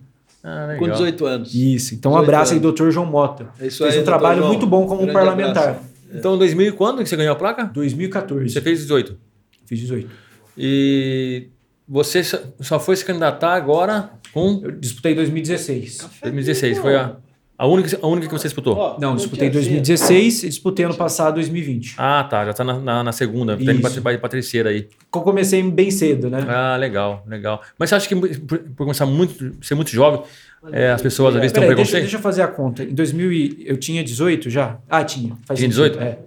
[0.43, 0.75] Ah.
[0.79, 1.53] Com 18 anos.
[1.53, 1.95] Isso.
[1.95, 2.73] Então, um 18 abraço aí, anos.
[2.73, 2.89] Dr.
[2.91, 3.47] João Mota.
[3.59, 4.47] É isso Fez aí, um trabalho João.
[4.49, 5.63] muito bom como Grande parlamentar.
[5.69, 5.85] abraço.
[6.13, 7.65] Então, em 2000 e quando que você ganhou a placa?
[7.65, 8.49] 2014.
[8.49, 9.17] Você fez 18.
[9.65, 10.09] Fiz 18.
[10.57, 11.47] E
[11.87, 16.07] você só- só foi se candidatar agora com Eu disputei em 2016.
[16.23, 16.77] 2016.
[16.79, 17.15] Foi a...
[17.59, 18.73] A única, a única que você disputou?
[18.77, 21.95] Ó, Não, eu disputei em tinha 2016 e disputei ano passado, 2020.
[21.97, 22.45] Ah, tá.
[22.45, 23.57] Já tá na, na, na segunda.
[23.57, 24.01] Tá indo Isso.
[24.01, 24.87] pra, pra terceira aí.
[25.13, 26.45] Eu comecei bem cedo, né?
[26.47, 27.61] Ah, legal, legal.
[27.77, 28.29] Mas você acha que por,
[28.59, 30.21] por começar muito, ser muito jovem,
[30.71, 32.01] é, as pessoas às vezes têm um Peraí, deixa, preconceito?
[32.03, 32.81] deixa eu fazer a conta.
[32.83, 34.77] Em 2000 e- eu tinha 18 já?
[34.89, 35.35] Ah, tinha.
[35.45, 35.99] Faz Tinha sentido, 18?
[36.01, 36.17] É.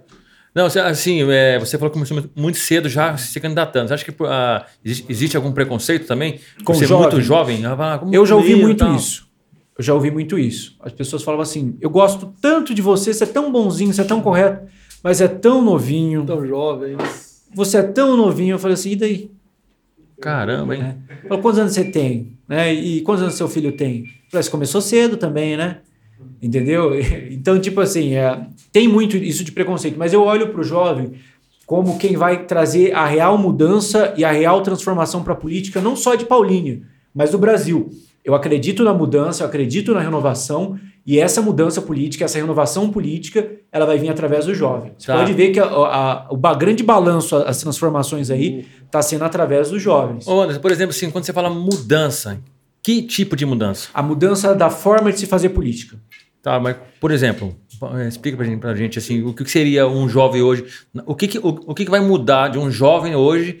[0.53, 3.87] Não, assim, é, você falou que começou muito- cedo já se candidatando.
[3.87, 6.39] Você acha que ah, existe, existe algum preconceito também?
[6.63, 7.07] Com ser jovem?
[7.09, 7.65] muito jovem?
[7.65, 9.27] Ah, como Eu já ouvi muito isso.
[9.77, 10.75] Eu já ouvi muito isso.
[10.79, 14.05] As pessoas falavam assim: eu gosto tanto de você, você é tão bonzinho, você é
[14.05, 14.67] tão correto,
[15.03, 16.25] mas é tão novinho.
[16.25, 16.95] Tão jovem.
[17.55, 18.55] Você é tão novinho.
[18.55, 19.31] Eu falei assim: e daí?
[20.21, 20.81] Caramba, hein?
[20.81, 20.97] né?
[21.27, 22.37] Falou, quantos anos você tem?
[22.47, 22.73] Né?
[22.73, 24.01] E quantos anos seu filho tem?
[24.01, 25.79] Eu Falei, você começou cedo também, né?
[26.41, 26.91] Entendeu?
[27.29, 31.13] Então, tipo assim, é, tem muito isso de preconceito, mas eu olho para o jovem
[31.65, 35.95] como quem vai trazer a real mudança e a real transformação para a política, não
[35.95, 36.81] só de Paulínia,
[37.13, 37.89] mas do Brasil.
[38.23, 43.51] Eu acredito na mudança, eu acredito na renovação, e essa mudança política, essa renovação política,
[43.71, 44.93] ela vai vir através do jovem.
[44.97, 45.17] Você Tá.
[45.17, 49.81] pode ver que a- a- o grande balanço, as transformações aí, está sendo através dos
[49.81, 50.25] jovens.
[50.27, 52.39] Ô, Anderson, por exemplo, assim, quando você fala mudança,
[52.81, 53.89] que tipo de mudança?
[53.93, 55.97] A mudança da forma de se fazer política.
[56.41, 57.53] Tá, mas, por exemplo,
[57.99, 60.65] eh, explica pra gente, pra gente assim, o que seria um jovem hoje?
[61.05, 63.59] O que, que, o, o que, que vai mudar de um jovem hoje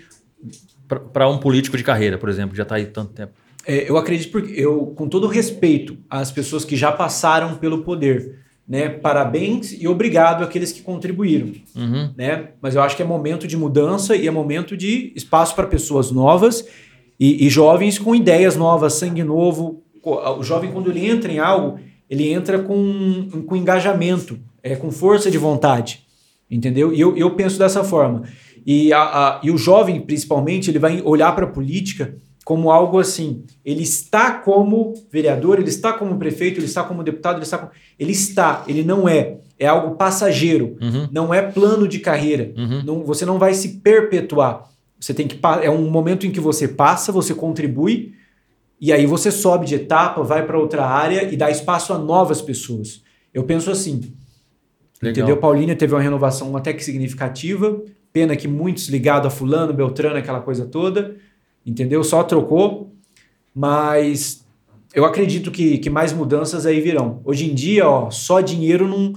[1.11, 3.33] para um político de carreira, por exemplo, já está aí tanto tempo?
[3.65, 8.39] É, eu acredito porque eu, com todo respeito às pessoas que já passaram pelo poder,
[8.67, 8.89] né?
[8.89, 12.11] Parabéns e obrigado àqueles que contribuíram, Uhum.
[12.17, 12.49] né?
[12.61, 16.11] Mas eu acho que é momento de mudança e é momento de espaço para pessoas
[16.11, 16.65] novas
[17.19, 19.81] e, e jovens com ideias novas, sangue novo.
[20.03, 25.31] O jovem quando ele entra em algo, ele entra com, com engajamento, é, com força
[25.31, 26.03] de vontade,
[26.51, 26.93] entendeu?
[26.93, 28.23] E eu, eu penso dessa forma.
[28.65, 32.99] E, a, a- e o jovem, principalmente, ele vai olhar para a política como algo
[32.99, 33.43] assim.
[33.63, 37.71] Ele está como vereador, ele está como prefeito, ele está como deputado, ele está como...
[37.97, 39.37] Ele está, ele não é.
[39.57, 41.07] É algo passageiro, Uhum.
[41.11, 42.51] não é plano de carreira.
[42.57, 42.83] Uhum.
[42.83, 44.69] Não, você não vai se perpetuar.
[44.99, 48.13] Você tem que é um momento em que você passa, você contribui
[48.79, 52.41] e aí você sobe de etapa, vai para outra área e dá espaço a novas
[52.41, 53.01] pessoas.
[53.33, 54.13] Eu penso assim,
[55.01, 55.11] Legal.
[55.23, 55.37] entendeu?
[55.37, 57.81] Paulínia teve uma renovação até que significativa.
[58.11, 61.15] Pena que muitos ligados a fulano, Beltrano, aquela coisa toda,
[61.65, 62.03] entendeu?
[62.03, 62.93] Só trocou,
[63.55, 64.45] mas
[64.93, 67.21] eu acredito que, que mais mudanças aí virão.
[67.25, 69.13] Hoje em dia, ó, só dinheiro não,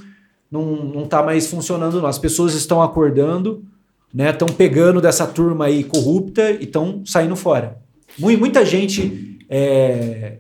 [0.51, 2.01] não, não tá mais funcionando.
[2.01, 2.07] Não.
[2.09, 3.65] As pessoas estão acordando,
[4.13, 4.31] né?
[4.31, 7.79] Estão pegando dessa turma aí corrupta e estão saindo fora.
[8.19, 10.39] Mui- Muita gente é,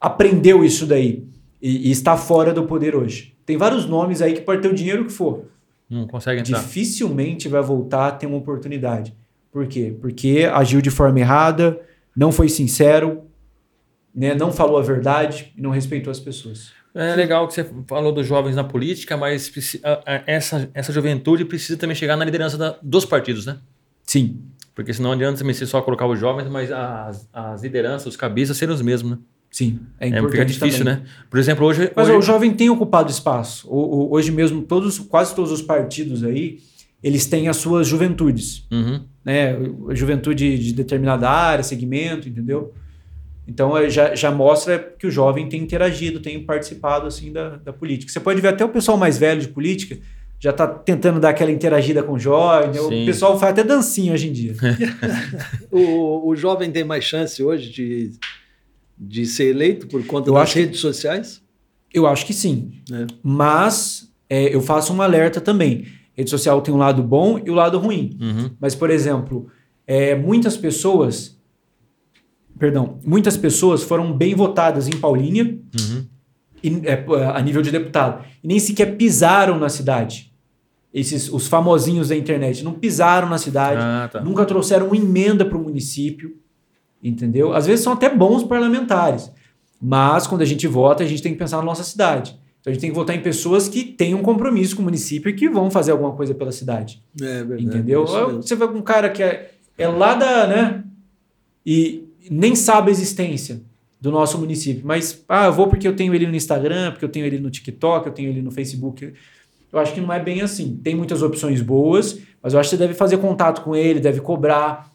[0.00, 1.24] aprendeu isso daí
[1.60, 3.34] e, e está fora do poder hoje.
[3.46, 5.44] Tem vários nomes aí que pode ter o dinheiro que for.
[5.88, 6.58] Não consegue entrar.
[6.60, 9.14] Dificilmente vai voltar a ter uma oportunidade.
[9.52, 9.96] Por quê?
[10.00, 11.80] Porque agiu de forma errada,
[12.16, 13.22] não foi sincero,
[14.14, 14.34] né?
[14.34, 16.70] não falou a verdade e não respeitou as pessoas.
[16.94, 19.52] É legal que você falou dos jovens na política, mas
[20.26, 23.58] essa, essa juventude precisa também chegar na liderança da- dos partidos, né?
[24.04, 24.40] Sim.
[24.74, 28.16] Porque senão não adianta também você só colocar os jovens, mas as, as lideranças, os
[28.16, 29.18] cabeças serem os mesmos, né?
[29.52, 29.80] Sim.
[30.00, 31.02] É É, importante fica difícil, também.
[31.02, 31.08] né?
[31.28, 31.90] Por exemplo, hoje.
[31.94, 33.68] Mas hoje- o jovem tem ocupado espaço.
[33.72, 36.58] Hoje mesmo, todos, quase todos os partidos aí,
[37.02, 38.66] eles têm as suas juventudes.
[38.70, 39.02] Uhum.
[39.24, 39.56] né?
[39.88, 42.72] A juventude de determinada área, segmento, entendeu?
[43.48, 47.72] Então é, já, já mostra que o jovem tem interagido, tem participado assim da, da
[47.72, 48.12] política.
[48.12, 49.98] Você pode ver até o pessoal mais velho de política
[50.42, 52.72] já está tentando dar aquela interagida com o jovem.
[52.72, 53.02] Sim.
[53.02, 54.54] O pessoal faz até dancinha hoje em dia.
[55.70, 58.10] O, o jovem tem mais chance hoje de,
[58.98, 61.42] de ser eleito por conta Eu das acho que- redes sociais?
[61.92, 62.72] Eu acho que sim.
[62.88, 63.06] né?
[63.22, 65.86] Mas é, eu faço um alerta também.
[66.20, 68.16] Rede social tem um lado bom e o lado ruim.
[68.20, 68.50] Uhum.
[68.60, 69.48] Mas, por exemplo,
[69.86, 71.38] é, muitas pessoas.
[72.58, 76.06] Perdão, muitas pessoas foram bem votadas em Paulínia Uhum.
[76.62, 77.04] e, é,
[77.34, 78.22] a nível de deputado.
[78.44, 80.30] E nem sequer pisaram na cidade.
[80.92, 84.20] Esses, os famosinhos da internet não pisaram na cidade, Ah, tá.
[84.20, 86.36] nunca trouxeram uma emenda para o município,
[87.02, 87.54] entendeu?
[87.54, 89.30] Às vezes são até bons parlamentares,
[89.80, 92.36] mas quando a gente vota, a gente tem que pensar na nossa cidade.
[92.60, 95.30] Então a gente tem que votar em pessoas que têm um compromisso com o município
[95.30, 97.02] e que vão fazer alguma coisa pela cidade.
[97.20, 97.64] É verdade.
[97.64, 98.04] Entendeu?
[98.04, 98.42] mesmo.
[98.42, 100.84] Você vai com um cara que é, é lá da, né?
[101.64, 103.62] E nem sabe a existência
[104.00, 104.82] do nosso município.
[104.84, 107.50] Mas, ah, eu vou porque eu tenho ele no Instagram, porque eu tenho ele no
[107.50, 109.12] TikTok, eu tenho ele no Facebook.
[109.72, 110.78] Eu acho que não é bem assim.
[110.82, 114.20] Tem muitas opções boas, mas eu acho que você deve fazer contato com ele, deve
[114.20, 114.90] cobrar,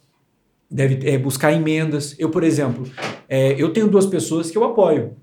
[0.70, 2.16] deve é, buscar emendas.
[2.20, 2.88] Eu, por exemplo,
[3.30, 5.16] é, eu tenho duas pessoas que eu apoio.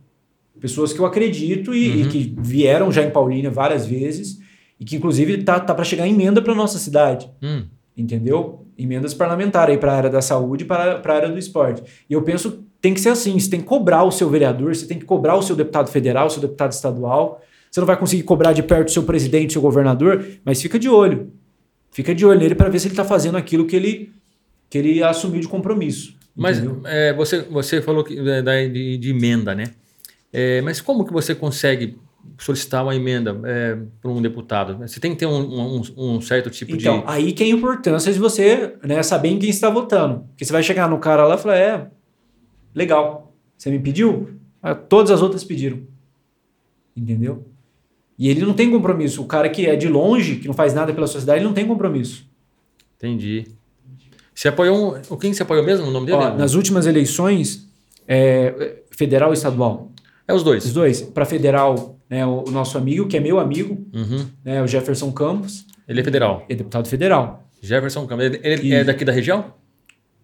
[0.60, 2.08] Pessoas que eu acredito e, e Uhum.
[2.08, 4.38] que vieram já em Paulínia várias vezes
[4.78, 7.64] e que, inclusive, tá, tá para chegar emenda para nossa cidade Hum.
[7.96, 8.64] entendeu?
[8.78, 11.82] Emendas parlamentares para a área da saúde e para para a área do esporte.
[12.08, 13.38] E eu penso tem que ser assim.
[13.38, 16.26] Você tem que cobrar o seu vereador, você tem que cobrar o seu deputado federal,
[16.26, 17.40] o seu deputado estadual.
[17.70, 20.78] Você não vai conseguir cobrar de perto o seu presidente, o seu governador, mas fica
[20.78, 21.30] de olho.
[21.92, 24.10] Fica de olho nele para ver se ele está fazendo aquilo que ele,
[24.68, 26.16] que ele assumiu de compromisso.
[26.34, 29.70] Mas é, você, você falou que, é, da- de, de emenda, né?
[30.32, 31.98] É, mas como que você consegue
[32.38, 34.78] solicitar uma emenda é, para um deputado?
[34.78, 37.04] Você tem que ter um, um- um certo tipo Então, de.
[37.06, 40.20] aí que é a importância de você né, saber em quem está votando.
[40.30, 41.86] Porque você vai chegar no cara lá e falar: é,
[42.74, 44.30] legal, você me pediu?
[44.62, 45.80] Ah, Todas as outras pediram.
[46.96, 47.46] Entendeu?
[48.18, 49.22] E ele não tem compromisso.
[49.22, 51.66] O cara que é de longe, que não faz nada pela sociedade, ele não tem
[51.66, 52.24] compromisso.
[52.96, 53.46] Entendi.
[54.34, 55.16] Você apoiou um.
[55.16, 55.86] Quem você apoiou mesmo?
[55.86, 56.18] O nome dele?
[56.18, 57.68] Ó, nas últimas eleições,
[58.06, 59.90] é, federal e estadual,
[60.26, 60.72] É os os dois.
[60.72, 64.26] dois, para federal, né, o, o nosso amigo, que é meu amigo, Uhum.
[64.44, 66.44] né, o Jefferson Campos, Ele é federal.
[66.48, 67.48] é deputado federal.
[67.60, 68.24] Jefferson Campos.
[68.26, 68.74] Ele, ele Isso.
[68.74, 69.54] é daqui da região?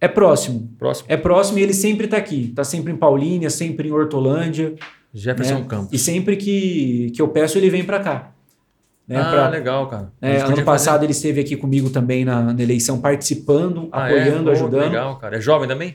[0.00, 0.70] É próximo.
[0.78, 1.06] Próximo.
[1.10, 2.46] É próximo e ele sempre está aqui.
[2.50, 4.74] Está sempre em Paulínia, sempre em Hortolândia.
[5.12, 5.64] Jefferson né?
[5.68, 5.92] Campos.
[5.92, 8.32] E sempre que, que eu peço, ele vem para cá.
[9.08, 10.12] Né, ah, pra- legal, cara.
[10.20, 14.20] Eles ano passado fazer- ele esteve aqui comigo também na, na eleição, participando, Ah, é?
[14.20, 14.82] apoiando, Pô, ajudando.
[14.82, 15.36] Legal, cara.
[15.38, 15.94] É jovem também?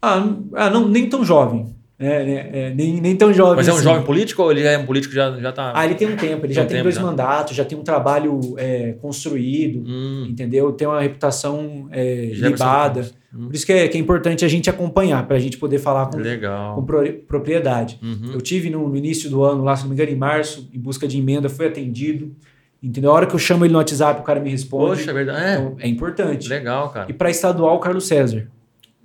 [0.00, 0.22] Ah,
[0.54, 1.74] ah, não, nem tão jovem.
[2.04, 3.56] É, né, é, nem, nem tão jovem.
[3.56, 3.84] Mas é um assim.
[3.84, 5.72] jovem político ou ele é um político que já, já tá.
[5.74, 7.02] Ah, ele tem um tempo, ele Tem já um tem tempo dois já.
[7.02, 10.70] mandatos, já tem um trabalho é, construído, Hum, entendeu?
[10.72, 13.06] Tem uma reputação é, libada.
[13.34, 15.78] Hum, Por isso que é, que é importante a gente acompanhar, para a gente poder
[15.78, 16.74] falar com, legal.
[16.76, 17.98] com pro- propriedade.
[18.02, 18.32] Uhum.
[18.34, 20.78] Eu tive no, no início do ano, lá, se não me engano, em março, em
[20.78, 22.34] busca de emenda, fui atendido.
[22.82, 23.10] Entendeu?
[23.10, 24.98] A hora que eu chamo ele no WhatsApp, o cara me responde.
[24.98, 25.42] Poxa, é verdade.
[25.42, 26.48] É, Então, é importante.
[26.48, 27.06] legal, cara.
[27.10, 28.46] E para estadual, o Carlos César.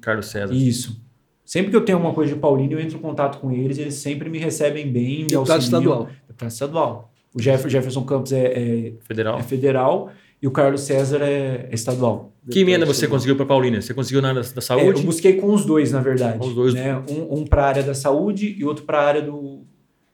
[0.01, 0.53] Carlos César.
[0.53, 1.01] Isso.
[1.49, 3.95] Sempre que eu tenho alguma coisa de Paulino, eu entro em contato com eles, eles
[3.95, 5.79] sempre me recebem bem, me Deputado auxiliam.
[5.81, 6.07] estadual.
[6.27, 7.11] Deputado estadual.
[7.33, 9.39] O Jeff- Jefferson Campos é, é- Federal.
[9.39, 12.31] é federal e o Carlos César é, é estadual.
[12.51, 13.81] Que emenda você conseguiu para Paulínia?
[13.81, 15.01] Você conseguiu na área da, da É, eu saúde?
[15.01, 16.37] busquei com os dois, na verdade.
[16.47, 16.75] Os dois.
[16.75, 16.95] Né?
[17.09, 19.63] Um, um para a área da saúde e outro para a área do,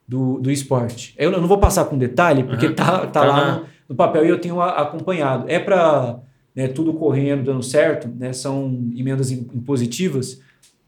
[0.07, 1.13] do, do esporte.
[1.17, 2.75] Eu não vou passar com detalhe, porque Aham.
[2.75, 5.43] tá, tá, Tá lá na- no, no papel e eu tenho a- acompanhado.
[5.49, 6.17] É para
[6.55, 8.31] né, tudo correndo, dando certo, né?
[8.31, 10.39] são emendas im- impositivas,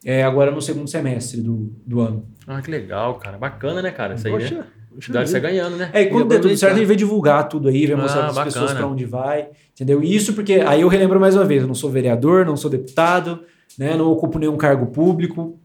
[0.09, 2.25] é, agora no segundo semestre do, do ano.
[2.47, 3.37] Ah, que legal, cara.
[3.37, 4.15] Bacana, né, cara?
[4.15, 4.39] Isso aí, né?
[4.39, 5.49] Poxa, puxa Dá de você vida.
[5.49, 5.89] ganhando, né?
[5.93, 8.21] É, e quando der tudo certo, a gente vai divulgar tudo aí, vai Ah, mostrar
[8.33, 10.01] para as pessoas para onde vai, entendeu?
[10.01, 12.71] E isso porque, aí eu relembro mais uma vez, eu não sou vereador, não sou
[12.71, 13.41] deputado,
[13.77, 15.59] né, não ocupo nenhum cargo público,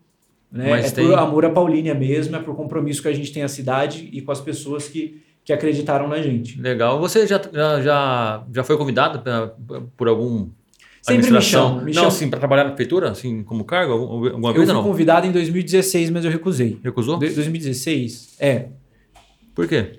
[0.50, 3.32] né, Mas é tem- por amor à Paulínia mesmo, é por compromisso que a gente
[3.32, 6.60] tem à cidade e com as pessoas que, que acreditaram na gente.
[6.60, 6.98] Legal.
[7.00, 9.54] Você já, já, já, já foi convidado pra-
[9.96, 10.48] por algum
[11.02, 12.08] Sempre me chamam, me não, chamam.
[12.08, 13.92] assim, para trabalhar na prefeitura, assim, como cargo?
[13.92, 14.88] Algum- Alguma Eu coisa fui não?
[14.88, 16.78] convidado em 2016, mas eu recusei.
[16.82, 17.18] Recusou?
[17.18, 18.36] De- 2016?
[18.38, 18.66] É,
[19.54, 19.98] Por quê?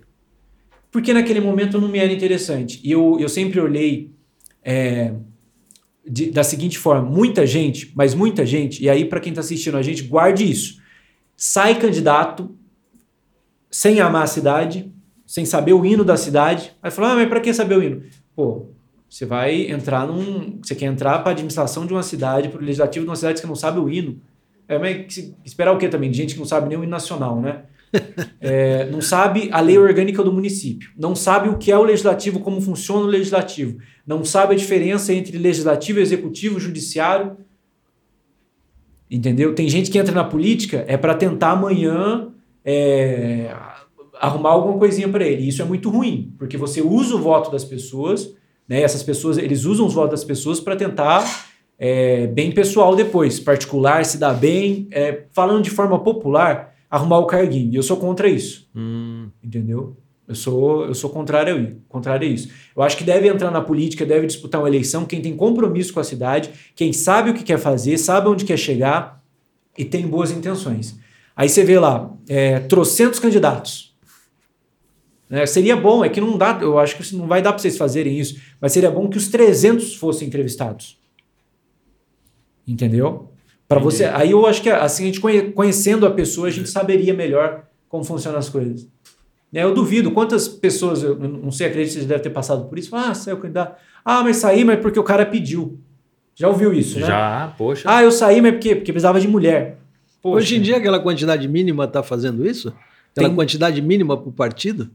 [0.90, 2.80] Porque naquele momento não me era interessante.
[2.84, 4.12] E eu, eu sempre olhei
[4.64, 5.14] é,
[6.08, 9.76] de- da seguinte forma: muita gente, mas muita gente, e aí para quem está assistindo
[9.76, 10.82] a gente, guarde isso.
[11.36, 12.56] Sai candidato
[13.70, 14.92] sem amar a cidade,
[15.26, 16.72] sem saber o hino da cidade.
[16.82, 18.04] Aí fala: ah, mas para que saber o hino?
[18.36, 18.70] Pô,
[19.14, 20.58] você vai entrar num.
[20.60, 23.40] Você quer entrar para a administração de uma cidade, para o legislativo de uma cidade
[23.40, 24.20] que não sabe o hino.
[24.68, 26.10] É, mas que- esperar o quê também?
[26.10, 27.62] De gente que não sabe nem o hino nacional, né?
[28.42, 32.40] É, não sabe a lei orgânica do município, não sabe o que é o legislativo,
[32.40, 37.38] como funciona o legislativo, não sabe a diferença entre legislativo, executivo, judiciário.
[39.10, 39.54] Entendeu?
[39.54, 42.34] Tem gente que entra na política é para tentar amanhã
[42.66, 43.56] é,
[44.20, 45.44] arrumar alguma coisinha para ele.
[45.44, 48.34] E isso é muito ruim, porque você usa o voto das pessoas,
[48.74, 48.82] né?
[48.82, 51.24] Essas pessoas, eles usam os votos das pessoas para tentar
[51.78, 57.28] é, bem pessoal depois, particular, se dar bem, é, falando de forma popular, arrumar o
[57.28, 57.72] carguinho.
[57.72, 59.96] E eu sou contra isso, Hum, entendeu?
[60.28, 62.50] Eu sou, eu sou contrário, contrário a isso.
[62.76, 66.00] Eu acho que deve entrar na política, deve disputar uma eleição quem tem compromisso com
[66.00, 69.22] a cidade, quem sabe o que quer fazer, sabe onde quer chegar
[69.78, 70.98] e tem boas intenções.
[71.36, 73.93] Aí você vê lá, é, trocentos candidatos.
[75.30, 75.46] Né?
[75.46, 78.20] Seria bom, é que não dá, eu acho que não vai dar para vocês fazerem
[78.20, 80.98] isso, mas seria bom que os 300 fossem entrevistados.
[82.68, 83.30] Entendeu?
[83.68, 86.70] Para você, aí eu acho que assim a gente conhe- conhecendo a pessoa, a gente
[86.70, 88.88] saberia melhor como funcionam as coisas.
[89.52, 92.78] Né, Eu duvido quantas pessoas, eu não sei, acredito que vocês devem ter passado por
[92.78, 92.96] isso.
[92.96, 93.78] Ah, saiu candidato.
[94.04, 95.80] Ah, mas saí, mas porque o cara pediu.
[96.36, 97.06] Já ouviu isso, né?
[97.06, 97.84] já, poxa.
[97.90, 99.78] Ah, eu saí, mas porque, porque precisava de mulher.
[100.22, 100.38] Poxa.
[100.38, 102.70] Hoje em dia, aquela quantidade mínima está fazendo isso?
[103.12, 104.90] Aquela Tem- quantidade mínima para o partido?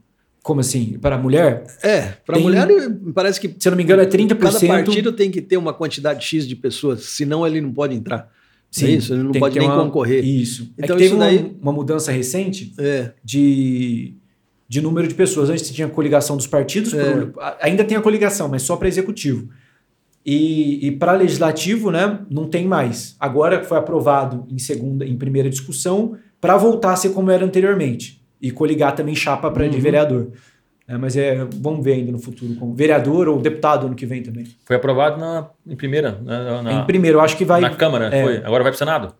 [0.48, 0.98] Como assim?
[0.98, 1.62] Para a mulher?
[1.82, 2.66] É, para a mulher
[3.14, 4.38] parece que Se eu não me engano, é 30%.
[4.38, 8.30] cada partido tem que ter uma quantidade X de pessoas, senão ele não pode entrar.
[8.70, 10.24] Sim, é isso, ele não pode nem uma- concorrer.
[10.24, 10.72] Isso.
[10.78, 14.14] Então, é teve isso daí- uma, mudança recente É, de,
[14.66, 15.50] de número de pessoas.
[15.50, 17.12] Antes tinha a coligação dos partidos, É.
[17.12, 19.50] pro- ainda tem a coligação, mas só para executivo.
[20.24, 23.16] E, e para legislativo, né, não tem mais.
[23.20, 28.17] Agora foi aprovado em segunda, em primeira discussão, para voltar a ser como era anteriormente
[28.40, 29.82] e coligar também chapa para de Uhum.
[29.82, 30.28] vereador.
[30.86, 34.22] É, mas é, vamos ver ainda no futuro como vereador ou deputado ano que vem
[34.22, 34.46] também.
[34.64, 37.60] Foi aprovado na, em primeira, na, na, em primeiro, eu acho que vai.
[37.60, 38.22] na Câmara, é.
[38.22, 38.36] foi.
[38.38, 39.14] Agora vai pro Senado?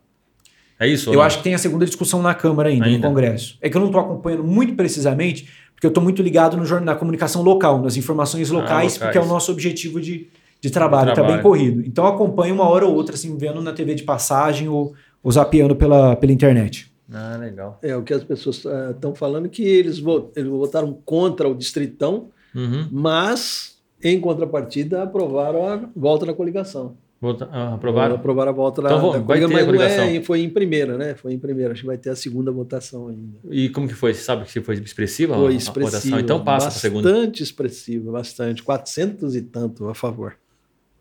[0.80, 1.10] É isso?
[1.10, 1.22] Eu não?
[1.22, 2.98] acho que tem a segunda discussão na Câmara ainda, Ainda.
[2.98, 3.58] no Congresso.
[3.60, 6.86] É que eu não estou acompanhando muito precisamente, porque eu estou muito ligado no jornal,
[6.86, 8.98] na comunicação local, nas informações locais, Ah, locais.
[8.98, 10.28] porque é o nosso objetivo de,
[10.60, 11.82] de trabalho, está bem corrido.
[11.84, 15.74] Então acompanho uma hora ou outra, assim, vendo na TV de passagem ou, ou zapeando
[15.76, 16.87] pela, pela internet.
[17.12, 17.78] Ah, legal.
[17.82, 22.28] É o que as pessoas estão falando que eles, vo- eles votaram contra o distritão,
[22.54, 22.86] Uhum.
[22.92, 26.96] mas em contrapartida aprovaram a volta da coligação.
[27.20, 28.14] Vota- ah, aprovaram?
[28.14, 30.24] Aprovaram a volta da, Então, vou- da ter a mas não é- coligação.
[30.24, 31.14] foi em primeira, né?
[31.16, 31.72] Foi em primeira.
[31.72, 33.38] Acho que vai ter a segunda votação ainda.
[33.50, 34.14] E como que foi?
[34.14, 35.90] Você sabe se foi expressiva a- Foi a expressivo.
[36.10, 36.20] votação?
[36.20, 37.10] Então passa para segunda.
[37.10, 38.62] Bastante expressivo, bastante.
[38.62, 40.36] 400 e tanto a favor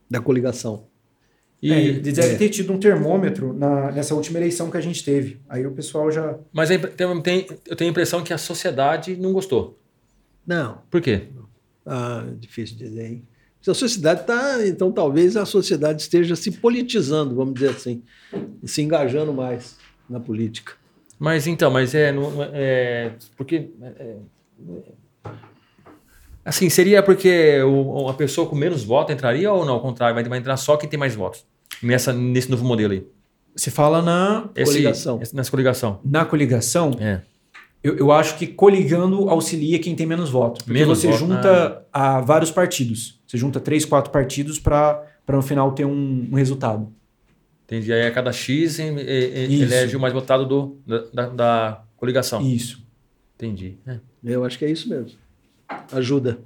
[0.10, 0.86] da coligação.
[1.62, 2.38] E, É, devem é.
[2.38, 5.40] ter tido um termômetro na- nessa última eleição que a gente teve.
[5.50, 6.38] Aí o pessoal já.
[6.54, 6.80] Mas tem-
[7.22, 9.78] tem- eu tenho a impressão que a sociedade não gostou.
[10.46, 11.24] Não, Por quê?
[11.86, 13.24] ah, difícil dizer, hein?
[13.60, 18.04] Se a sociedade está, então talvez a sociedade esteja se politizando, vamos dizer assim,
[18.64, 19.78] e se engajando mais
[20.10, 20.74] na política.
[21.20, 22.14] Mas então, mas é, é-
[22.54, 24.18] é porque é, é,
[26.48, 29.74] assim seria porque o, a pessoa com menos votos entraria ou não?
[29.76, 31.46] Ao contrário, vai, vai entrar só quem tem mais votos
[31.84, 33.06] nessa nesse novo modelo aí.
[33.56, 35.20] Se fala na, Esse- Coligação.
[35.22, 36.00] esse- nessa coligação.
[36.06, 37.22] na coligação, É.
[37.84, 40.64] eu, eu acho que coligando auxilia quem tem menos votos.
[40.64, 43.20] Porque Menos você voto, junta a vários partidos.
[43.28, 46.92] Você junta três, quatro partidos para no final ter um, um resultado.
[47.66, 47.92] Entendi.
[47.92, 52.42] Aí a cada X em- em- elege o mais votado do, da, da, da coligação.
[52.42, 52.82] Isso.
[53.36, 53.78] Entendi.
[53.86, 53.98] É.
[54.24, 55.12] Eu acho que é isso mesmo.
[55.92, 56.40] Ajuda.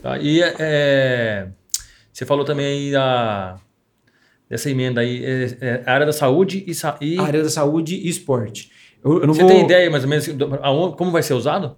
[0.00, 1.48] Tá, E é,
[2.12, 3.56] você falou também aí da,
[4.48, 7.94] dessa emenda aí, é, é, a área da saúde e, sa- e área da saúde
[7.96, 8.70] e esporte.
[9.04, 9.50] Eu, eu você vou...
[9.50, 10.28] tem ideia mais ou menos
[10.62, 11.76] aonde- como vai ser usado?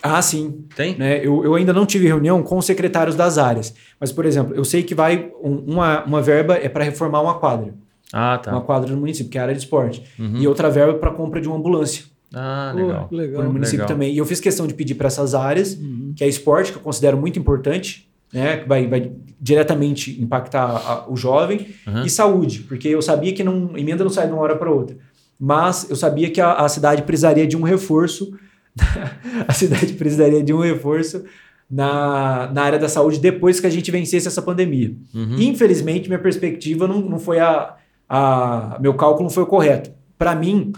[0.00, 0.64] Ah, sim.
[0.76, 0.96] Tem?
[0.96, 1.18] né?
[1.18, 3.74] Eu, eu ainda não tive reunião com os secretários das áreas.
[3.98, 7.38] Mas, por exemplo, eu sei que vai um- uma, uma verba é para reformar uma
[7.40, 7.74] quadra.
[8.12, 8.52] Ah, tá.
[8.52, 10.04] Uma quadra no município, que é a área de esporte.
[10.16, 10.36] Uhum.
[10.36, 12.04] E outra verba para compra de uma ambulância.
[12.34, 13.08] Ah, legal.
[13.08, 13.42] que legal.
[13.44, 13.88] no município legal.
[13.94, 14.12] também.
[14.12, 15.78] E eu fiz questão de pedir para essas áreas,
[16.16, 18.58] que é esporte, que eu considero muito importante, né?
[18.58, 22.04] Que vai, vai diretamente impactar a- o jovem, Uhum.
[22.04, 24.96] e saúde, porque eu sabia que não, emenda não sai de uma hora para outra.
[25.38, 28.32] Mas eu sabia que a, a cidade precisaria de um reforço.
[29.46, 31.24] a cidade precisaria de um reforço
[31.70, 34.94] na, na área da saúde depois que a gente vencesse essa pandemia.
[35.14, 35.36] Uhum.
[35.40, 37.74] Infelizmente, minha perspectiva não, não foi a,
[38.08, 38.78] a.
[38.80, 39.90] Meu cálculo não foi o correto.
[40.18, 40.72] Para mim,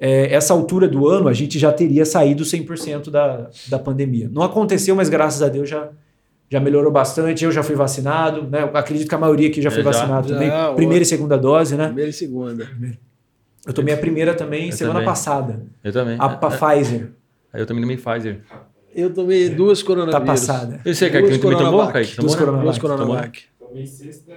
[0.00, 4.28] é, essa altura do ano, a gente já teria saído 100% da, da pandemia.
[4.32, 5.90] Não aconteceu, mas graças a Deus já,
[6.48, 7.44] já melhorou bastante.
[7.44, 8.62] Eu já fui vacinado, né?
[8.62, 9.90] Eu acredito que a maioria aqui já foi É, já.
[9.92, 10.50] vacinado Já, também.
[10.50, 10.72] ó.
[10.74, 11.86] Primeira e segunda dose, né?
[11.86, 12.66] Primeira e segunda.
[13.66, 15.06] Eu tomei a primeira também Eu semana também.
[15.08, 15.66] passada.
[15.84, 16.16] Eu também.
[16.18, 17.10] A, a Pfizer.
[17.52, 18.40] Eu também tomei Pfizer.
[18.94, 20.26] Eu tomei duas Tá coronavírus.
[20.26, 20.80] passada.
[20.84, 21.92] Eu sei, Kaique, Duas também tomou, Coronavac.
[21.92, 22.16] Kaique?
[22.16, 22.38] Duas Tomou, né?
[22.38, 22.64] Coronavac.
[22.64, 23.42] Duas Coronavac.
[23.60, 24.32] Tomei sexta,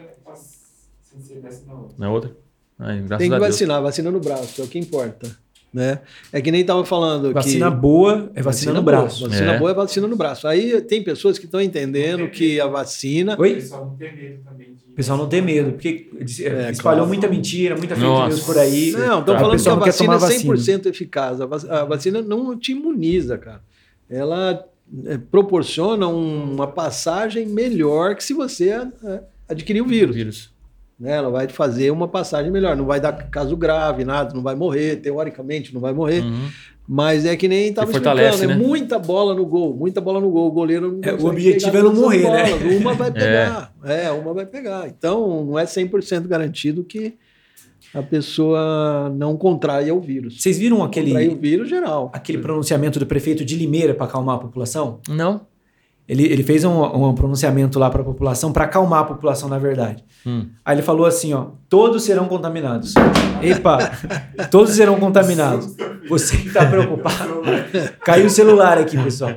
[1.02, 1.96] sem ser na outra.
[1.98, 2.32] Na outra?
[2.78, 3.52] Ai, graças Tem que a Deus.
[3.52, 5.28] vacinar, vacina no braço, é o que importa.
[5.74, 6.00] Né?
[6.32, 7.78] É que nem tava falando Vacina que...
[7.78, 9.28] boa é vacina, no boa, braço.
[9.28, 9.58] Vacina É.
[9.58, 10.48] boa é vacina no braço.
[10.48, 13.36] Aí tem pessoas que estão entendendo que a vacina...
[13.36, 13.56] O Oi?
[13.56, 14.84] pessoal não tem medo também de.
[14.92, 17.08] O pessoal não tem medo, porque É, espalhou claro.
[17.08, 18.92] muita mentira, muita fake news por aí.
[18.92, 19.36] Não, estão.
[19.36, 20.54] O falando que a vacina é tomar vacina.
[20.54, 21.42] 100% eficaz.
[21.42, 23.62] A vac- a vacina não te imuniza, cara.
[24.08, 24.64] Ela
[25.08, 30.16] é, proporciona um- uma passagem melhor que se você é, adquirir o vírus.
[30.16, 30.53] Vírus.
[31.00, 31.14] Né?
[31.18, 32.76] Ela vai fazer uma passagem melhor.
[32.76, 36.22] Não vai dar caso grave, nada, não vai morrer, teoricamente não vai morrer.
[36.22, 36.48] Uhum.
[36.88, 38.56] Mas é que nem estava explicando, fortalece, é né?
[38.56, 40.48] muita bola no gol, muita bola no gol.
[40.48, 42.58] O goleiro não É, o objetivo é não morrer, né?
[42.58, 42.76] bolas.
[42.82, 43.74] Uma vai pegar.
[43.86, 44.12] É.
[44.12, 44.88] uma vai pegar.
[44.90, 47.18] Então, não é 100% garantido que
[47.94, 50.42] a pessoa não contraia o vírus.
[50.42, 52.12] Vocês viram Contrai o aquele, vírus geral.
[52.14, 55.00] aquele pronunciamento do prefeito de Limeira para acalmar a população?
[55.08, 55.42] Não?
[56.08, 59.58] Ele, ele fez um, um pronunciamento lá para a população, para acalmar a população, na
[59.58, 60.04] verdade.
[60.26, 60.48] Hum.
[60.66, 62.94] Aí ele falou assim: ó, todos serão contaminados.
[63.42, 63.78] Epa,
[64.52, 65.74] todos serão contaminados.
[66.10, 67.42] Você que está preocupado.
[68.04, 69.32] Caiu o celular aqui, pessoal.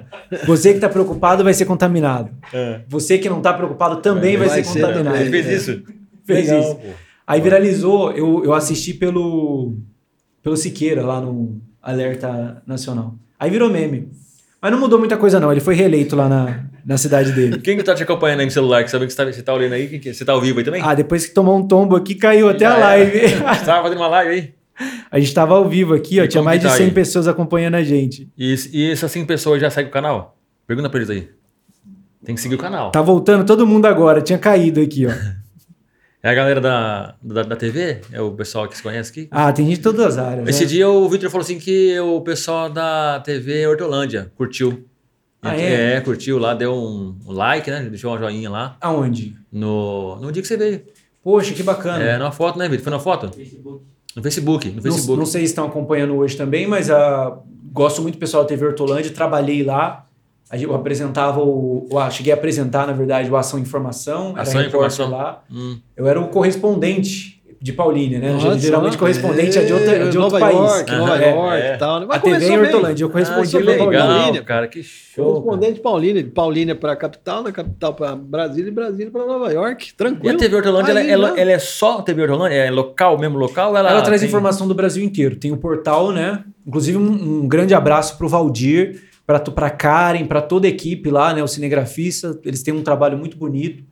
[0.45, 2.31] Você que está preocupado vai ser contaminado.
[2.89, 5.15] Você que não está preocupado também vai, Vai ser ser contaminado.
[5.17, 5.21] também.
[5.29, 5.83] Ele fez isso?
[6.25, 6.75] Fez Legal, isso.
[6.75, 6.89] pô.
[7.29, 9.75] Aí viralizou, eu, eu assisti pelo,
[10.43, 13.15] pelo Siqueira lá no Alerta Nacional.
[13.39, 14.09] Aí virou meme.
[14.67, 15.53] Mas não mudou muita coisa, não.
[15.53, 17.59] Ele foi reeleito lá na, na cidade dele.
[17.63, 18.83] Quem que tá te acompanhando aí no celular?
[18.83, 20.01] Que sabe que você tá, você tá olhando aí?
[20.01, 20.83] Que- Você tá ao vivo aí também?
[20.85, 23.21] Ah, depois que tomou um tombo aqui, caiu até a live.
[23.55, 24.55] Você tava fazendo uma live aí?
[25.09, 26.25] A gente tava ao vivo aqui, ó.
[26.25, 26.93] E Tinha mais que de tá 100 aí?
[26.93, 28.29] pessoas acompanhando a gente.
[28.37, 30.37] E, e essas cinco pessoas já seguem o canal?
[30.67, 31.29] Pergunta pra eles aí.
[32.25, 32.91] Tem que seguir o canal.
[32.91, 35.11] Tá voltando todo mundo agora, tinha caído aqui, ó.
[36.27, 38.01] É a galera da, da, da TV?
[38.11, 39.29] É o pessoal que se conhece aqui?
[39.31, 40.49] Ah, tem gente de todas as áreas.
[40.49, 40.71] Esse né?
[40.71, 44.89] dia o Victor falou assim que o pessoal da TV Hortolândia curtiu.
[45.41, 46.01] Ah, é?
[46.01, 47.85] curtiu lá, deu um, um like, né?
[47.89, 49.37] Deixou uma joinha lá Aonde?
[49.53, 50.83] no, no dia que você veio.
[51.23, 52.03] Poxa, que bacana.
[52.03, 52.83] É, numa foto, né, Victor?
[52.83, 53.31] Foi na foto?
[54.17, 54.69] No Facebook.
[54.69, 55.19] No Não, Facebook.
[55.21, 57.39] não sei se estão acompanhando hoje também, mas ah,
[57.73, 60.06] gosto muito do pessoal da TV Hortolândia, trabalhei lá.
[60.51, 64.31] Aí Eu apresentava o, o- ah, cheguei a apresentar, na verdade, o Ação e Informação.
[64.33, 65.11] era Ação e Informação.
[65.11, 65.43] lá.
[65.53, 65.79] Hum.
[65.97, 68.33] Eu era o correspondente de Paulínia, né?
[68.33, 70.55] Nossa, Geralmente correspondente é de, outra, de outro Nova país.
[70.57, 71.75] York, Nova é, York é.
[71.75, 72.07] e tal.
[72.07, 72.59] Mas A TV em.
[72.59, 74.43] Hortolândia, eu Ah, correspondi pra legal, Paulínia.
[74.45, 74.69] cara.
[74.69, 75.25] Que show.
[75.43, 79.25] Correspondente de Paulínia, de Paulínia para a capital, da capital para Brasília e Brasília para
[79.27, 79.89] Nova York.
[79.89, 80.37] E Tranquilo.
[80.37, 82.57] a TV Hortolândia, ela, ela, ela é só TV Hortolândia?
[82.57, 83.77] É local, mesmo local?
[83.77, 85.35] Ela, Ela traz tem- informação do Brasil inteiro.
[85.35, 86.45] Tem o portal, né?
[86.65, 91.43] Inclusive, um, um grande abraço pro Valdir, pra Karen, pra toda a equipe lá, né?
[91.43, 92.39] O cinegrafista.
[92.45, 93.83] Eles têm um trabalho muito bonito.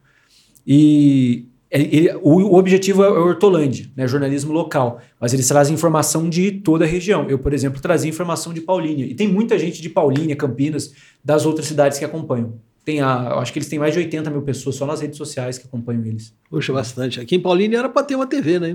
[0.66, 4.06] E ele- ele- o, o objetivo é o Hortolândia, né?
[4.06, 5.00] Jornalismo local.
[5.20, 7.28] Mas eles trazem informação de toda a região.
[7.28, 9.04] Eu, por exemplo, trazia informação de Paulínia.
[9.06, 10.92] E tem muita gente de Paulínia, Campinas,
[11.24, 12.54] das outras cidades que acompanham.
[12.84, 15.56] Tem a, acho que eles têm mais de 80 mil pessoas só nas redes sociais
[15.58, 16.34] que acompanham eles.
[16.50, 17.18] Puxa, bastante.
[17.18, 18.74] Aqui em Paulínia era para ter uma TV, né?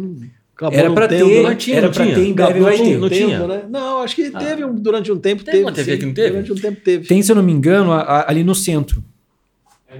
[0.67, 1.43] Acabou Era tendo, ter?
[1.43, 2.15] Não tinha, era tinha.
[2.15, 2.97] ter, em breve vai não ter.
[2.97, 3.47] Não tinha?
[3.47, 3.63] né?
[3.69, 4.37] Não, acho que Ah.
[4.39, 5.43] teve um, durante um tempo.
[5.43, 5.97] Teve Teve, uma TV sim.
[5.99, 6.29] que não teve?
[6.31, 7.07] Durante um tempo teve.
[7.07, 9.03] Tem, se eu não me engano, a- a- ali no centro.
[9.91, 9.97] É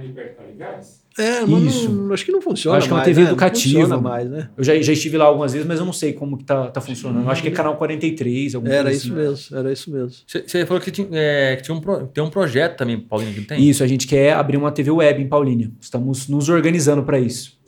[0.56, 1.00] Gás?
[1.18, 1.90] É, mas Isso.
[1.90, 3.26] não- acho que não funciona Acho que é uma mais, TV né?
[3.28, 4.00] Educativa.
[4.00, 4.48] mais, né?
[4.56, 6.80] Eu já, já estive lá algumas vezes, mas eu não sei como que tá, tá
[6.80, 7.24] funcionando.
[7.24, 9.16] Eu acho que é canal 43, alguma Era coisa isso assim.
[9.22, 10.10] mesmo, era isso mesmo.
[10.26, 13.40] Você falou que tinha, é, que tinha um, pro- tem um projeto também, Paulinho, que
[13.40, 13.68] não tem?
[13.68, 15.70] Isso, a gente quer abrir uma TV web em Paulínia.
[15.80, 17.58] Estamos nos organizando para isso.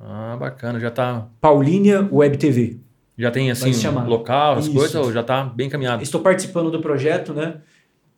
[0.00, 0.80] Ah, bacana.
[0.80, 1.26] Já tá.
[1.40, 2.78] Paulínia Web TV.
[3.18, 4.06] Já tem assim, chamar.
[4.08, 4.74] local, as Isso.
[4.74, 6.02] coisas, ou já tá bem caminhado?
[6.02, 7.56] Estou participando do projeto, né?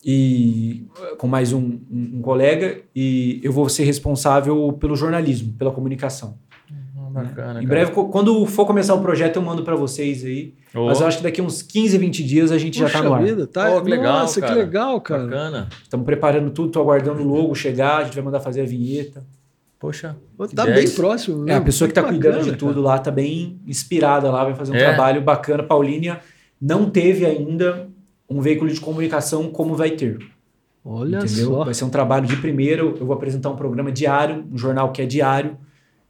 [0.04, 1.58] E eh, com mais um,
[1.90, 6.38] um- um colega, e eu vou ser responsável pelo jornalismo, pela comunicação.
[6.96, 7.62] Ah, bacana.
[7.62, 7.66] Em cara.
[7.66, 10.54] breve, quando for começar o projeto, eu mando para vocês aí.
[10.74, 13.04] Ô, Mas eu acho que daqui uns 15, 20 dias a gente já tá Puxa
[13.08, 13.22] no ar.
[13.24, 13.70] vida, tá?
[13.72, 14.52] Pô, que legal, Nossa, cara.
[14.54, 15.24] que legal, cara.
[15.24, 15.68] Bacana.
[15.82, 19.24] Estamos preparando tudo, tô aguardando o logo chegar, a gente vai mandar fazer a vinheta.
[19.82, 20.16] Poxa.
[20.54, 20.94] Tá bem 10.
[20.94, 21.48] próximo.
[21.50, 21.64] É, a né?
[21.64, 24.70] pessoa que tá Muito cuidando bacana, de tudo lá tá bem inspirada lá, vai fazer
[24.70, 24.84] um É.
[24.84, 25.64] trabalho bacana.
[25.64, 26.20] Paulínia
[26.60, 27.88] não teve ainda
[28.30, 30.18] um veículo de comunicação como vai ter.
[30.18, 30.30] cara.
[30.84, 31.46] Olha entendeu?
[31.50, 31.64] só.
[31.64, 35.02] Vai ser um trabalho de primeiro, eu vou apresentar um programa diário, um jornal que
[35.02, 35.56] é diário.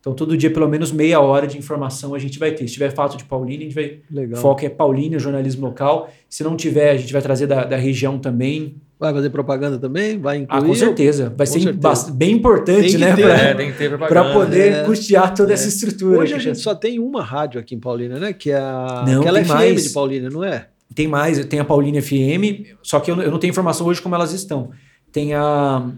[0.03, 2.67] Então todo dia pelo menos meia hora de informação a gente vai ter.
[2.67, 4.41] Se tiver fato de Paulínia, a gente vai Legal.
[4.43, 6.11] foco é Paulínia, jornalismo local.
[6.29, 8.75] Se não tiver, a gente vai trazer da, da região também.
[8.99, 10.19] Vai fazer propaganda também?
[10.19, 10.61] Vai incluir?
[10.61, 11.33] Ah, com certeza.
[11.37, 12.13] Vai Com ser certeza.
[12.13, 13.15] bem importante, Tem que né?
[13.15, 14.33] ter, pra- É, tem que ter Para propaganda.
[14.35, 14.83] poder É.
[14.85, 15.55] custear toda É.
[15.55, 16.19] essa estrutura.
[16.19, 18.33] Hoje a gente já- só tem uma rádio aqui em Paulínia, né?
[18.33, 19.83] Que é a Não, aquela tem FM mais.
[19.85, 20.67] de Paulínia, não é?
[20.95, 24.03] Tem mais, tem a Paulínia FM, só que eu não, eu não tenho informação hoje
[24.03, 24.71] como elas estão.
[25.13, 25.89] Tem a,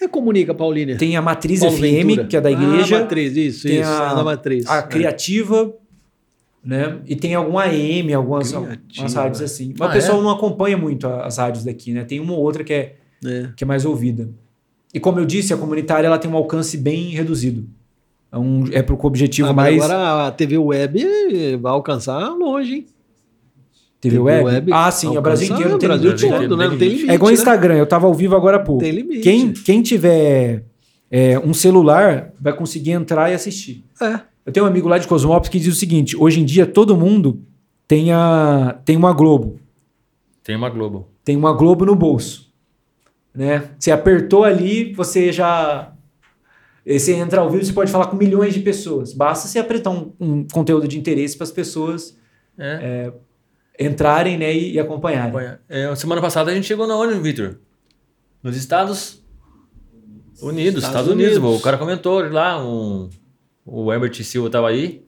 [0.00, 0.96] É Comunica Paulínia.
[0.96, 2.24] tem a Matriz Paulo FM, Ventura.
[2.26, 3.90] que é da igreja, Ah, matriz, isso, tem isso.
[3.90, 4.66] a- A, da matriz.
[4.68, 4.82] a É.
[4.82, 5.74] Criativa,
[6.64, 6.98] né?
[7.06, 9.74] E tem alguma AM, algumas, algumas rádios assim.
[9.78, 10.22] Mas Ah, o pessoal é?
[10.22, 12.04] não acompanha muito a- as rádios daqui, né?
[12.04, 12.94] Tem uma ou outra que é,
[13.24, 13.48] É.
[13.56, 14.28] que é mais ouvida.
[14.94, 17.66] E como eu disse, a comunitária ela tem um alcance bem reduzido.
[18.30, 22.86] É, um, é pro objetivo Ah, mais Agora a TV Web vai alcançar longe, hein?
[24.00, 24.44] TV TV web.
[24.44, 25.70] web Ah, sim, é o Brasil inteiro.
[25.70, 26.68] Não tem o Brasil limite, todo, né?
[26.68, 27.10] Não tem limite.
[27.10, 27.38] É igual o né?
[27.38, 28.82] Instagram, eu tava ao vivo agora há pouco.
[28.82, 29.20] Tem limite.
[29.22, 30.64] Quem, quem tiver
[31.10, 33.84] é, um celular vai conseguir entrar e assistir.
[34.00, 34.20] É.
[34.46, 36.96] Eu tenho um amigo lá de Cosmópolis que diz o seguinte: hoje em dia todo
[36.96, 37.42] mundo
[37.88, 39.58] tem, a, tem uma Globo.
[40.44, 41.08] Tem uma Globo.
[41.24, 42.48] Tem uma Globo no bolso.
[43.34, 43.70] Né?
[43.78, 45.92] Você apertou ali, você já.
[46.86, 49.12] eh, Você entra ao vivo, você pode falar com milhões de pessoas.
[49.12, 52.16] Basta você apertar um, um conteúdo de interesse para as pessoas
[52.58, 53.12] É.
[53.78, 55.28] entrarem né, e, e acompanharem.
[55.28, 55.60] Acompanha.
[55.68, 57.58] É, semana passada a gente chegou na onde, Vitor?
[58.42, 59.22] Nos Estados
[60.42, 61.36] Unidos, Estados, Estados Unidos.
[61.38, 61.60] Unidos.
[61.60, 63.08] O cara comentou lá, um,
[63.64, 65.04] o Herbert Silva tava aí.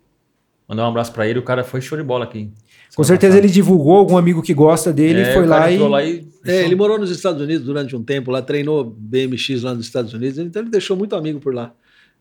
[0.69, 2.49] Mandar um abraço pra ele, o cara foi show de bola aqui.
[2.95, 3.47] Com certeza passada.
[3.47, 5.79] ele divulgou, algum amigo que gosta dele É, foi lá e.
[5.79, 6.29] lá e.
[6.47, 10.15] É, ele morou nos Estados Unidos durante um tempo, lá treinou BMX lá nos Estados
[10.15, 11.75] Unidos, então ele deixou muito amigo por lá.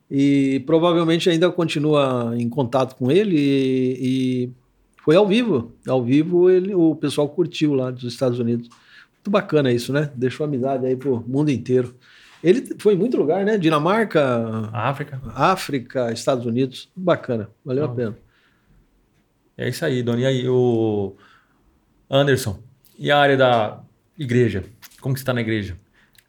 [0.09, 4.51] E provavelmente ainda continua em contato com ele e
[5.09, 5.71] foi ao vivo.
[5.87, 8.69] Ao vivo ele, o pessoal curtiu lá dos Estados Unidos.
[9.15, 10.11] Muito bacana isso, né?
[10.13, 11.95] Deixou amizade aí pro mundo inteiro.
[12.43, 13.57] Ele foi em muito lugar, né?
[13.57, 15.19] Dinamarca, África.
[15.33, 16.91] África, Estados Unidos.
[16.95, 17.95] Bacana, valeu a Não.
[17.95, 18.17] pena.
[19.57, 20.21] É isso aí, Doni.
[20.21, 21.15] E aí, o
[22.07, 22.59] Anderson.
[22.95, 23.79] E a área da
[24.15, 24.63] igreja?
[25.01, 25.75] Como que você tá na igreja?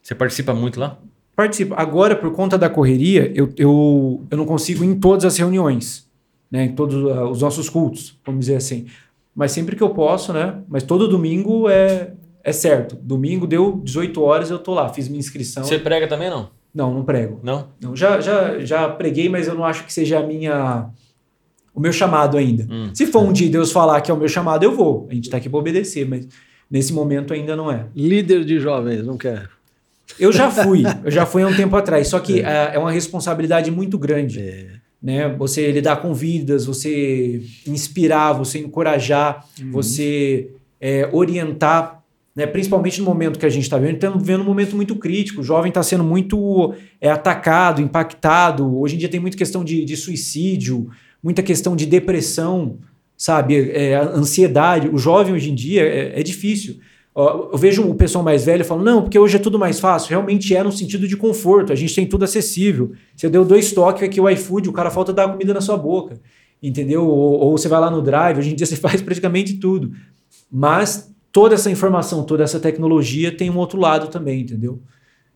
[0.02, 0.98] Você participa muito lá?
[1.36, 1.74] Participo.
[1.74, 6.09] Agora, por conta da correria, eu, eu, eu não consigo ir em todas as reuniões,
[6.50, 6.64] né?
[6.64, 8.86] Em todos ah, os nossos cultos, vamos dizer assim.
[9.34, 10.58] Mas sempre que eu posso, né?
[10.68, 12.12] Mas todo domingo é,
[12.42, 12.96] é certo.
[12.96, 15.62] Domingo deu 18 horas, eu tô lá, fiz minha inscrição.
[15.62, 16.50] Você prega também não?
[16.74, 17.40] Não, não prego.
[17.42, 17.68] Não?
[17.80, 20.90] Não, já, já, já preguei, mas eu não acho que seja a minha
[21.74, 22.66] o meu chamado ainda.
[22.70, 22.90] Hum.
[22.92, 25.06] Se for um dia Deus falar que é o meu chamado, eu vou.
[25.10, 26.26] A gente tá aqui para obedecer, mas
[26.70, 27.86] nesse momento ainda não é.
[27.94, 29.48] Líder de jovens, não quer.
[30.18, 32.90] Eu já fui, eu já fui há um tempo atrás, só que é, é uma
[32.90, 34.40] responsabilidade muito grande.
[34.40, 34.79] É.
[35.02, 35.28] Né?
[35.36, 40.50] Você lidar com vidas, você inspirar, você encorajar, você
[40.80, 42.02] é, orientar,
[42.36, 42.46] né?
[42.46, 45.40] principalmente no momento que a gente está vendo, estamos vivendo um momento muito crítico.
[45.40, 48.78] O jovem está sendo muito é, atacado, impactado.
[48.78, 50.90] Hoje em dia tem muita questão de, de suicídio,
[51.22, 52.78] muita questão de depressão,
[53.16, 53.70] sabe?
[53.70, 54.88] É, ansiedade.
[54.88, 56.78] O jovem hoje em dia é, é difícil.
[57.14, 60.10] Eu vejo o pessoal mais velho falando, não, porque hoje é tudo mais fácil.
[60.10, 62.92] Realmente é no sentido de conforto, a gente tem tudo acessível.
[63.16, 66.20] Você deu dois toques aqui o iFood, o cara falta dar comida na sua boca,
[66.62, 67.04] entendeu?
[67.04, 69.92] Ou, ou você vai lá no Drive, hoje em dia você faz praticamente tudo.
[70.50, 74.80] Mas toda essa informação, toda essa tecnologia tem um outro lado também, entendeu?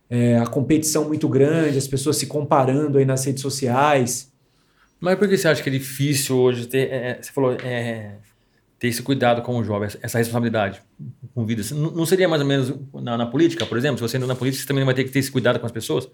[0.08, 4.32] É, a competição muito grande, as pessoas se comparando aí nas redes sociais.
[5.00, 6.88] Mas por que você acha que é difícil hoje ter.
[6.90, 7.52] é, você falou.
[7.52, 8.18] é,
[8.84, 10.82] ter esse cuidado com o jovem, essa responsabilidade
[11.34, 11.62] com vida.
[11.74, 13.96] Não não seria mais ou menos na, na política, por exemplo?
[13.96, 15.72] Se você entra na política, você também vai ter que ter esse cuidado com as
[15.72, 16.06] pessoas?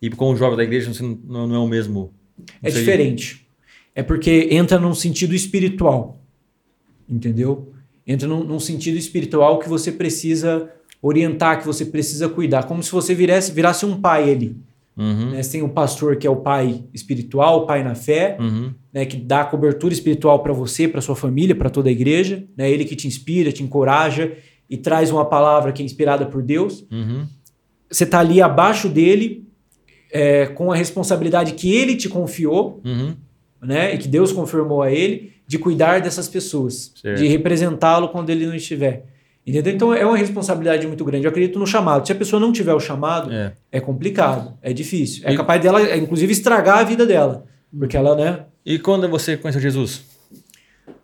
[0.00, 2.12] E com o jovem da igreja, não, não é o mesmo.
[2.60, 3.46] É seria- diferente.
[3.94, 6.20] É porque entra num sentido espiritual.
[7.08, 7.72] Entendeu?
[8.04, 10.68] Entra num, num sentido espiritual que você precisa
[11.00, 12.64] orientar, que você precisa cuidar.
[12.64, 14.56] Como se você virasse, virasse um pai ali.
[14.96, 15.42] Uhum, Né?
[15.42, 19.06] Você tem o pastor que é o pai espiritual, o pai na fé, uhum, né?
[19.06, 22.44] que dá cobertura espiritual para você, para sua família, para toda a igreja.
[22.56, 22.70] Né?
[22.70, 24.32] Ele que te inspira, te encoraja
[24.68, 27.26] e traz uma palavra que é inspirada por Deus uhum.
[27.90, 29.46] você está ali abaixo dele,
[30.10, 33.14] é, com a responsabilidade que ele te confiou, Uhum.
[33.62, 37.18] né, e que Deus confirmou a ele, de cuidar dessas pessoas, Certo.
[37.18, 39.06] de representá-lo quando ele não estiver.
[39.46, 39.72] Entendeu?
[39.74, 41.24] Então é uma responsabilidade muito grande.
[41.24, 42.06] Eu acredito no chamado.
[42.06, 43.52] Se a pessoa não tiver o chamado, É.
[43.72, 45.22] é, complicado, é difícil.
[45.26, 47.44] É E- capaz dela, é, inclusive, estragar a vida dela.
[47.76, 48.44] Porque ela, né?
[48.64, 50.04] E quando você conheceu Jesus?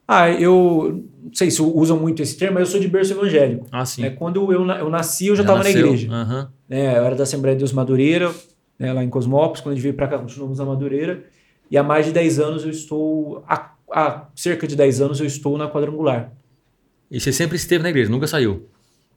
[0.06, 3.66] Ah, eu não sei se usam muito esse termo, mas eu sou de berço evangélico.
[3.70, 4.04] Ah, sim.
[4.04, 6.08] É, quando eu, eu nasci, eu já estava na igreja.
[6.10, 6.48] Aham.
[6.68, 6.96] né?
[6.98, 8.30] Eu era da Assembleia de Deus Madureira,
[8.78, 9.60] né, lá em Cosmópolis.
[9.60, 11.24] Quando a gente veio para cá, continuamos na Madureira.
[11.70, 13.42] E há mais de 10 anos eu estou.
[13.46, 16.32] Há, há cerca de 10 anos eu estou na quadrangular.
[17.10, 18.66] E você sempre esteve na igreja, nunca saiu?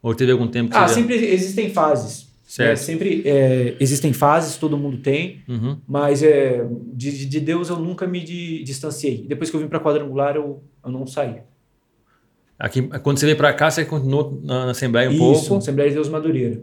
[0.02, 0.96] Ou teve algum tempo que Ah, você...
[0.96, 2.30] sempre existem fases.
[2.44, 2.70] Certo.
[2.70, 2.76] né?
[2.76, 5.42] Sempre é, existem fases, todo mundo tem.
[5.48, 5.78] Uhum.
[5.88, 9.26] Mas é, de, de- de Deus eu nunca me di- distanciei.
[9.28, 11.36] Depois que eu vim para quadrangular, eu, eu não saí.
[12.60, 15.56] Aqui, quando você veio pra cá, você continuou na, na Assembleia um Isso, pouco.
[15.58, 16.62] Assembleia de Deus Madureira.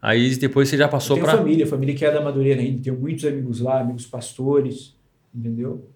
[0.00, 1.36] Aí depois você já passou tenho pra...
[1.36, 2.82] família, família que é da Madureira ainda.
[2.82, 4.94] Tenho muitos amigos lá, amigos pastores.
[5.34, 5.88] Entendeu?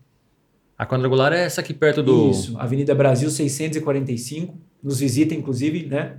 [0.81, 2.31] A quadrangular é essa aqui perto do...
[2.31, 4.59] Isso, Avenida Brasil 645.
[4.83, 6.17] Nos visita, inclusive, né?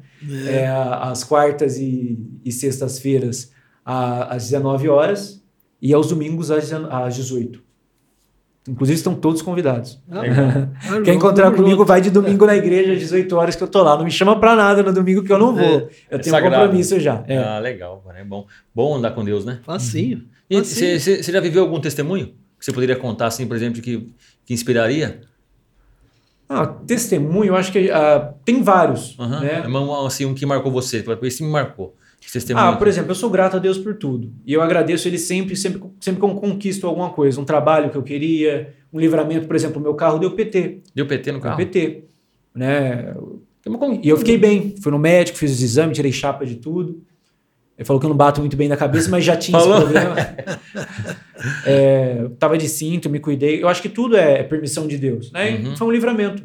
[0.47, 3.51] É, às quartas e, e sextas-feiras
[3.83, 5.43] às 19 horas
[5.81, 7.59] e aos domingos às, 19 às 18.
[8.69, 9.99] Inclusive estão todos convidados.
[10.11, 10.21] Ah,
[10.79, 13.81] Quer junto, encontrar comigo, vai de domingo na igreja às 18 horas que eu tô
[13.81, 13.97] lá.
[13.97, 15.63] Não me chama pra nada no domingo que eu não vou.
[15.65, 16.55] Eu É tenho um sagrado.
[16.65, 17.23] compromisso já.
[17.27, 17.35] É.
[17.39, 18.45] Ah, legal, é bom.
[18.75, 19.59] Bom andar com Deus, né?
[19.63, 20.25] Facinho.
[20.47, 20.99] E Facinho.
[20.99, 22.27] você, já viveu algum testemunho
[22.59, 24.13] que você poderia contar, assim, por exemplo, que,
[24.51, 25.21] que inspiraria?
[26.49, 29.17] Ah, testemunho, eu acho que ah, tem vários.
[29.17, 29.39] Aham.
[29.39, 29.61] né?
[29.63, 31.03] É um, assim, um que marcou você.
[31.23, 31.95] Esse me marcou.
[32.55, 34.31] Ah, por exemplo, eu sou grato a Deus por tudo.
[34.45, 37.41] E eu agradeço ele sempre, sempre, sempre que eu conquisto alguma coisa.
[37.41, 40.81] Um trabalho que eu queria, um livramento, por exemplo, o meu carro deu PT.
[40.93, 41.57] Deu PT no Deu carro?
[41.57, 42.03] PT.
[42.53, 43.15] Né?
[44.03, 44.75] E eu fiquei bem.
[44.81, 47.01] Fui no médico, fiz os exames, tirei chapa de tudo.
[47.81, 49.77] Ele falou que eu não bato muito bem na cabeça, mas já tinha Falou?
[49.77, 50.15] esse problema.
[51.65, 53.63] É, tava de cinto, me cuidei.
[53.63, 55.31] Eu acho que tudo é permissão de Deus.
[55.31, 55.55] Né?
[55.55, 55.75] Uhum.
[55.75, 56.43] Foi um livramento.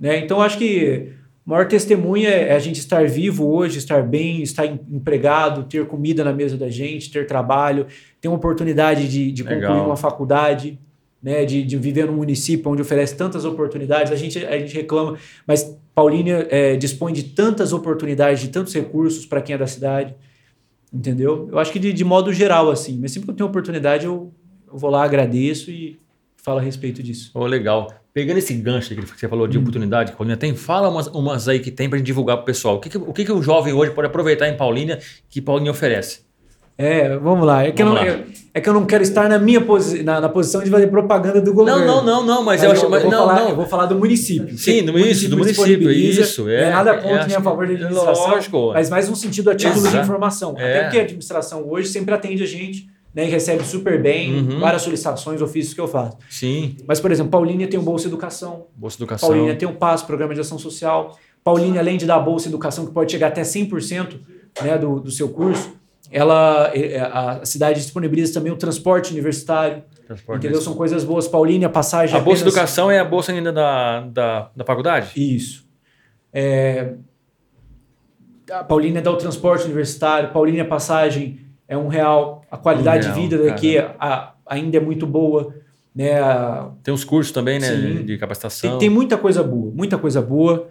[0.00, 0.18] Né?
[0.18, 1.12] Então, eu acho que
[1.46, 5.86] o maior testemunho é a gente estar vivo hoje, estar bem, estar em- empregado, ter
[5.86, 7.86] comida na mesa da gente, ter trabalho,
[8.20, 10.76] ter uma oportunidade de, de concluir uma faculdade,
[11.22, 11.44] né?
[11.44, 14.10] de, de viver num município onde oferece tantas oportunidades.
[14.10, 15.16] A gente, a gente reclama,
[15.46, 20.16] mas Paulínia é, dispõe de tantas oportunidades, de tantos recursos para quem é da cidade.
[20.92, 21.48] Entendeu?
[21.50, 22.98] Eu acho que de, de modo geral, assim.
[23.00, 24.32] Mas sempre que eu tenho oportunidade, eu,
[24.70, 25.98] eu vou lá, agradeço e
[26.36, 27.30] falo a respeito disso.
[27.34, 27.92] Ô, legal.
[28.14, 29.50] Pegando esse gancho que você falou Hum.
[29.50, 32.76] de oportunidade que Paulínia tem, fala umas, umas aí que tem gente divulgar pro pessoal.
[32.76, 34.98] O que, que, o que, que o jovem hoje pode aproveitar em Paulínia
[35.28, 36.25] que Paulínia oferece?
[36.78, 37.64] É, vamos lá.
[37.64, 38.18] É que, Vamos eu, não, lá.
[38.18, 40.88] é, é que eu não quero estar na minha posi na, na posição de fazer
[40.88, 41.86] propaganda do governo.
[41.86, 42.88] Não, não, não, não, mas, eu acho.
[42.90, 43.48] Mas, vou não, falar, não.
[43.48, 44.56] eu vou falar do município.
[44.58, 47.40] Sim, do município, do município, isso, é, Não é nada é, contra acho nem a
[47.40, 48.72] favor da é administração, lógico.
[48.74, 50.54] mas mais um sentido a título de informação.
[50.58, 50.70] É.
[50.70, 54.60] Até porque a administração hoje sempre atende a gente, né, e recebe super bem, Uhum.
[54.60, 56.18] várias solicitações, ofícios que eu faço.
[56.28, 59.30] Sim, Mas, por exemplo, Paulínia tem o Bolsa Educação, Bolsa Educação.
[59.30, 62.84] Paulínia tem o PAS, Programa de Ação Social, Paulínia, além de dar a bolsa educação,
[62.84, 64.18] que pode chegar até 100%
[64.62, 65.72] né, do, do seu curso,
[66.10, 69.82] ela, é, a cidade disponibiliza também o transporte universitário.
[70.06, 70.60] Transporte entendeu?
[70.62, 71.26] São coisas boas.
[71.26, 72.16] Paulínia, passagem.
[72.16, 75.10] A bolsa apenas- educação é a bolsa ainda da, da, da faculdade?
[75.16, 75.66] Isso.
[76.32, 76.94] É,
[78.50, 82.42] a Paulínia dá o transporte universitário, Paulínia passagem é um real.
[82.50, 85.54] A qualidade Um real, de vida daqui a- ainda é muito boa.
[85.94, 86.20] Né?
[86.20, 87.66] A- Tem uns cursos também, né?
[87.68, 88.04] Sim.
[88.04, 88.70] De, capacitação.
[88.70, 90.68] Tem, tem muita coisa boa, muita coisa boa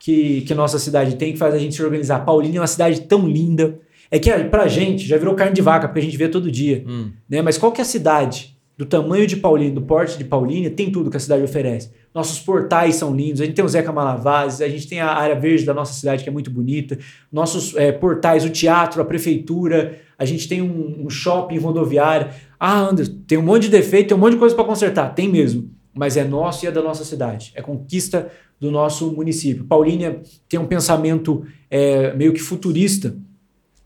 [0.00, 2.20] que, que a nossa cidade tem que faz a gente se organizar.
[2.24, 3.78] Paulínia é uma cidade tão linda.
[4.10, 6.84] É que pra gente já virou carne de vaca, porque a gente vê todo dia.
[6.86, 7.10] Hum.
[7.28, 7.42] Né?
[7.42, 10.88] Mas qual que é a cidade do tamanho de Paulínia, do porte de Paulínia, tem
[10.88, 11.90] tudo que a cidade oferece.
[12.14, 15.34] Nossos portais são lindos, a gente tem o Zeca Malavazes, a gente tem a área
[15.34, 16.96] verde da nossa cidade que é muito bonita,
[17.30, 22.28] nossos eh, portais, o teatro, a prefeitura, a gente tem um, um shopping rodoviário.
[22.58, 25.12] Ah, Anderson, tem um monte de defeito, tem um monte de coisa para consertar.
[25.12, 27.50] Tem mesmo, mas é nosso e é da nossa cidade.
[27.56, 28.30] É conquista
[28.60, 29.64] do nosso município.
[29.64, 33.16] Paulínia tem um pensamento eh, meio que futurista.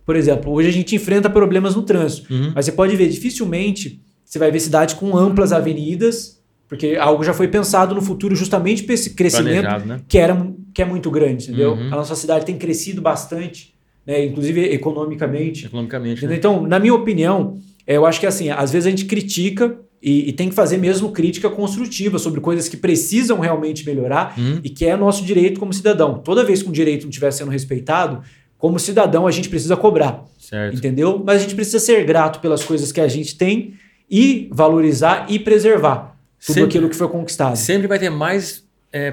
[0.04, 2.52] Por exemplo, hoje a gente enfrenta problemas no trânsito, Uhum.
[2.54, 7.34] mas você pode ver, dificilmente você vai ver cidades com amplas avenidas, porque algo já
[7.34, 10.00] foi pensado no futuro justamente para esse crescimento né?
[10.08, 11.72] que, era, que é muito grande, entendeu?
[11.72, 11.86] Uhum.
[11.88, 13.74] A nossa cidade tem crescido bastante,
[14.06, 15.66] né, inclusive economicamente.
[15.66, 16.26] Economicamente.
[16.26, 16.34] Né?
[16.36, 20.30] Então, na minha opinião, é, eu acho que assim, às vezes a gente critica e,
[20.30, 24.60] e tem que fazer mesmo crítica construtiva sobre coisas que precisam realmente melhorar Uhum.
[24.64, 26.18] e que é nosso direito como cidadão.
[26.24, 28.22] Toda vez que um direito não estiver sendo respeitado,
[28.62, 30.76] como cidadão a gente precisa cobrar, Certo.
[30.76, 31.20] entendeu?
[31.26, 33.74] Mas a gente precisa ser grato pelas coisas que a gente tem
[34.08, 37.56] e valorizar e preservar tudo Sempre- aquilo que foi conquistado.
[37.56, 38.62] Sempre vai ter mais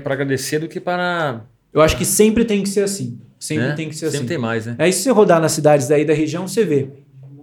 [0.03, 1.41] para agradecer do que para.
[1.73, 3.17] Eu acho que sempre tem que ser assim.
[3.39, 3.73] Sempre né?
[3.73, 4.27] tem que ser Sempre assim.
[4.27, 4.75] tem mais, né?
[4.77, 6.89] Aí se você rodar nas cidades daí da região, você vê.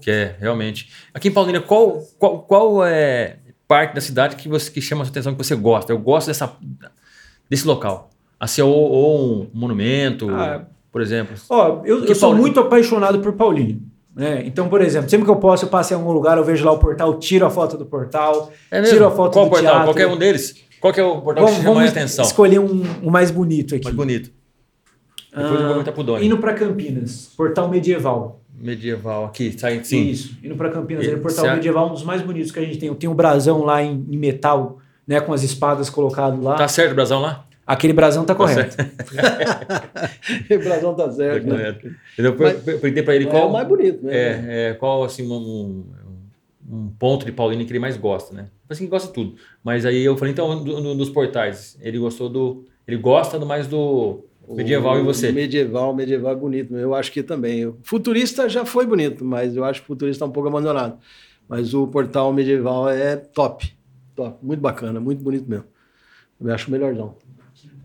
[0.00, 0.88] Que é, realmente.
[1.12, 5.04] Aqui em Paulínia, qual, qual, qual é parte da cidade que, você, que chama a
[5.06, 5.92] sua atenção, que você gosta?
[5.92, 6.52] Eu gosto dessa,
[7.50, 8.10] desse local.
[8.38, 10.64] Assim, ou, ou um monumento, Ah.
[10.96, 11.36] Por exemplo.
[11.50, 13.76] Ó, eu, eu sou muito apaixonado por Paulínia.
[14.14, 14.44] Né?
[14.46, 16.72] Então, por exemplo, sempre que eu posso, eu passo em algum lugar, eu vejo lá
[16.72, 19.70] o portal, tiro a foto do portal, É tiro a foto Qual do portal?
[19.72, 19.84] teatro.
[19.88, 20.54] Qualquer um deles?
[20.80, 22.24] Qual é o portal Vamos, que chama mais atenção?
[22.24, 23.84] escolher um, um mais bonito aqui.
[23.84, 24.30] Mais bonito.
[25.30, 26.24] Depois eu vou comentar pro Doni.
[26.24, 28.40] Indo para Campinas, portal medieval.
[28.58, 30.08] Medieval aqui, sai sim.
[30.08, 32.62] Isso, indo para Campinas, E- ele o portal medieval, um dos mais bonitos que a
[32.62, 32.94] gente tem.
[32.94, 36.54] Tem o brasão lá em, em metal, né, com as espadas colocado lá.
[36.54, 37.44] Tá certo, Brasão lá?
[37.66, 38.76] Aquele brasão tá correto.
[40.54, 41.50] o Brasão tá certo, né?
[41.50, 41.90] Correto.
[42.16, 43.48] Eu per- per- perguntei pra ele É qual.
[43.48, 44.14] o mais bonito, né?
[44.16, 45.84] É, é, qual assim, um,
[46.70, 48.46] um ponto de Paulínia que ele mais gosta, né?
[48.68, 49.34] Assim, que gosta de tudo.
[49.64, 52.64] Mas aí eu falei, então, do- do- dos portais, ele gostou do.
[52.86, 55.32] Ele gosta do mais do medieval e você?
[55.32, 56.76] Medieval, medieval é bonito.
[56.76, 57.66] Eu acho que também.
[57.66, 60.98] O futurista já foi bonito, mas eu acho que o futurista está um pouco abandonado.
[61.48, 63.72] Mas o portal medieval é top.
[64.14, 64.38] Top.
[64.40, 65.64] Muito bacana, muito bonito mesmo.
[66.40, 67.16] Eu acho o melhorzão.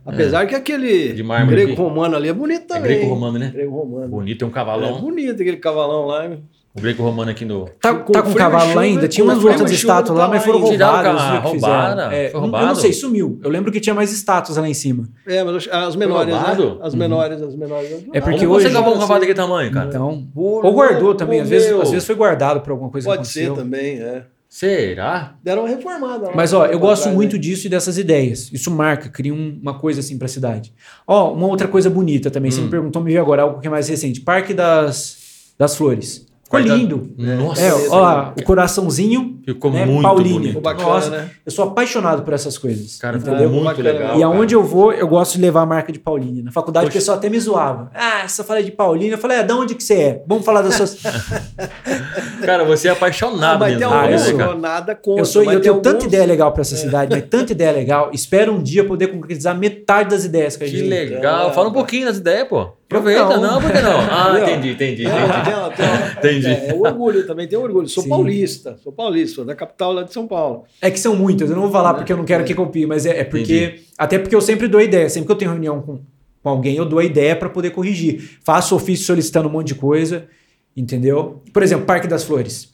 [0.05, 1.13] Apesar que aquele É.
[1.13, 1.65] De mármore aqui.
[1.67, 2.81] greco-romano ali é bonito É também.
[2.83, 3.51] greco-romano, né?
[3.53, 4.07] Greco-romano.
[4.07, 4.99] Bonito, tem um É cavalão.
[4.99, 6.29] bonito aquele cavalão lá.
[6.73, 7.65] O greco-romano aqui no.
[7.81, 9.05] Tá, Com tá com cavalo ainda?
[9.05, 10.63] Tinha umas outras estátuas lá, mas foram.
[10.63, 11.41] Tiraram roubadas.
[11.43, 11.73] que fizeram.
[11.73, 12.15] roubada?
[12.15, 12.65] É, Foi não- Eu roubado?
[12.67, 13.39] não sei, sumiu.
[13.43, 15.03] Eu lembro que tinha mais estátuas lá em cima.
[15.27, 16.65] É, mas as menores, roubado?
[16.69, 16.77] né?
[16.81, 18.05] As menores, as menores.
[18.13, 19.89] É porque Como hoje- você acabou um cavalo daquele tamanho, cara?
[19.89, 21.41] Então, ou guardou também.
[21.41, 21.81] Às vezes, meu.
[21.81, 24.23] às vezes foi guardado por alguma coisa Pode que ser também, é.
[24.53, 25.35] Será?
[25.41, 26.33] Deram uma reformada lá.
[26.35, 27.39] Mas ó, eu gosto muito né?
[27.39, 28.51] disso e dessas ideias.
[28.51, 30.73] Isso marca, cria um- uma coisa assim pra cidade.
[31.07, 32.51] Ó, uma outra coisa bonita também.
[32.51, 32.65] Você Hum.
[32.65, 34.19] me perguntou, me veio agora algo que é mais recente.
[34.19, 36.27] Parque das, das Flores.
[36.43, 37.13] Ficou lindo.
[37.17, 39.40] Nossa, É, ó, lá, o coraçãozinho.
[39.53, 40.33] Ficou né, muito Paulínia.
[40.33, 40.47] bonito.
[40.49, 41.29] Ficou bacana, Nossa, né?
[41.45, 42.97] Eu sou apaixonado por essas coisas.
[42.97, 43.49] Cara, ficou entendeu?
[43.51, 43.91] muito Bacana.
[43.91, 44.17] legal.
[44.17, 44.25] E cara.
[44.25, 46.43] aonde eu vou, eu gosto de levar a marca de Paulínia.
[46.43, 46.97] Na faculdade Poxa.
[46.97, 47.91] o pessoal até me zoava.
[47.93, 49.13] Ah, você fala de Paulínia.
[49.15, 50.23] Eu falei, é, de onde que você é?
[50.27, 50.97] Vamos falar das suas.
[52.43, 53.93] Cara, você é Ah, apaixonado mas tem mesmo.
[53.93, 54.37] Ah, por eu isso, sou.
[54.37, 54.49] cara.
[54.49, 55.21] alguns, nada contra.
[55.21, 57.71] eu sou, eu tem tenho tanta alguns- ideia legal pra essa cidade, mas tanta ideia
[57.71, 58.09] legal.
[58.13, 61.09] Espero um dia poder concretizar metade das ideias que a Que gente tem.
[61.09, 61.53] legal.
[61.53, 62.69] Fala um pouquinho das ideias, pô.
[62.91, 63.41] Aproveita, não.
[63.53, 63.99] não, por que não?
[64.11, 65.75] Ah, entendi, entendi, É, entendi.
[65.77, 66.47] tem tem Entendi.
[66.47, 67.87] É, é orgulho também, tem orgulho.
[67.87, 68.09] Sou Sim.
[68.09, 70.63] paulista, sou paulista, sou da capital lá de São Paulo.
[70.79, 73.05] É que são muitas, eu não vou falar porque eu não quero que copie, mas
[73.05, 73.81] é, é porque.
[73.97, 75.09] Até porque eu sempre dou ideia.
[75.09, 75.99] Sempre que eu tenho reunião com,
[76.41, 78.39] com alguém, eu dou a ideia para poder corrigir.
[78.43, 80.27] Faço ofício solicitando um monte de coisa,
[80.75, 81.41] entendeu?
[81.51, 82.71] Por exemplo, Parque das Flores.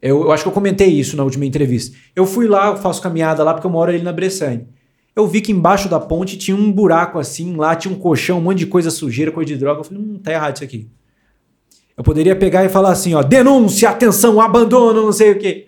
[0.00, 1.96] Eu, eu acho que eu comentei isso na última entrevista.
[2.14, 4.66] Eu fui lá, eu faço caminhada lá porque eu moro ali na Bressane.
[5.16, 8.42] Eu vi que embaixo da ponte tinha um buraco assim, lá tinha um colchão, um
[8.42, 9.80] monte de coisa sujeira, coisa de droga.
[9.80, 10.88] Eu falei, hum, tá errado isso aqui.
[11.96, 15.66] Eu poderia pegar e falar assim, ó, denúncia, atenção, abandono, não sei o quê.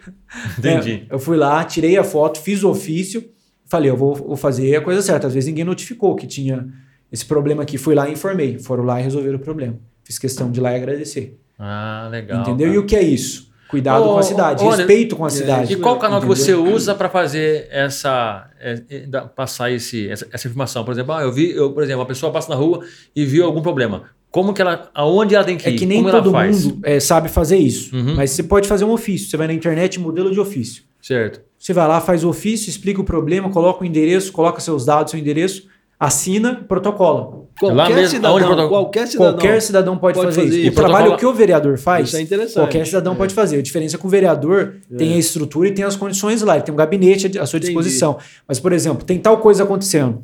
[0.58, 1.06] Entendi.
[1.08, 3.24] É, eu fui lá, tirei a foto, fiz o ofício,
[3.64, 5.28] falei, eu vou, vou fazer a coisa certa.
[5.28, 6.66] Às vezes ninguém notificou que tinha
[7.12, 7.78] esse problema aqui.
[7.78, 8.58] Fui lá e informei.
[8.58, 9.78] Foram lá e resolveram o problema.
[10.02, 11.38] Fiz questão de ir lá e agradecer.
[11.58, 12.42] Ah, legal.
[12.42, 12.66] Entendeu?
[12.68, 12.76] cara.
[12.76, 13.46] E o que é isso?
[13.68, 15.72] Cuidado Ô, com a cidade, ô, respeito com a cidade.
[15.72, 16.44] E qual canal que Entendeu?
[16.44, 20.84] você usa para fazer essa, é, é, passar esse, essa, essa informação?
[20.84, 22.84] Por exemplo, ah, eu vi, eu, por exemplo, uma pessoa passa na rua
[23.14, 24.04] e viu algum problema.
[24.36, 25.78] Como que ela, aonde ela tem que É ir?
[25.78, 27.96] que nem Como todo mundo é, sabe fazer isso.
[27.96, 28.16] Uhum.
[28.16, 29.30] Mas você pode fazer um ofício.
[29.30, 30.82] Você vai na internet, modelo de ofício.
[31.00, 31.40] Certo.
[31.58, 35.10] Você vai lá, faz o ofício, explica o problema, coloca o endereço, coloca seus dados,
[35.12, 35.68] seu endereço,
[35.98, 37.46] assina, protocola.
[37.58, 39.32] Qualquer mesmo, cidadão, aonde protoco- qualquer cidadão.
[39.38, 40.68] Qualquer cidadão pode, pode fazer, fazer isso.
[40.68, 40.72] isso.
[40.72, 42.54] O trabalho Protocola- que o vereador faz, Isso é interessante.
[42.62, 43.16] qualquer cidadão É.
[43.16, 43.56] pode fazer.
[43.56, 46.64] A diferença é que o vereador tem a estrutura e tem as condições lá, ele
[46.64, 47.72] tem um gabinete à sua Entendi.
[47.72, 48.18] disposição.
[48.46, 50.22] Mas, por exemplo, tem tal coisa acontecendo.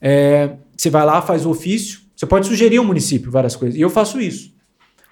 [0.00, 3.76] É, você vai lá, faz o ofício, você pode sugerir ao município várias coisas.
[3.76, 4.54] E eu faço isso.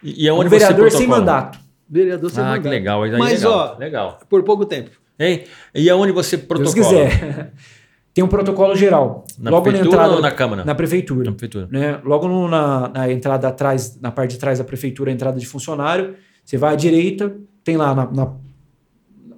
[0.00, 1.58] E, e Um aonde vereador você sem mandato.
[1.88, 2.70] Vereador sem Ah, que mandato.
[2.70, 3.02] legal.
[3.02, 4.18] Aí Mas, legal, ó, legal.
[4.28, 4.90] por pouco tempo.
[5.18, 5.42] Hein?
[5.74, 6.72] E aonde você protocola?
[6.74, 7.52] quiser.
[8.14, 9.24] tem um protocolo geral.
[9.38, 10.14] Na Logo na prefeitura entrada.
[10.14, 10.64] ou na Câmara?
[10.64, 11.24] Na prefeitura.
[11.24, 11.68] Na prefeitura.
[11.70, 12.00] né?
[12.04, 15.46] Logo no- na, na entrada atrás, na parte de trás da prefeitura, a entrada de
[15.46, 16.14] funcionário,
[16.44, 17.34] você vai à direita,
[17.64, 18.32] tem lá na, na-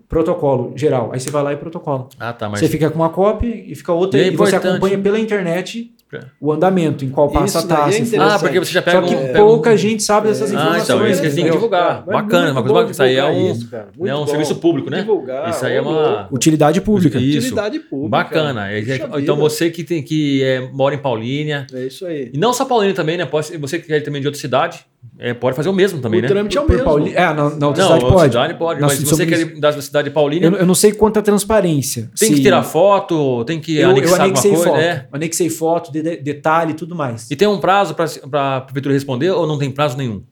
[0.09, 1.11] protocolo geral.
[1.13, 2.09] Aí você vai lá e protocola.
[2.21, 2.49] Ah, tá.
[2.49, 5.19] Mas Você fica com uma cópia e fica outra E é e, você acompanha pela
[5.19, 5.95] internet
[6.41, 7.99] o andamento, em qual passa Isso a daí é taxa.
[7.99, 8.35] interessante.
[8.35, 9.19] Ah, porque você já pega Só que um.
[9.19, 10.57] pega pouca um- gente sabe dessas É.
[10.57, 10.85] Ah, informações.
[10.91, 12.05] então, isso que têm que divulgar.
[12.07, 12.91] Mas Bacana, uma coisa.
[12.91, 13.69] Isso aí é um, isso,
[13.99, 14.99] né, um serviço público, né?
[15.01, 16.29] Divulgar, Isso aí é ô, uma.
[16.31, 17.19] Utilidade pública.
[17.19, 17.39] Isso.
[17.39, 18.09] Utilidade pública.
[18.11, 18.71] Bacana.
[18.71, 19.35] É, Puxa então vida.
[19.35, 22.31] você que, tem, que é, mora em Paulínia, É isso aí.
[22.33, 23.25] e não só Paulínia também, né?
[23.27, 24.85] Pode, você que é também de outra cidade,
[25.19, 26.29] é, pode fazer o mesmo também, o né?
[26.29, 26.85] trâmite é o mesmo.
[26.85, 28.33] Pauli- É, na, na outra Não, cidade outra pode.
[28.33, 30.75] cidade pode, Na mas se você quer ir da cidade de Paulínia, Eu, eu não
[30.75, 32.11] sei quanto a transparência.
[32.19, 34.65] tem Se- que tirar foto, tem que Eu, eu anexar alguma anexei coisa.
[34.67, 34.79] foto.
[34.81, 35.07] É.
[35.13, 37.31] Anexei foto, de- de- detalhe e tudo mais.
[37.31, 40.23] E tem um prazo para a prefeitura responder ou não tem prazo nenhum?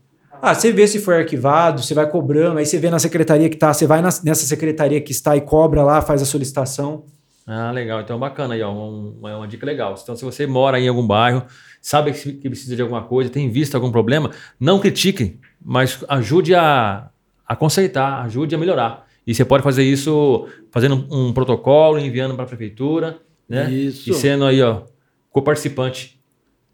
[0.42, 3.56] Ah, você vê se foi arquivado, você vai cobrando, aí você vê na secretaria que
[3.56, 7.04] tá, você vai nas- nessa secretaria que está e cobra lá, faz a solicitação.
[7.46, 8.00] Ah, legal.
[8.00, 8.70] Então, bacana aí, ó.
[8.72, 9.94] um- Uma, uma dica legal.
[10.02, 11.42] Então, se você mora em algum bairro,
[11.82, 17.08] sabe que, precisa de alguma coisa, tem visto algum problema, não critique, mas ajude a,
[17.46, 19.06] a consertar, ajude a melhorar.
[19.26, 23.18] E você pode fazer isso fazendo um, um protocolo, enviando para a prefeitura,
[23.48, 23.70] né?
[23.70, 24.10] Isso.
[24.10, 24.82] E sendo aí, ó,
[25.30, 26.20] co-participante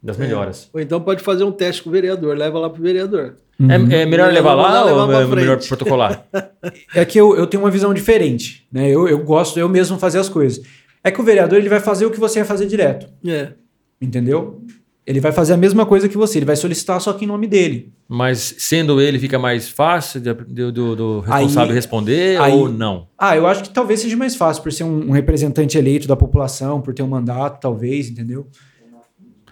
[0.03, 0.69] das melhoras.
[0.73, 3.37] Ou então pode fazer um teste com o vereador, leva lá pro vereador.
[3.59, 4.35] É, é melhor Uhum.
[4.35, 6.27] levar lá levar ou é melhor protocolar?
[6.95, 8.89] É que eu, eu tenho uma visão diferente, né?
[8.91, 10.65] Eu, eu gosto eu mesmo fazer as coisas.
[11.03, 13.53] É que o vereador ele vai fazer o que você vai fazer direto, É.
[14.01, 14.61] entendeu?
[15.07, 17.47] Ele vai fazer a mesma coisa que você, ele vai solicitar só que em nome
[17.47, 17.93] dele.
[18.09, 23.07] Mas sendo ele, fica mais fácil do, do- do responsável Aí- responder aí- ou não?
[23.17, 26.17] Ah, eu acho que talvez seja mais fácil por ser um, um representante eleito da
[26.17, 28.49] população, por ter um mandato, talvez, entendeu?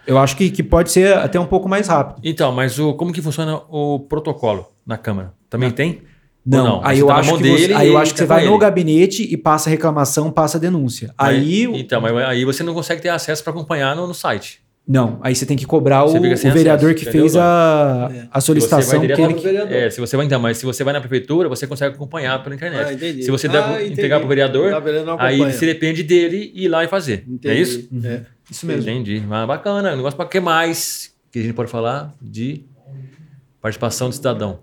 [0.07, 2.21] Eu acho que, que pode ser até um pouco mais rápido.
[2.25, 5.33] Então, mas o, como que funciona o protocolo na Câmara?
[5.49, 5.91] Também tem?
[5.93, 6.03] Ou
[6.45, 8.61] Não, aí eu, tá acho você, aí eu acho que você vai com no ele.
[8.61, 11.15] gabinete e passa a reclamação, passa a denúncia.
[11.17, 14.64] Aí, o- Então, mas aí você não consegue ter acesso para acompanhar no, no site.
[14.86, 18.28] Não, aí você tem que cobrar o, o vereador acesso, que fez a, É.
[18.31, 19.01] a solicitação.
[19.01, 19.59] você vai que ele.
[19.74, 22.55] É, se você vai então, mas se você vai na prefeitura, você consegue acompanhar pela
[22.55, 22.94] internet.
[22.94, 23.23] Ah.
[23.23, 23.93] Se você der, Ah, entendi.
[23.94, 27.24] entregar para o vereador, Tá, vereador aí você depende dele ir lá e fazer.
[27.27, 27.48] Entendi.
[27.48, 27.89] É isso?
[28.05, 28.20] É.
[28.51, 28.82] isso mesmo.
[28.82, 29.23] Entendi.
[29.27, 29.94] Mas bacana.
[29.94, 32.66] O negócio para que mais que a gente pode falar de
[33.62, 34.61] participação do cidadão?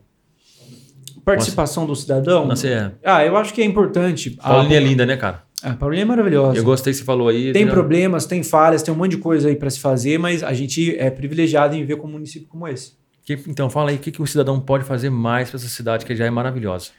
[1.26, 2.45] Participação do cidadão.
[2.48, 2.91] Nossa, é.
[3.03, 4.31] Ah, eu acho que é importante.
[4.31, 5.43] Paulinha é a, linda, né, cara?
[5.64, 6.58] A Paulinha é maravilhosa.
[6.58, 7.42] Eu gostei que você falou aí.
[7.42, 7.74] Tem entendeu?
[7.74, 10.96] problemas, tem falhas, tem um monte de coisa aí para se fazer, mas a gente
[10.98, 12.94] é privilegiado em viver com um município como esse.
[13.24, 16.06] Que- então, fala aí o que, que o cidadão pode fazer mais para essa cidade
[16.06, 16.90] que já é maravilhosa.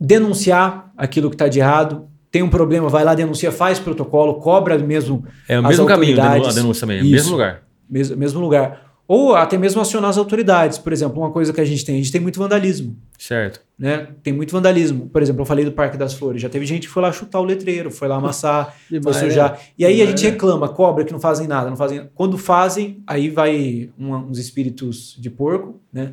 [0.00, 2.08] Denunciar aquilo que está de errado.
[2.30, 5.24] Tem um problema, vai lá, denuncia, faz protocolo, cobra mesmo.
[5.48, 6.54] É o mesmo caminho a autoridades.
[6.54, 7.12] denúncia também, é o Isso.
[7.14, 7.62] mesmo lugar.
[7.88, 8.92] Mesmo, mesmo lugar.
[9.08, 10.76] Ou até mesmo acionar as autoridades.
[10.76, 12.96] Por exemplo, uma coisa que a gente tem, a gente tem muito vandalismo.
[13.18, 13.60] Certo.
[13.76, 14.08] Né?
[14.22, 15.08] Tem muito vandalismo.
[15.08, 16.40] Por exemplo, eu falei do Parque das Flores.
[16.40, 19.52] Já teve gente que foi lá chutar o letreiro, foi lá amassar, foi sujar.
[19.52, 19.58] né?
[19.76, 20.30] E aí a gente né?
[20.30, 22.08] reclama, cobra que não fazem nada, não fazem.
[22.14, 26.12] Quando fazem, aí vai uma- uns espíritos de porco, né?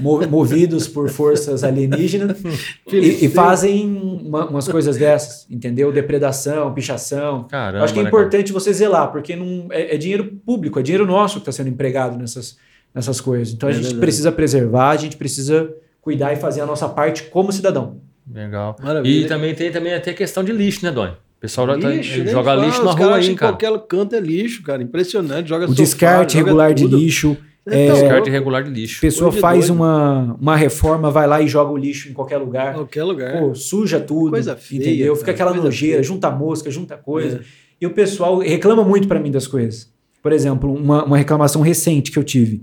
[0.00, 2.38] Mo- movidos por forças alienígenas
[2.92, 3.86] e, e fazem
[4.24, 5.90] uma- umas coisas dessas, entendeu?
[5.92, 7.44] Depredação, pichação.
[7.44, 7.78] Caramba.
[7.80, 8.22] Eu acho que é né, cara?
[8.22, 11.68] importante você zelar, porque não é, é dinheiro público, é dinheiro nosso que está sendo
[11.70, 12.56] empregado nessas,
[12.94, 13.52] nessas coisas.
[13.54, 14.00] Então a É gente verdade.
[14.00, 15.72] precisa preservar, a gente precisa
[16.06, 17.96] cuidar e fazer a nossa parte como cidadão.
[18.32, 18.76] Legal.
[18.80, 19.24] Maravilha.
[19.24, 21.10] E também tem também até questão de lixo, né, Doni?
[21.10, 23.52] O pessoal já tá- Lixo, nem joga fala, lixo na rua aí, cara.
[23.52, 24.80] qualquer canto é lixo, cara.
[24.80, 25.48] Impressionante.
[25.48, 26.96] Joga O sofá, descarte joga regular de tudo.
[26.96, 27.36] lixo.
[27.68, 28.98] É, é, Descarte irregular de lixo.
[28.98, 29.74] A pessoa de faz doido.
[29.74, 32.74] uma, uma reforma, vai lá e joga o lixo em qualquer lugar.
[32.74, 33.40] Qualquer lugar.
[33.40, 34.30] Pô, suja tudo.
[34.30, 35.16] Coisa feia, entendeu?
[35.16, 36.04] Fica cara, aquela coisa nojeira, feia.
[36.04, 37.38] junta mosca, junta coisa.
[37.38, 37.40] É.
[37.80, 39.90] E o pessoal reclama muito pra mim das coisas.
[40.22, 42.62] Por exemplo, uma, uma reclamação recente que eu tive,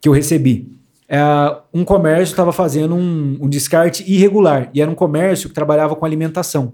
[0.00, 0.68] que eu recebi.
[1.14, 4.68] É, um comércio estava fazendo um, um descarte irregular.
[4.74, 6.72] E era um comércio que trabalhava com alimentação.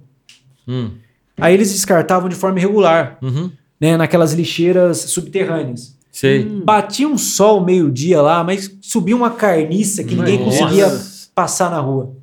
[0.67, 0.93] Hum.
[1.39, 3.51] Aí eles descartavam de forma irregular, Uhum.
[3.79, 5.95] né, naquelas lixeiras subterrâneas.
[6.11, 6.43] Sei.
[6.65, 10.59] Batia um sol meio-dia lá, mas subia uma carniça que ninguém Nossa.
[10.59, 11.01] conseguia
[11.35, 12.15] passar na rua.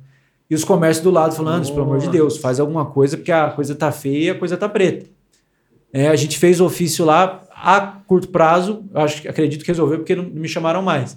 [0.50, 3.50] E os comércios do lado falando, pelo amor de Deus, faz alguma coisa, porque a
[3.50, 5.06] coisa tá feia e a coisa tá preta.
[5.92, 10.16] É, a gente fez o ofício lá a curto prazo, acho, acredito que resolveu, porque
[10.16, 11.16] não me chamaram mais.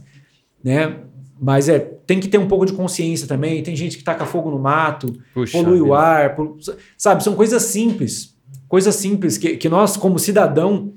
[0.64, 1.00] Né?
[1.40, 3.64] Mas é, tem que ter um pouco de consciência também.
[3.64, 5.98] Tem gente que taca fogo no mato, Puxa polui o vida.
[5.98, 6.58] ar, polu-
[6.98, 7.24] sabe?
[7.24, 8.36] São coisas simples,
[8.68, 10.94] coisas simples que, que nós, como cidadão,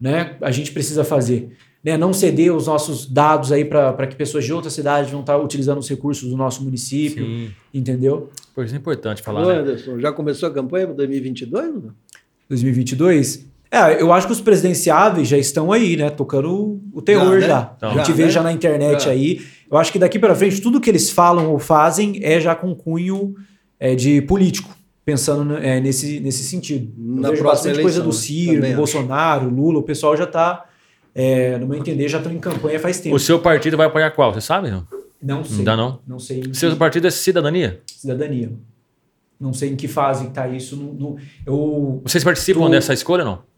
[0.00, 1.56] né, a gente precisa fazer.
[1.84, 1.96] Né?
[1.96, 5.78] Não ceder os nossos dados aí para que pessoas de outras cidades vão estar utilizando
[5.78, 7.50] os recursos do nosso município, Sim.
[7.74, 8.30] entendeu?
[8.54, 9.44] Por isso é importante falar.
[9.46, 9.58] Né?
[9.60, 11.66] Anderson, já começou a campanha para 2022?
[11.74, 11.94] ou não?
[12.48, 13.46] 2022.
[13.72, 16.10] É, eu acho que os presidenciáveis já estão aí, né?
[16.10, 17.60] Tocando o- terror Já, já.
[17.60, 17.70] né?
[17.80, 18.30] A gente Já, vê né?
[18.30, 19.10] já na internet Já.
[19.10, 19.40] aí.
[19.70, 22.74] Eu acho que daqui para frente, tudo que eles falam ou fazem é já com
[22.74, 23.34] cunho
[23.80, 24.68] é, de político,
[25.06, 26.92] pensando né, é, nesse, nesse sentido.
[26.98, 28.20] Eu Na vejo próxima bastante coisa eleição, do né?
[28.20, 28.76] Ciro, Também do acho.
[28.76, 30.66] Bolsonaro, Lula, o pessoal já está,
[31.58, 33.16] no meu entender, já estão em campanha faz tempo.
[33.16, 34.34] O seu partido vai apoiar qual?
[34.34, 34.70] Você sabe?
[34.70, 34.86] Não,
[35.22, 35.56] Não sei.
[35.56, 35.98] não dá, não?
[36.06, 37.80] Não sei O seu que partido é Cidadania?
[37.86, 38.52] cidadania.
[39.40, 40.76] Não sei em que fase está isso.
[40.76, 41.16] Não, não-
[41.46, 43.51] eu, Vocês participam Tu- dessa escolha ou não?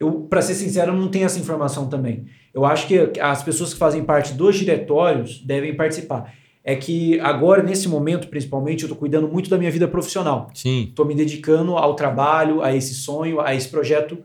[0.00, 2.24] Eu, para ser sincero, não tenho essa informação também.
[2.54, 6.32] Eu acho que as pessoas que fazem parte dos diretórios devem participar.
[6.64, 10.50] É que agora, nesse momento, principalmente, eu estou cuidando muito da minha vida profissional.
[10.54, 10.86] Sim.
[10.88, 14.18] Estou me dedicando ao trabalho, a esse sonho, a esse projeto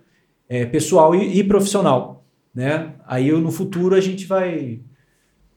[0.48, 2.26] é, pessoal e, e profissional.
[2.54, 2.94] Né?
[3.06, 4.80] Aí eu, no futuro a gente vai.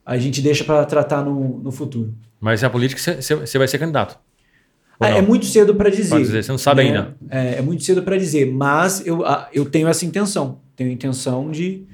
[0.05, 2.13] A gente deixa para tratar no, no futuro.
[2.41, 4.17] Mas a política você- vai ser candidato.
[4.99, 5.07] Não?
[5.17, 6.17] é muito cedo para dizer.
[6.19, 6.89] Dizer, você não sabe né?
[6.89, 7.15] ainda.
[7.29, 9.23] É, é muito cedo para dizer, mas eu,
[9.53, 10.59] eu tenho essa intenção.
[10.75, 11.85] Tenho a intenção de,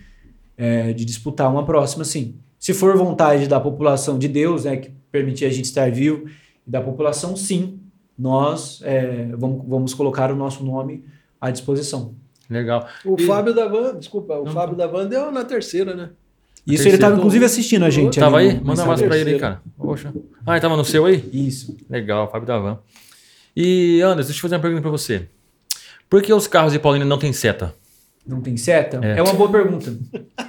[0.58, 2.36] é, de disputar uma próxima, sim.
[2.60, 6.26] Se for vontade da população de Deus, né, que permitir a gente estar vivo,
[6.66, 7.80] e da população, sim,
[8.18, 11.04] nós é, vamos, vamos colocar o nosso nome
[11.40, 12.16] à disposição.
[12.50, 12.88] Legal.
[13.04, 16.10] O E- Fábio da Van, desculpa, o Fábio da Van deu na terceira, né?
[16.68, 18.20] Isso terceiro- ele estava, inclusive, assistindo a gente.
[18.20, 18.54] Tava aí?
[18.54, 19.62] no- Manda um abraço pra ele aí, cara.
[19.78, 20.12] Poxa.
[20.46, 21.24] Ah, ele tava no seu aí?
[21.32, 21.78] Isso.
[21.90, 22.80] Legal, Fábio Davan.
[23.56, 25.28] E, Anderson, deixa eu fazer uma pergunta pra você.
[26.10, 27.74] Por que os carros de Paulina não têm seta?
[28.28, 29.00] Não tem seta?
[29.04, 29.20] É.
[29.20, 29.94] É, uma boa pergunta.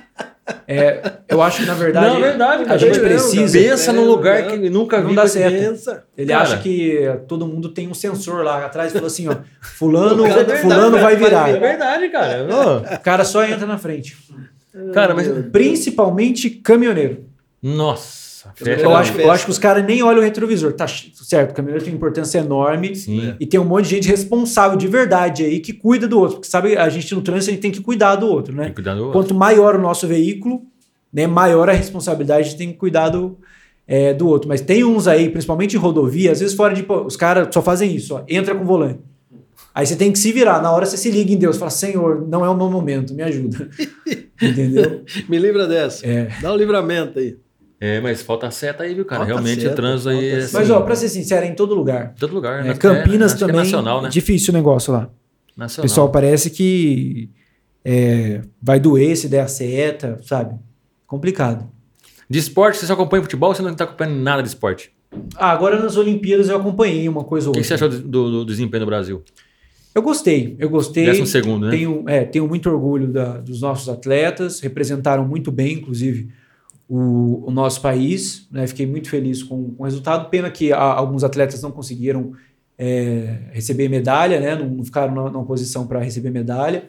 [0.68, 3.58] É, eu acho que, na verdade, Não, é verdade, a gente precisa.
[3.58, 5.16] Pensa num lugar que nunca Não vi.
[5.16, 6.02] dá certo.
[6.16, 6.42] Ele Cara.
[6.44, 10.32] acha que todo mundo tem um sensor lá atrás e fala assim, ó, fulano, é
[10.34, 11.48] verdade, fulano vai virar.
[11.50, 12.46] É verdade, cara.
[12.94, 14.16] O cara só entra na frente.
[14.92, 15.28] Cara, mas.
[15.50, 17.24] Principalmente caminhoneiro.
[17.62, 18.82] Nossa, fecha.
[18.82, 20.72] Eu acho, eu acho que os caras nem olham o retrovisor.
[20.72, 22.94] Tá certo, o caminhoneiro tem uma importância enorme.
[22.94, 23.34] Sim.
[23.40, 26.36] E tem um monte de gente responsável de verdade aí que cuida do outro.
[26.36, 28.68] Porque sabe, a gente no trânsito a gente tem que cuidar do outro, Tem né?
[28.68, 29.12] que cuidar do outro.
[29.12, 30.62] Quanto maior o nosso veículo,
[31.12, 33.38] né, maior a responsabilidade, tem que cuidar do,
[33.86, 34.48] é, do outro.
[34.48, 36.84] Mas tem uns aí, principalmente em rodovia, às vezes fora de.
[36.88, 39.00] Os caras só fazem isso, ó, entra com o volante.
[39.76, 40.62] Aí você tem que se virar.
[40.62, 43.22] Na hora você se liga em Deus, fala: Senhor, não é o meu momento, me
[43.22, 43.68] ajuda.
[44.40, 45.04] Entendeu?
[45.28, 46.06] Me livra dessa.
[46.06, 46.28] É.
[46.40, 47.36] Dá um livramento aí.
[47.78, 49.18] É, mas falta seta aí, viu, cara?
[49.20, 51.54] Falta Realmente seta, o trânsito aí é assim, Mas, ó, pra ser sincero, é em
[51.54, 52.14] todo lugar.
[52.16, 52.74] em todo lugar, É, né?
[52.74, 53.62] Campinas que é também.
[53.62, 54.08] nacional, né?
[54.08, 55.10] Difícil o negócio lá.
[55.54, 55.82] O Nacional.
[55.86, 57.28] pessoal parece que
[57.84, 60.54] é, vai doer se der a seta, sabe?
[61.06, 61.68] Complicado.
[62.30, 64.90] De esporte, você só acompanha futebol ou você não tá acompanhando nada de esporte?
[65.36, 67.68] Ah, agora nas Olimpíadas eu acompanhei uma coisa O ou que outra.
[67.76, 69.22] você achou do, do- do desempenho do Brasil?
[69.96, 71.06] Eu gostei, eu gostei.
[71.06, 71.70] Décimo segundo, né?
[71.70, 76.28] Tenho, é, tenho muito orgulho da- dos nossos atletas, representaram muito bem, inclusive,
[76.88, 78.46] o, o nosso país.
[78.52, 78.66] né?
[78.66, 80.28] Fiquei muito feliz com, com o resultado.
[80.28, 82.32] Pena que a- alguns atletas não conseguiram
[82.78, 84.54] é, receber medalha, né?
[84.54, 86.84] não, não ficaram na, na posição para receber medalha.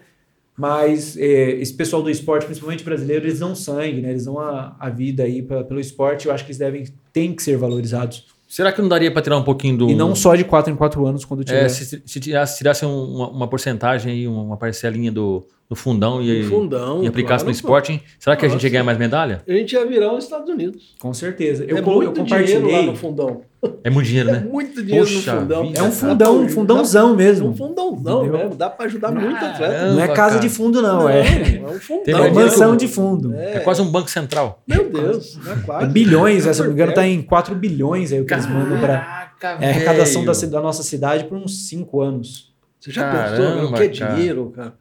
[0.57, 4.09] Mas é, esse pessoal do esporte, principalmente brasileiro, eles dão sangue, né?
[4.09, 6.27] eles dão a, a vida aí pra- pelo esporte.
[6.27, 8.25] Eu acho que eles devem, têm que ser valorizados.
[8.47, 9.89] Será que não daria para tirar um pouquinho do.
[9.89, 11.65] E não só de quatro em quatro anos, quando tiver.
[11.65, 16.43] É, se, se tirasse, um- uma, uma porcentagem aí, uma parcelinha do, do fundão e,
[16.43, 17.03] No fundão.
[17.03, 18.01] e aplicasse no claro, esporte, hein?
[18.17, 19.41] Será que a gente ia ganhar mais medalha?
[19.45, 20.95] A gente ia virar os Estados Unidos.
[20.97, 21.65] Com certeza.
[21.67, 22.85] Eu, é co- muito eu dinheiro lá compartilhei.
[22.85, 23.41] no fundão.
[23.83, 24.47] É muito dinheiro, É né?
[24.49, 25.63] muito dinheiro Poxa no fundão.
[25.67, 25.79] vida.
[25.79, 27.49] É um fundão, um fundãozão mesmo.
[27.49, 28.37] Um fundãozão Entendeu?
[28.39, 28.55] mesmo.
[28.55, 29.91] Dá pra ajudar muito atleta.
[29.91, 30.39] Não é casa cara.
[30.39, 30.99] de fundo, não.
[30.99, 32.23] Não, é, é um fundão.
[32.25, 33.35] É mansão de fundo.
[33.35, 34.63] É quase um banco central.
[34.65, 35.87] Meu Deus, não é É quase.
[35.91, 36.95] bilhões, se não me engano, É.
[36.95, 40.61] tá em 4 bilhões aí o que eles mandam para é, a arrecadação da, da
[40.61, 42.53] nossa cidade por uns 5 anos.
[42.79, 44.13] Você já Caramba, pensou, o que é cara.
[44.15, 44.73] dinheiro, cara?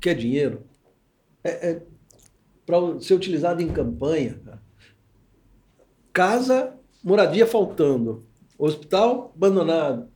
[0.00, 0.62] O que é dinheiro?
[1.44, 1.82] É, é
[2.64, 4.40] para ser utilizado em campanha.
[6.10, 6.72] Casa,
[7.04, 8.24] moradia faltando.
[8.58, 10.08] Hospital abandonado.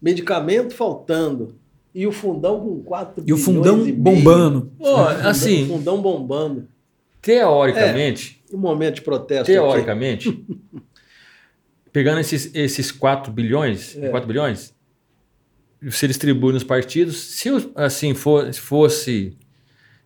[0.00, 1.56] Medicamento faltando.
[1.92, 3.96] E o fundão com 4 E o fundão e meio.
[3.96, 4.72] bombando.
[4.78, 6.68] Fundão- assim, Fundão bombando.
[7.20, 9.46] teoricamente, Um momento de protesto.
[9.46, 10.46] teoricamente,
[11.92, 14.08] pegando esses, esses 4 bilhões, É.
[14.08, 14.72] 4 bilhões,
[15.90, 19.36] se distribui nos partidos, se assim for, se fosse,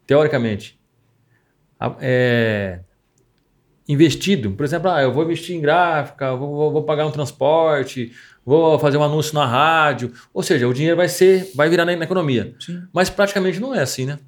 [0.07, 0.79] teoricamente,
[2.01, 2.81] é,
[3.89, 8.13] investido, por exemplo, ah, eu vou investir em gráfica, vou, vou- pagar um transporte,
[8.45, 10.13] vou fazer um anúncio na rádio.
[10.35, 12.55] Ou seja, o dinheiro vai ser, vai virar na, na economia.
[12.59, 12.83] Sim.
[12.93, 14.19] Mas praticamente não é assim, né?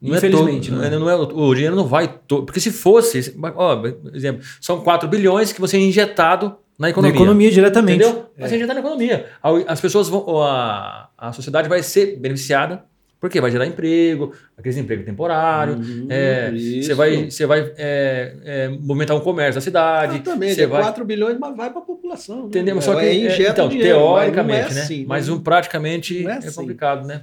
[0.00, 0.90] Não Infelizmente, é todo, não é.
[0.98, 2.44] não é o o dinheiro não vai todo.
[2.44, 6.90] Porque se fosse, ó, por exemplo, são 4 bilhões que você é injetado na Na
[6.90, 7.14] economia.
[7.16, 8.02] economia diretamente.
[8.04, 8.26] Entendeu?
[8.38, 9.26] Vai ser injetado na economia.
[9.66, 10.42] As pessoas vão.
[10.42, 12.84] A, a sociedade vai ser beneficiada.
[13.20, 15.76] Porque vai gerar emprego, aqueles emprego temporário.
[15.76, 16.50] Uhum, é,
[16.82, 20.14] você vai, você vai é, é, movimentar um comércio da cidade.
[20.16, 22.40] Exatamente, você é vai, 4 bilhões, mas vai para a população.
[22.40, 22.46] né?
[22.46, 22.74] Entendeu?
[22.74, 24.80] Mas É, só que, é, é, injeta então, dinheiro, mas teoricamente, não é né?
[24.82, 25.34] assim, Mas né?
[25.34, 26.50] um, praticamente é é, assim.
[26.52, 27.22] complicado, né?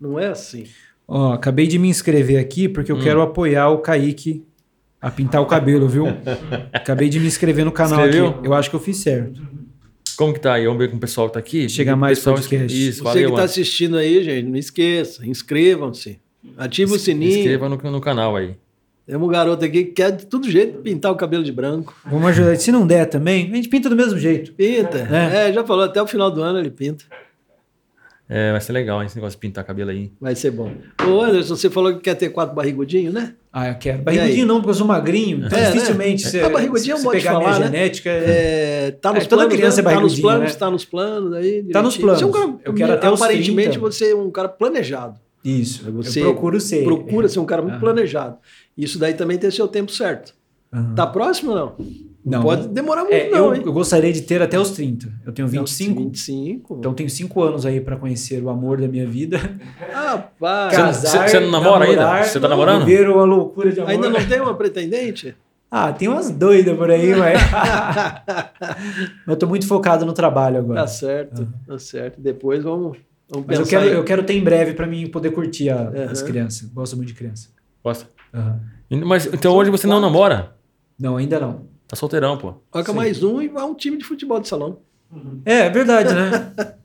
[0.00, 0.66] Não é assim.
[1.08, 3.02] Ó, acabei de me inscrever aqui porque eu Hum.
[3.02, 4.46] quero apoiar o Kaique
[5.00, 6.06] a pintar o cabelo, viu?
[6.72, 8.28] acabei de me inscrever no canal Inscreveu?
[8.28, 8.46] aqui.
[8.46, 9.40] Eu acho que eu fiz certo.
[10.16, 10.66] Como que tá aí?
[10.66, 11.68] Vamos ver com o pessoal que tá aqui.
[11.68, 12.88] Chega mais pessoal, podcast.
[12.88, 13.44] Isso, Você valeu, que está mano.
[13.44, 16.20] assistindo aí, gente, não esqueça, inscrevam-se.
[16.58, 17.38] Ativa o sininho.
[17.38, 18.54] Inscreva no, no canal aí.
[19.06, 21.96] Temos um garoto aqui que quer de todo jeito pintar o cabelo de branco.
[22.04, 22.54] Vamos ajudar.
[22.56, 24.52] Se não der também, a gente pinta do mesmo jeito.
[24.52, 24.98] Pinta.
[25.10, 25.48] É.
[25.48, 27.04] É, já falou, até o final do ano ele pinta.
[28.28, 30.12] É, vai ser legal hein, esse negócio de pintar cabelo aí.
[30.20, 30.72] Vai ser bom.
[31.04, 33.34] Ô, Anderson, você falou que quer ter quatro barrigudinhos, né?
[33.52, 34.02] Ah, eu quero.
[34.02, 35.44] Barrigudinho não, porque eu sou magrinho.
[35.46, 36.30] Então É, dificilmente né?
[36.30, 37.66] você, A barrigudinho é um pegar falar, minha né?
[37.66, 38.08] genética.
[38.10, 39.90] É, tá nos É, toda planos, criança né?
[39.90, 40.58] é Tá nos barrigudinha, planos, né?
[40.58, 41.62] tá nos planos aí.
[41.72, 42.16] Tá nos direitinho.
[42.18, 42.56] Você é um planos.
[42.56, 43.80] cara, Eu quero até aparentemente 30.
[43.80, 45.18] você é um cara planejado.
[45.44, 45.90] Isso.
[45.92, 46.84] Você eu procuro ser.
[46.84, 48.36] Procura ser um cara muito planejado.
[48.78, 50.32] Isso daí também tem seu tempo certo.
[50.72, 50.94] Aham.
[50.94, 51.76] Tá próximo ou não?
[52.24, 52.42] Não.
[52.42, 53.62] pode demorar muito, É, não, eu, hein?
[53.64, 55.10] eu gostaria de ter até os 30.
[55.24, 56.02] Eu tenho 25.
[56.04, 56.76] 25.
[56.78, 59.38] Então tenho 5 anos aí pra conhecer o amor da minha vida.
[59.90, 62.22] Rapaz, Você- Casar, você não namora ainda?
[62.24, 62.84] Você tá namorando?
[62.84, 63.90] Viver uma loucura de amor.
[63.90, 65.34] ainda não tem uma pretendente?
[65.70, 67.38] Ah, tem umas doidas por aí, mas.
[69.26, 70.80] eu tô muito focado no trabalho agora.
[70.80, 72.20] Tá certo, tá certo.
[72.20, 72.98] Depois vamos,
[73.30, 76.10] vamos Mas eu quero, eu quero ter em breve pra mim poder curtir a- Aham.
[76.10, 76.68] as crianças.
[76.70, 77.48] Gosto muito de criança.
[77.84, 78.06] Gosta?
[78.34, 78.60] Aham.
[79.06, 80.54] Mas então hoje você não namora?
[80.98, 81.62] Não, ainda não.
[81.90, 82.54] Tá solteirão, pô.
[82.70, 82.96] Coloca Sim.
[82.96, 84.78] mais um e vai um time de futebol de salão.
[85.44, 86.52] É, é verdade, né?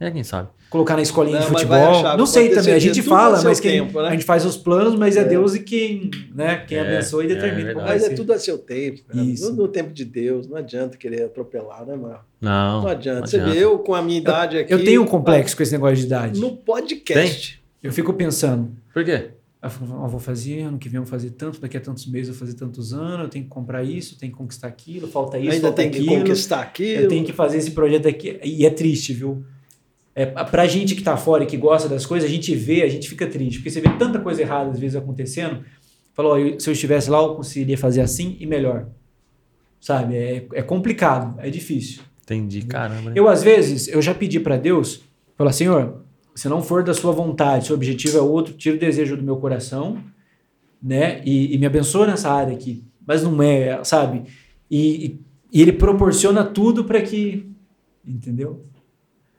[0.00, 0.48] É, quem sabe.
[0.68, 1.76] Colocar na escolinha Não, de futebol.
[1.92, 2.74] achar, não sei também.
[2.74, 4.08] A gente fala, mas quem, tempo, né?
[4.08, 5.24] a gente faz os planos, mas é, É.
[5.24, 8.38] Deus e quem, né, quem É, abençoa e é determina vai Mas é tudo a
[8.38, 9.02] seu tempo.
[9.06, 9.22] cara.
[9.24, 9.50] Isso.
[9.52, 10.48] No, no tempo de Deus.
[10.48, 12.18] Não adianta querer atropelar, né, mano?
[12.40, 12.82] Não.
[12.82, 13.20] Não adianta.
[13.20, 13.54] não Você adianta.
[13.54, 14.74] vê, eu com a minha idade aqui.
[14.74, 16.40] Eu tenho um complexo com esse negócio de idade.
[16.40, 17.62] No podcast.
[17.80, 19.30] Eu fico pensando, Por quê?
[19.66, 22.06] Eu falo, "Ó, vou fazer, ano que vem eu vou fazer tanto, daqui a tantos
[22.06, 25.08] meses eu vou fazer tantos anos, eu tenho que comprar isso, tenho que conquistar aquilo,
[25.08, 26.16] falta isso, ainda falta tem que aquilo.
[26.18, 27.02] conquistar aquilo.
[27.02, 28.38] Eu tenho que fazer esse projeto aqui.
[28.44, 29.44] E é triste, viu?
[30.14, 32.88] É, pra gente que tá fora e que gosta das coisas, a gente vê, a
[32.88, 33.56] gente fica triste.
[33.58, 35.64] Porque você vê tanta coisa errada às vezes acontecendo.
[36.12, 38.86] Falou, se eu estivesse lá, eu conseguiria fazer assim e melhor.
[39.80, 40.16] Sabe?
[40.16, 42.02] É, é complicado, é difícil.
[42.22, 43.10] Entendi, caramba.
[43.10, 43.12] né?
[43.16, 45.02] Eu, às vezes, eu já pedi pra Deus,
[45.36, 46.03] falar, Senhor,
[46.34, 49.36] se não for da sua vontade, seu objetivo é outro, tira o desejo do meu
[49.36, 49.98] coração,
[50.82, 51.22] né?
[51.24, 52.84] E, e me abençoa nessa área aqui.
[53.06, 54.24] Mas não é, sabe?
[54.70, 55.18] E,
[55.52, 57.48] e- ele proporciona tudo para que,
[58.04, 58.64] entendeu?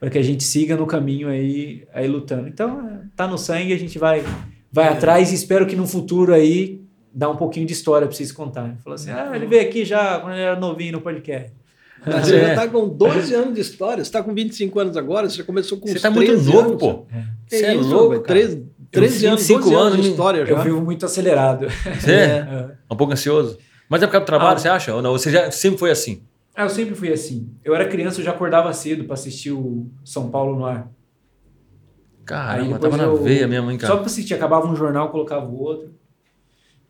[0.00, 2.48] Para que a gente siga no caminho aí, aí lutando.
[2.48, 4.24] Então, é, tá no sangue, a gente vai,
[4.72, 6.80] vai atrás e espero que no futuro aí
[7.12, 8.76] dá um pouquinho de história para vocês contarem.
[8.78, 11.52] Falou assim, ah, ele veio aqui já quando ele era novinho no podcast.
[12.06, 12.48] Mas Você É.
[12.48, 14.04] já tá com 12 anos de história.
[14.04, 15.28] Você tá com 25 anos agora.
[15.28, 16.76] Você já começou com Você uns tá muito 13 novo, anos.
[16.80, 17.06] pô.
[17.48, 18.22] Você é isso, louco, velho?
[18.22, 18.38] cara.
[18.40, 20.52] 13, 13 anos, 25 12 anos de anos, história já.
[20.56, 21.66] Eu vivo muito acelerado.
[21.68, 22.26] Você é?
[22.88, 22.94] É.
[22.94, 23.58] um pouco ansioso.
[23.88, 24.58] Mas é por causa do trabalho, Ah.
[24.58, 24.94] você acha?
[24.94, 25.12] Ou não?
[25.12, 26.22] Você já sempre foi assim?
[26.54, 27.50] Ah, eu sempre fui assim.
[27.64, 30.88] Eu era criança, eu já acordava cedo para assistir o São Paulo no ar.
[32.24, 33.98] Caramba, tava na eu- veia mesmo, hein, Só cara?
[33.98, 35.94] para assistir, acabava um jornal, colocava o outro.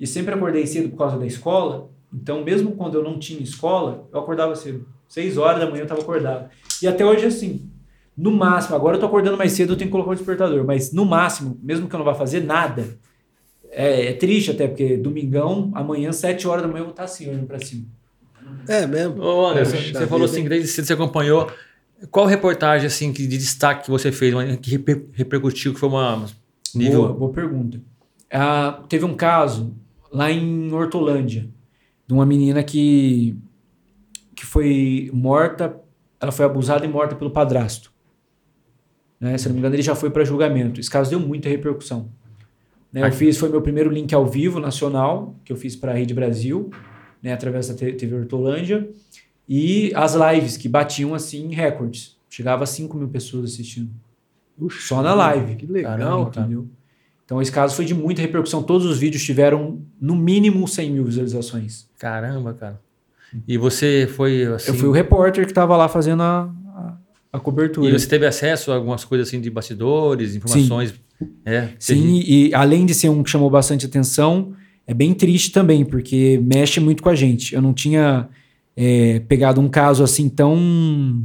[0.00, 1.90] E sempre acordei cedo por causa da escola.
[2.12, 4.86] Então, mesmo quando eu não tinha escola, eu acordava cedo.
[5.08, 6.48] Seis horas da manhã eu estava acordado.
[6.82, 7.70] E até hoje é assim.
[8.16, 10.64] No máximo, agora eu tô acordando mais cedo, eu tenho que colocar o despertador.
[10.64, 12.98] Mas no máximo, mesmo que eu não vá fazer nada,
[13.70, 17.28] é, é triste até, porque domingão, amanhã, sete horas da manhã, eu vou estar assim,
[17.28, 17.84] olhando para cima.
[18.68, 19.22] É mesmo.
[19.22, 20.32] Ô, Anderson, você falou vida.
[20.32, 21.50] assim que desde cedo você acompanhou.
[22.10, 25.88] Qual reportagem assim que de destaque que você fez, uma- que reper- repercutiu, que foi
[25.88, 26.26] uma
[26.74, 27.02] nível.
[27.02, 27.80] Boa, boa pergunta.
[28.30, 29.74] Ah, teve um caso
[30.12, 31.48] lá em Hortolândia,
[32.06, 33.36] de uma menina que,
[34.36, 35.80] que foi morta,
[36.20, 37.90] ela foi abusada e morta pelo padrasto.
[39.18, 39.36] Né?
[39.38, 40.78] Se não me engano, ele já foi para julgamento.
[40.78, 42.10] Esse caso deu muita repercussão.
[42.92, 43.06] Né?
[43.06, 46.12] Eu fiz, foi meu primeiro link ao vivo nacional, que eu fiz para a Rede
[46.12, 46.70] Brasil,
[47.22, 47.32] né?
[47.32, 48.88] através da TV Hortolândia,
[49.48, 52.16] e as lives que batiam assim recordes.
[52.28, 53.90] Chegava a 5 mil pessoas assistindo.
[54.58, 55.56] Puxa, Só na live.
[55.56, 55.98] Que legal.
[55.98, 56.46] Caramba, cara.
[56.46, 56.68] Entendeu?
[57.24, 58.62] Então esse caso foi de muita repercussão.
[58.62, 61.88] Todos os vídeos tiveram no mínimo 100 mil visualizações.
[61.98, 62.80] Caramba, cara.
[63.46, 64.70] E você foi assim.
[64.70, 66.96] Eu fui o repórter que estava lá fazendo a, a,
[67.34, 67.88] a cobertura.
[67.88, 70.94] E você teve acesso a algumas coisas assim de bastidores, informações.
[71.44, 74.52] É, Sim, e além de ser um que chamou bastante atenção,
[74.86, 77.54] é bem triste também, porque mexe muito com a gente.
[77.54, 78.28] Eu não tinha
[78.76, 81.24] é, pegado um caso assim tão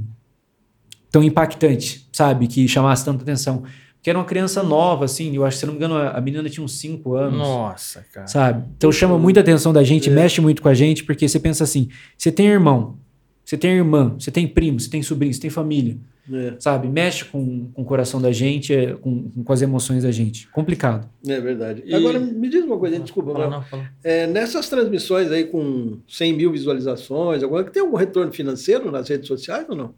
[1.12, 2.48] tão impactante, sabe?
[2.48, 3.64] Que chamasse tanta atenção.
[4.02, 6.64] Porque era uma criança nova, assim, eu acho, se não me engano, a menina tinha
[6.64, 7.38] uns 5 anos.
[7.38, 8.26] Nossa, cara.
[8.26, 8.66] Sabe?
[8.76, 10.12] Então chama muita atenção da gente, É.
[10.12, 11.88] mexe muito com a gente, porque você pensa assim:
[12.18, 12.98] você tem irmão,
[13.46, 15.98] você tem irmã, você tem primo, você tem sobrinho, você tem família,
[16.34, 16.88] É, sabe?
[16.88, 20.48] Mexe com, com o coração da gente, é, com, com as emoções da gente.
[20.50, 21.08] Complicado.
[21.28, 21.84] é verdade.
[21.86, 23.88] E- Agora, me diz uma coisa, desculpa, Fala, não, fala.
[24.04, 29.28] É, nessas transmissões aí com 100 mil visualizações, agora tem algum retorno financeiro nas redes
[29.28, 29.94] sociais ou não?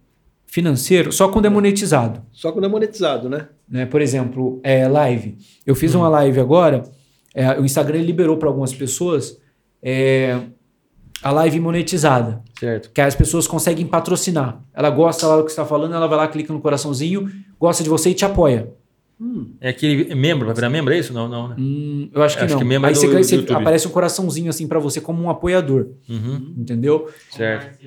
[0.53, 2.21] Financeiro, só quando é monetizado.
[2.31, 3.47] Só quando é monetizado, né?
[3.67, 3.87] né?
[3.87, 5.35] Por exemplo, é, live.
[5.65, 5.75] Eu Hum.
[5.75, 6.83] fiz uma live agora,
[7.33, 9.39] é, o Instagram liberou para algumas pessoas
[9.81, 10.39] é,
[11.23, 12.39] a live monetizada.
[12.59, 12.91] Certo.
[12.93, 14.61] que as pessoas conseguem patrocinar.
[14.75, 17.83] Ela gosta lá do que você está falando, ela vai lá, clica no coraçãozinho, gosta
[17.83, 18.69] de você e te apoia.
[19.59, 21.11] É aquele membro, vai virar membro, é isso?
[21.13, 21.55] Não, não, né?
[21.57, 22.59] Hum, eu acho que Acho não.
[22.59, 26.53] que membro Aí do- você, aparece um coraçãozinho assim para você como um apoiador, Uhum.
[26.57, 27.09] entendeu?
[27.31, 27.79] Certo.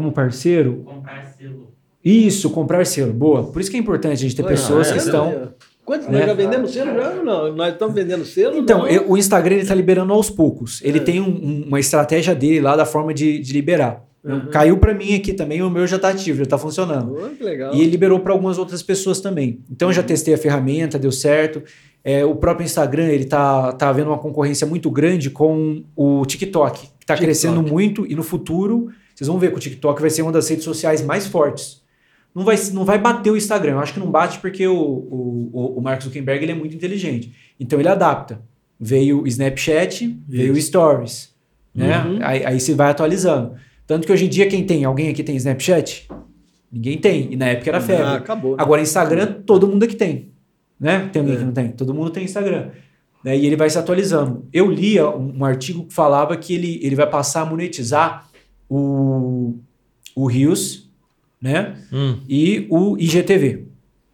[0.00, 0.82] Como parceiro.
[0.84, 1.68] Comprar selo.
[2.04, 3.12] Isso, comprar selo.
[3.12, 3.44] Boa.
[3.44, 5.48] Por isso que é importante a gente ter Olha, pessoas é, que estão.
[5.84, 6.06] Quantos?
[6.08, 6.18] né?
[6.18, 7.54] Nós já vendemos selo já ou não?
[7.54, 8.56] Nós estamos vendendo selo?
[8.56, 8.88] Então, não?
[8.88, 10.80] eu- o Instagram ele tá liberando aos poucos.
[10.82, 11.02] Ele É.
[11.02, 14.04] tem um- um- uma estratégia dele lá da forma de, de liberar.
[14.24, 14.46] Uhum.
[14.50, 17.16] Caiu para mim aqui também, o meu já tá ativo, já tá funcionando.
[17.22, 17.74] Oh, que legal.
[17.74, 19.60] E ele liberou para algumas outras pessoas também.
[19.70, 21.62] Então eu já testei a ferramenta, deu certo.
[22.04, 26.80] É, o próprio Instagram ele tá, tá havendo uma concorrência muito grande com o TikTok,
[26.80, 28.88] que está crescendo muito e no futuro
[29.20, 31.82] vocês vão ver que o TikTok vai ser uma das redes sociais mais fortes.
[32.34, 33.72] Não vai, não vai bater o Instagram.
[33.72, 37.32] Eu acho que não bate porque o, o, o- Mark Zuckerberg ele é muito inteligente.
[37.58, 38.40] Então ele adapta.
[38.78, 41.34] Veio o Snapchat, veio o Stories.
[41.74, 41.98] Né?
[42.02, 42.18] Uhum.
[42.22, 43.54] Aí, aí você vai atualizando.
[43.86, 44.84] Tanto que hoje em dia quem tem?
[44.84, 46.08] Alguém aqui tem Snapchat?
[46.72, 47.32] Ninguém tem.
[47.32, 48.04] E na época era febre.
[48.04, 48.56] Ah, acabou.
[48.56, 48.62] né?
[48.62, 50.30] Agora, Instagram, todo mundo aqui tem.
[50.78, 51.10] Né?
[51.12, 51.38] Tem alguém É.
[51.40, 51.68] que não tem?
[51.72, 52.68] Todo mundo tem Instagram.
[53.24, 53.36] Né?
[53.36, 54.46] E ele vai se atualizando.
[54.52, 58.29] Eu lia um, um artigo que falava que ele, ele vai passar a monetizar
[58.70, 59.56] o,
[60.14, 60.88] o Rios
[61.42, 61.76] né?
[61.92, 62.18] Hum.
[62.28, 63.64] e o IGTV.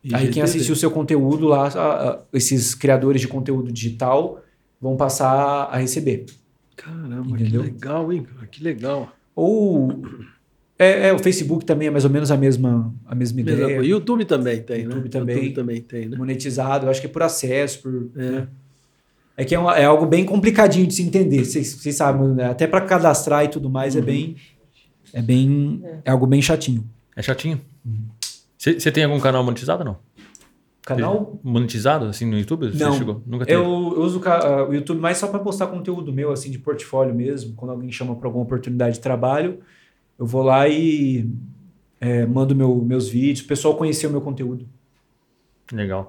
[0.05, 0.41] Aí quem IGTV.
[0.43, 4.41] assistiu o seu conteúdo lá, a- a- esses criadores de conteúdo digital
[4.81, 6.25] vão passar a receber.
[6.77, 7.63] Caramba, Entendeu?
[7.65, 8.27] que legal, hein?
[8.51, 9.13] Que legal.
[9.35, 10.03] Ou
[10.79, 13.59] é, é, o Facebook também é mais ou menos a mesma, a mesma ideia.
[13.77, 13.83] coisa.
[13.85, 15.09] YouTube também tem, YouTube né?
[15.11, 15.37] também.
[15.37, 16.17] YouTube também tem, né?
[16.17, 18.09] monetizado, eu acho que é por acesso, por.
[18.17, 18.31] É.
[18.31, 18.49] né?
[19.37, 21.45] É que é, uma- é algo bem complicadinho de se entender.
[21.45, 22.47] Vocês sabem, né?
[22.51, 24.05] até para cadastrar e tudo mais é Uhum.
[24.05, 24.37] bem.
[25.13, 25.83] É bem.
[26.05, 26.85] É algo bem chatinho.
[27.15, 27.61] É chatinho.
[28.59, 29.97] Você tem algum canal monetizado ou não?
[30.85, 31.39] Canal.
[31.43, 32.71] Monetizado, assim, no YouTube?
[32.71, 32.93] Você Não.
[32.97, 33.21] chegou?
[33.27, 33.59] Nunca teve?
[33.59, 37.15] Eu, eu uso o o YouTube mais só para postar conteúdo meu, assim, de portfólio
[37.15, 37.55] mesmo.
[37.55, 39.59] Quando alguém chama para alguma oportunidade de trabalho,
[40.19, 41.29] eu vou lá e
[42.01, 43.45] é, mando meu, meus vídeos.
[43.45, 44.67] O pessoal conhecer o meu conteúdo.
[45.73, 46.09] Legal.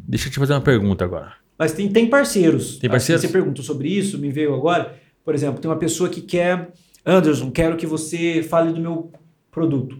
[0.00, 1.34] Deixa eu te fazer uma pergunta agora.
[1.58, 2.78] Mas tem, tem parceiros.
[2.78, 3.24] Tem parceiros?
[3.24, 4.94] Assim, você perguntou sobre isso, me veio agora.
[5.24, 6.70] Por exemplo, tem uma pessoa que quer.
[7.04, 9.10] Anderson, quero que você fale do meu
[9.50, 9.98] produto.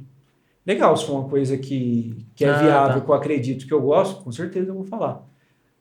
[0.67, 3.01] Legal, se for uma coisa que, que é Ah, viável, tá.
[3.01, 5.27] que eu acredito, que eu gosto, com certeza eu vou falar.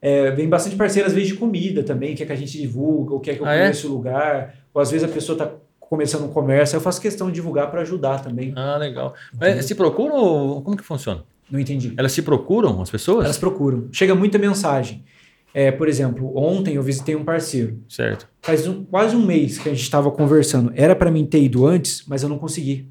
[0.02, 3.20] É, vem bastante parceiro, às vezes, de comida também, quer que a gente divulga, ou
[3.20, 3.60] quer que eu Ah, é?
[3.64, 7.28] conheça o lugar, ou às vezes a pessoa está começando um comércio, eu faço questão
[7.28, 8.54] de divulgar para ajudar também.
[8.56, 9.14] Ah, legal.
[9.38, 11.24] Mas se procuram ou como que funciona?
[11.52, 11.94] Não entendi.
[11.98, 13.26] Elas se procuram, as pessoas?
[13.26, 13.88] Elas procuram.
[13.92, 15.04] Chega muita mensagem.
[15.60, 17.80] É, por exemplo, ontem eu visitei um parceiro.
[17.90, 18.30] Certo.
[18.44, 20.72] Faz um- quase um mês que a gente estava conversando.
[20.76, 22.88] Era para mim ter ido antes, mas eu não consegui.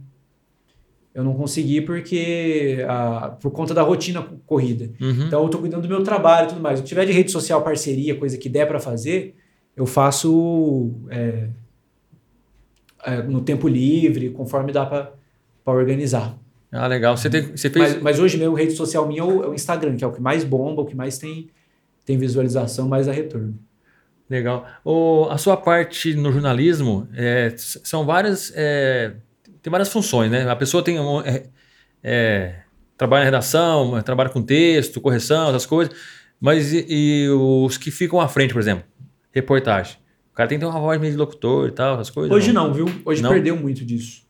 [1.14, 4.90] Eu não consegui porque ah, por conta da rotina co- corrida.
[5.00, 5.26] Uhum.
[5.28, 6.80] Então eu tô cuidando do meu trabalho e tudo mais.
[6.80, 9.36] Se tiver de rede social, parceria, coisa que der para fazer,
[9.76, 11.48] eu faço é,
[13.04, 15.12] é, no tempo livre, conforme dá para
[15.66, 16.36] organizar.
[16.72, 17.16] Ah, legal.
[17.16, 17.92] Você, tem, você fez.
[17.94, 20.10] Mas, mas hoje mesmo, rede social minha é o, é o Instagram, que é o
[20.12, 21.48] que mais bomba, o que mais tem,
[22.06, 23.58] tem visualização, mais dá retorno.
[24.30, 24.66] Legal.
[24.84, 28.52] O, a sua parte no jornalismo é, são várias.
[28.54, 29.14] é,
[29.60, 30.48] tem várias funções, né?
[30.48, 31.44] A pessoa tem um, é,
[32.02, 32.54] é,
[32.96, 35.94] trabalha na redação, trabalha com texto, correção, essas coisas.
[36.40, 38.84] Mas e, e os que ficam à frente, por exemplo,
[39.32, 39.96] reportagem.
[40.32, 42.30] O cara tem que ter uma voz meio de locutor e tal, essas coisas.
[42.30, 42.86] Hoje não, viu?
[43.04, 43.30] Hoje Não?
[43.30, 44.22] perdeu muito disso,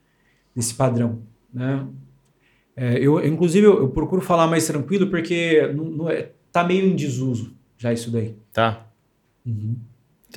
[0.55, 1.23] desse padrão.
[1.53, 1.85] Né?
[2.77, 6.63] É, eu, eu, inclusive, eu, eu procuro falar mais tranquilo porque não, não é, tá
[6.63, 8.35] meio em desuso já isso daí.
[8.53, 8.83] Tá.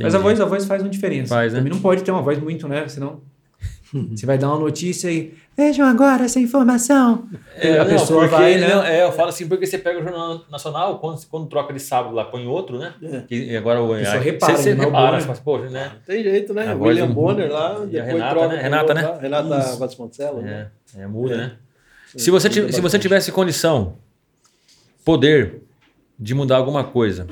[0.02, 1.34] Mas a voz, a voz faz uma diferença.
[1.36, 1.60] Faz, né?
[1.60, 2.88] Também não pode ter uma voz muito, né?
[2.88, 3.22] Senão
[4.11, 7.28] você vai dar uma notícia e vejam agora essa informação.
[7.56, 8.70] É, a não, pessoa porque- vai, né?
[8.74, 11.80] não, é, eu falo assim, porque você pega o Jornal Nacional, quando, quando troca de
[11.80, 12.94] sábado lá, põe outro, né?
[13.02, 13.24] É.
[13.34, 13.95] E agora o.
[13.98, 14.82] pessoa aí repara, Você, você né?
[14.84, 15.20] O repara, Bonner.
[15.20, 15.91] você fala, assim, poxa, né?
[16.06, 16.68] Tem jeito, né?
[16.68, 18.61] A voz William do- Bonner lá, E a depois Renata, troca né?
[18.61, 19.02] Renata, né?
[19.02, 19.80] lá, Renata Isso.
[19.80, 20.44] Vasconcelos.
[20.44, 20.70] né?
[20.95, 21.38] É, é muda, É.
[21.38, 21.52] né?
[22.16, 23.98] Se você, se você tivesse condição,
[25.03, 25.61] poder
[26.19, 27.27] de mudar alguma coisa,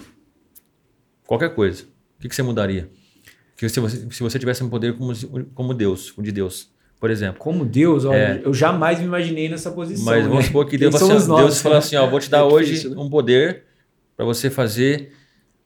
[1.25, 1.83] qualquer coisa,
[2.17, 2.89] o que, que você mudaria?
[3.57, 5.13] Que se você, se você tivesse um poder como,
[5.53, 7.39] como Deus, o de Deus, por exemplo.
[7.39, 8.41] Como Deus, olha, É.
[8.43, 10.05] eu jamais me imaginei nessa posição.
[10.05, 10.45] Mas vamos né?
[10.45, 11.79] supor que Deus, assim, nós, Deus fala né?
[11.79, 13.01] assim, ó, vou te dar É hoje difícil, né?
[13.01, 13.63] um poder
[14.15, 15.11] para você fazer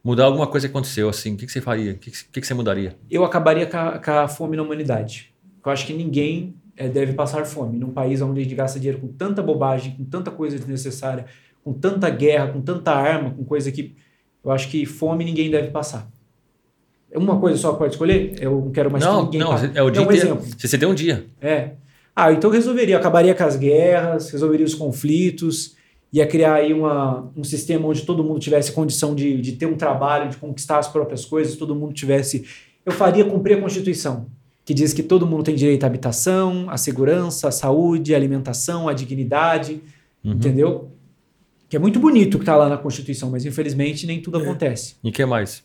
[0.04, 1.36] mudar alguma coisa que aconteceu assim.
[1.36, 1.94] O que, que você faria?
[1.94, 2.98] O que, que, que você mudaria?
[3.10, 5.34] Eu acabaria com a, com a fome na humanidade.
[5.64, 9.00] Eu acho que ninguém eh, deve passar fome num país onde a gente gasta dinheiro
[9.00, 11.26] com tanta bobagem, com tanta coisa desnecessária,
[11.64, 13.96] com tanta guerra, com tanta arma, com coisa que
[14.44, 16.10] eu acho que fome ninguém deve passar.
[17.12, 18.36] É uma coisa só que pode escolher?
[18.40, 19.72] Eu não quero mais que não, ninguém não, passe.
[19.76, 20.28] é o dia Dá um inteiro.
[20.36, 20.46] exemplo.
[20.58, 21.26] Se você tem um dia.
[21.42, 21.72] É.
[22.16, 25.76] Ah, então eu resolveria, acabaria com as guerras, resolveria os conflitos,
[26.12, 29.76] ia criar aí uma, um sistema onde todo mundo tivesse condição de, de ter um
[29.76, 32.46] trabalho, de conquistar as próprias coisas, todo mundo tivesse.
[32.86, 34.26] Eu faria cumprir a Constituição,
[34.66, 38.88] que diz que todo mundo tem direito à habitação, à segurança, à saúde, à alimentação,
[38.88, 39.82] à dignidade,
[40.24, 40.34] Uhum.
[40.34, 40.91] entendeu?
[41.72, 44.96] Que é muito bonito o que está lá na Constituição, mas infelizmente nem tudo acontece.
[45.02, 45.64] E o que mais?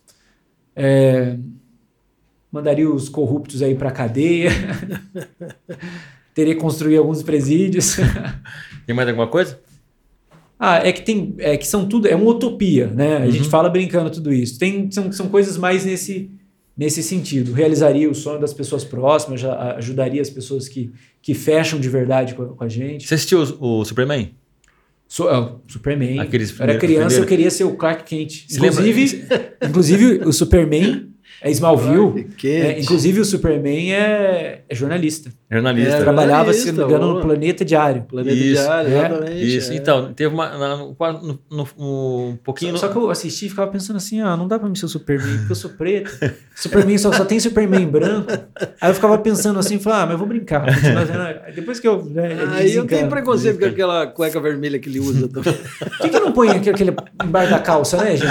[2.52, 4.50] mandaria os corruptos aí para cadeia,
[6.32, 7.96] teria que construir alguns presídios.
[8.86, 9.58] Tem mais alguma coisa?
[10.60, 13.16] ah, é que tem, é que são tudo, é uma utopia, né?
[13.16, 14.60] A gente fala brincando tudo isso.
[14.60, 16.30] Tem, são, são coisas mais nesse,
[16.76, 17.52] nesse sentido.
[17.52, 22.44] Realizaria o sonho das pessoas próximas, ajudaria as pessoas que, que fecham de verdade com
[22.44, 23.08] a, com a gente.
[23.08, 24.32] Você assistiu o, o Superman?
[25.08, 26.18] So, ah, Superman.
[26.20, 28.46] Aqueles eu era criança, eu queria ser o Clark Kent.
[28.50, 29.24] Inclusive,
[29.62, 31.08] inclusive o Superman
[31.40, 32.12] é Smallville.
[32.12, 32.64] Clark Kent.
[32.64, 35.30] É, inclusive o Superman é, é jornalista.
[35.50, 35.94] Jornalista.
[35.96, 37.20] É, Trabalhava, se não me engano, no.
[37.20, 38.02] Planeta Diário.
[38.02, 39.56] Planeta Isso, Diário, é, exatamente.
[39.56, 39.76] Isso, é.
[39.76, 40.48] então, teve uma.
[40.58, 41.38] na- no, no,
[41.78, 42.72] no- um pouquinho.
[42.76, 44.86] Só, só que eu assisti e ficava pensando assim, ah, não dá pra mim ser
[44.86, 46.10] o Superman, porque eu sou preto.
[46.56, 48.28] Superman só, só tem Superman branco.
[48.80, 50.64] Aí eu ficava pensando assim, falava, ah, mas eu vou brincar.
[51.44, 52.04] Aí Depois que eu...
[52.04, 55.52] Né, Aí eu tenho preconceito com aquela cueca vermelha que ele usa também.
[55.54, 58.26] Por que, que não põe aquele, aquele embaixo da calça, né, gente?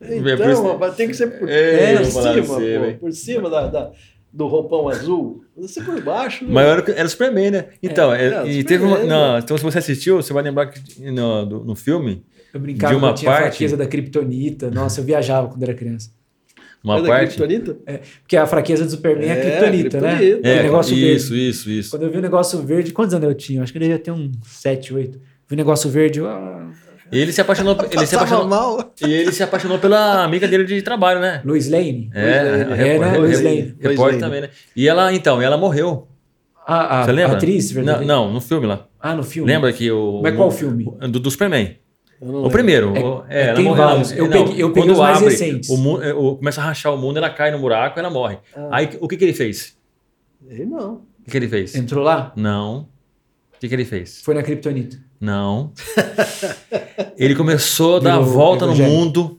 [0.00, 3.90] Então, rapaz, tem que ser por, É, por cima, pô, por cima da, da-
[4.32, 5.44] do roupão azul.
[5.56, 6.44] Você por baixo.
[6.44, 6.52] né?
[6.52, 7.66] Maior que- era o Superman, né?
[7.82, 8.96] Então, é, é, o e teve uma.
[8.96, 10.80] Superman, não, então, se você assistiu, você vai lembrar que
[11.10, 12.24] no, do- no filme,
[12.54, 14.70] Eu brincava De uma que eu tinha a parte- fraqueza da kryptonita.
[14.70, 16.10] Nossa, eu viajava quando era criança.
[16.82, 17.36] uma É da parte.
[17.36, 17.76] Kryptonita?
[18.22, 20.08] Porque a fraqueza do Superman é a É, kryptonita, né?
[20.16, 20.38] kryptonita.
[20.48, 21.48] Aquele É, negócio isso, verde.
[21.50, 21.90] isso, isso.
[21.90, 23.62] Quando eu vi o negócio verde, quantos anos eu tinha?
[23.62, 25.18] Acho que ele devia ter uns 7, 8.
[25.48, 26.70] Vi o negócio verde, eu, ah,
[27.10, 27.76] E ele se apaixonou.
[27.90, 28.92] Ele se apaixonou mal.
[29.06, 31.40] e ele se apaixonou pela amiga dele de trabalho, né?
[31.44, 32.10] Lois Lane.
[32.14, 32.72] É, Lane.
[32.72, 33.28] a É, repórter- né?
[33.28, 33.76] Rep- Lane.
[33.80, 34.50] repórter também, né?
[34.76, 36.06] E ela, então, ela morreu.
[36.66, 37.32] A, a, Você lembra?
[37.34, 38.04] a atriz, verdade?
[38.04, 38.86] Não, não, no filme lá.
[39.00, 39.50] Ah, no filme.
[39.50, 40.20] Lembra que o.
[40.22, 40.84] Mas qual filme?
[41.00, 41.76] Do, do Superman.
[42.20, 42.94] O primeiro.
[42.96, 45.70] É- o- é, ela ela- Eu não, peguei- eu peguei quando os mais abre, recentes.
[45.70, 48.36] O mundo, é, o- começa a rachar o mundo, ela cai no buraco ela morre.
[48.54, 48.68] Ah.
[48.72, 49.76] Aí o que, que ele fez?
[50.46, 50.94] Ele não.
[50.94, 51.74] O que, que ele fez?
[51.74, 52.32] Entrou lá?
[52.36, 52.88] Não.
[53.56, 54.20] O que, que ele fez?
[54.22, 54.98] Foi na Kryptonita.
[55.20, 55.72] Não.
[57.16, 59.38] ele começou a dar a volta no mundo.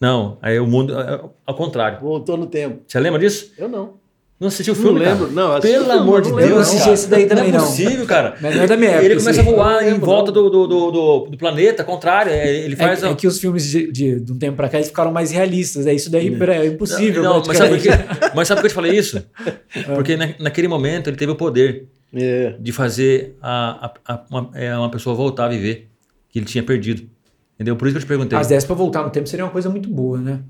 [0.00, 0.98] Não, aí o mundo.
[0.98, 2.00] é, Ao contrário.
[2.00, 2.82] Voltou no tempo.
[2.86, 3.52] Você lembra disso?
[3.56, 3.94] Eu não.
[4.38, 4.98] Não assistiu o Não filme?
[5.00, 5.20] lembro.
[5.28, 5.32] cara?
[5.32, 6.50] Não, eu assisti Pelo amor de não Deus.
[6.50, 7.58] Eu assisti esse daí também, não.
[7.58, 7.66] é não.
[7.66, 8.36] possível, cara.
[8.38, 9.04] Mas não é da minha época.
[9.06, 10.42] Ele começa a voar Não em volta não.
[10.42, 12.30] do, do, do, do- do planeta, ao contrário.
[12.30, 13.02] é, Ele faz.
[13.02, 15.10] É, a- é que os filmes de, de, de um tempo pra cá eles ficaram
[15.10, 15.86] mais realistas.
[15.86, 17.22] É isso daí é impossível.
[17.22, 17.88] Não, mas sabe, quê?
[18.34, 19.24] mas sabe por que eu te falei isso?
[19.94, 21.86] Porque na- naquele momento ele teve o poder
[22.16, 22.56] É.
[22.58, 25.88] de fazer a, a- a- uma, é, uma pessoa voltar a viver,
[26.30, 27.08] que ele tinha perdido.
[27.54, 27.76] Entendeu?
[27.76, 28.38] Por isso que eu te perguntei.
[28.38, 30.40] As 10 pra voltar no tempo seria uma coisa muito boa, né?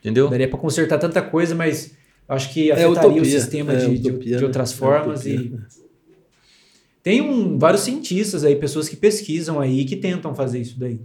[0.00, 0.28] Entendeu?
[0.28, 1.94] Daria pra consertar tanta coisa, mas
[2.28, 3.24] acho que É afetaria o utopia.
[3.40, 4.46] sistema É de, utopia, de né?
[4.46, 5.26] outras É formas.
[5.26, 5.52] e
[7.02, 11.00] Tem um, vários cientistas aí, pessoas que pesquisam aí, que tentam fazer isso daí.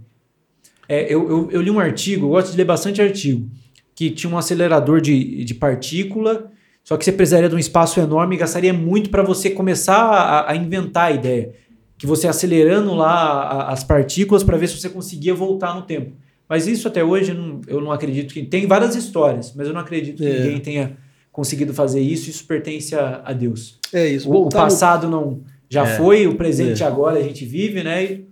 [0.88, 3.50] É, eu, eu, eu li um artigo, eu gosto de ler bastante artigo,
[3.94, 6.50] que tinha um acelerador de, de partícula,
[6.88, 10.50] só que você precisaria de um espaço enorme e gastaria muito para você começar a,
[10.52, 11.52] a inventar a ideia.
[11.98, 16.12] Que você acelerando lá a- as partículas para ver se você conseguia voltar no tempo.
[16.48, 18.42] Mas isso até hoje eu não, eu não acredito que.
[18.42, 20.38] Tem várias histórias, mas eu não acredito que É.
[20.40, 20.96] ninguém tenha
[21.30, 22.30] conseguido fazer isso.
[22.30, 23.78] Isso pertence a, a Deus.
[23.92, 24.30] É isso.
[24.30, 25.96] O, o passado não já É.
[25.98, 28.02] foi, o presente agora a gente vive, né?
[28.04, 28.26] E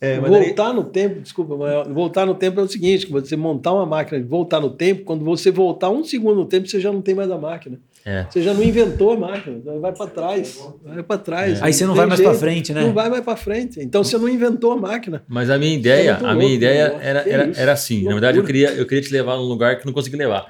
[0.00, 3.34] É, aí- voltar no tempo, desculpa, mas voltar no tempo é o seguinte: que você
[3.34, 6.78] montar uma máquina de voltar no tempo, quando você voltar um segundo no tempo, você
[6.78, 7.80] já não tem mais a máquina.
[8.04, 8.24] É.
[8.30, 10.58] Você já não inventou a máquina, vai para trás.
[10.84, 11.62] Vai para trás.
[11.62, 12.80] Aí você não vai mais pra jeito, frente, né?
[12.82, 13.80] Não vai mais para frente.
[13.80, 15.22] Então você não inventou a máquina.
[15.28, 18.04] Mas a minha ideia, muito a minha louco, ideia era, era, era assim.
[18.04, 20.46] Na verdade, eu queria, eu queria te levar num lugar que não consegui levar.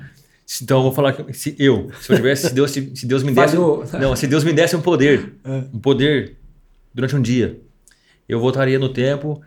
[0.46, 3.06] Se- Então eu vou falar que se eu, se eu tivesse, se Deus, se, se
[3.06, 5.50] Deus me desse, não, se Deus me desse um poder, É.
[5.74, 6.36] um poder
[6.94, 7.58] durante um dia,
[8.28, 9.40] eu voltaria no tempo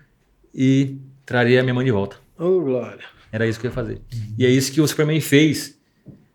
[0.54, 2.18] e traria a minha mãe de volta.
[2.38, 3.00] Ô, Glória.
[3.32, 4.00] Era isso que eu ia fazer.
[4.38, 5.80] E é isso que o Superman fez.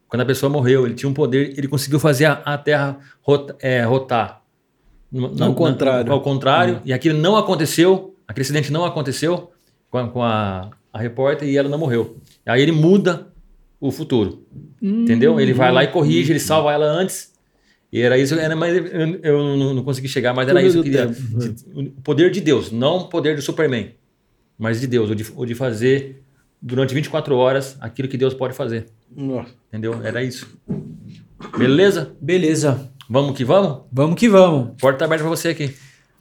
[0.09, 3.57] Quando a pessoa morreu, ele tinha um poder, ele conseguiu fazer a, a Terra rota-
[3.61, 4.43] é, rotar.
[5.11, 6.13] No- Ao contrário.
[6.13, 6.81] ao contrário.
[6.85, 9.51] E aquilo não aconteceu, aquele acidente não aconteceu
[9.91, 12.17] com a, com a, a repórter e ela não morreu.
[12.45, 13.29] Aí ele muda
[13.81, 14.45] o futuro.
[14.81, 15.41] Entendeu?
[15.41, 17.33] Ele vai lá e corrige, ele salva ela antes.
[17.93, 18.85] E era isso, era, mas eu,
[19.23, 21.93] eu não, não consegui chegar, mas era Túnel isso que queria.
[21.97, 23.93] O poder de Deus, não o poder do Superman,
[24.59, 26.23] mas de Deus, o de, o de fazer
[26.67, 28.87] durante 24 horas aquilo que Deus pode fazer.
[29.15, 29.51] Nossa.
[29.69, 30.01] Entendeu?
[30.03, 30.49] Era isso.
[31.57, 32.13] Beleza?
[32.21, 32.91] Beleza.
[33.09, 33.83] Vamos que vamos?
[33.93, 34.75] Vamos que vamos.
[34.81, 35.73] Porta aberta pra você aqui.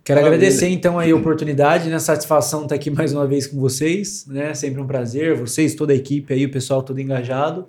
[0.03, 0.45] Quero Maravilha.
[0.47, 1.97] agradecer então aí a oportunidade, né?
[1.97, 4.53] Satisfação estar aqui mais uma vez com vocês, né?
[4.53, 7.67] Sempre um prazer, vocês, toda a equipe aí, o pessoal todo engajado.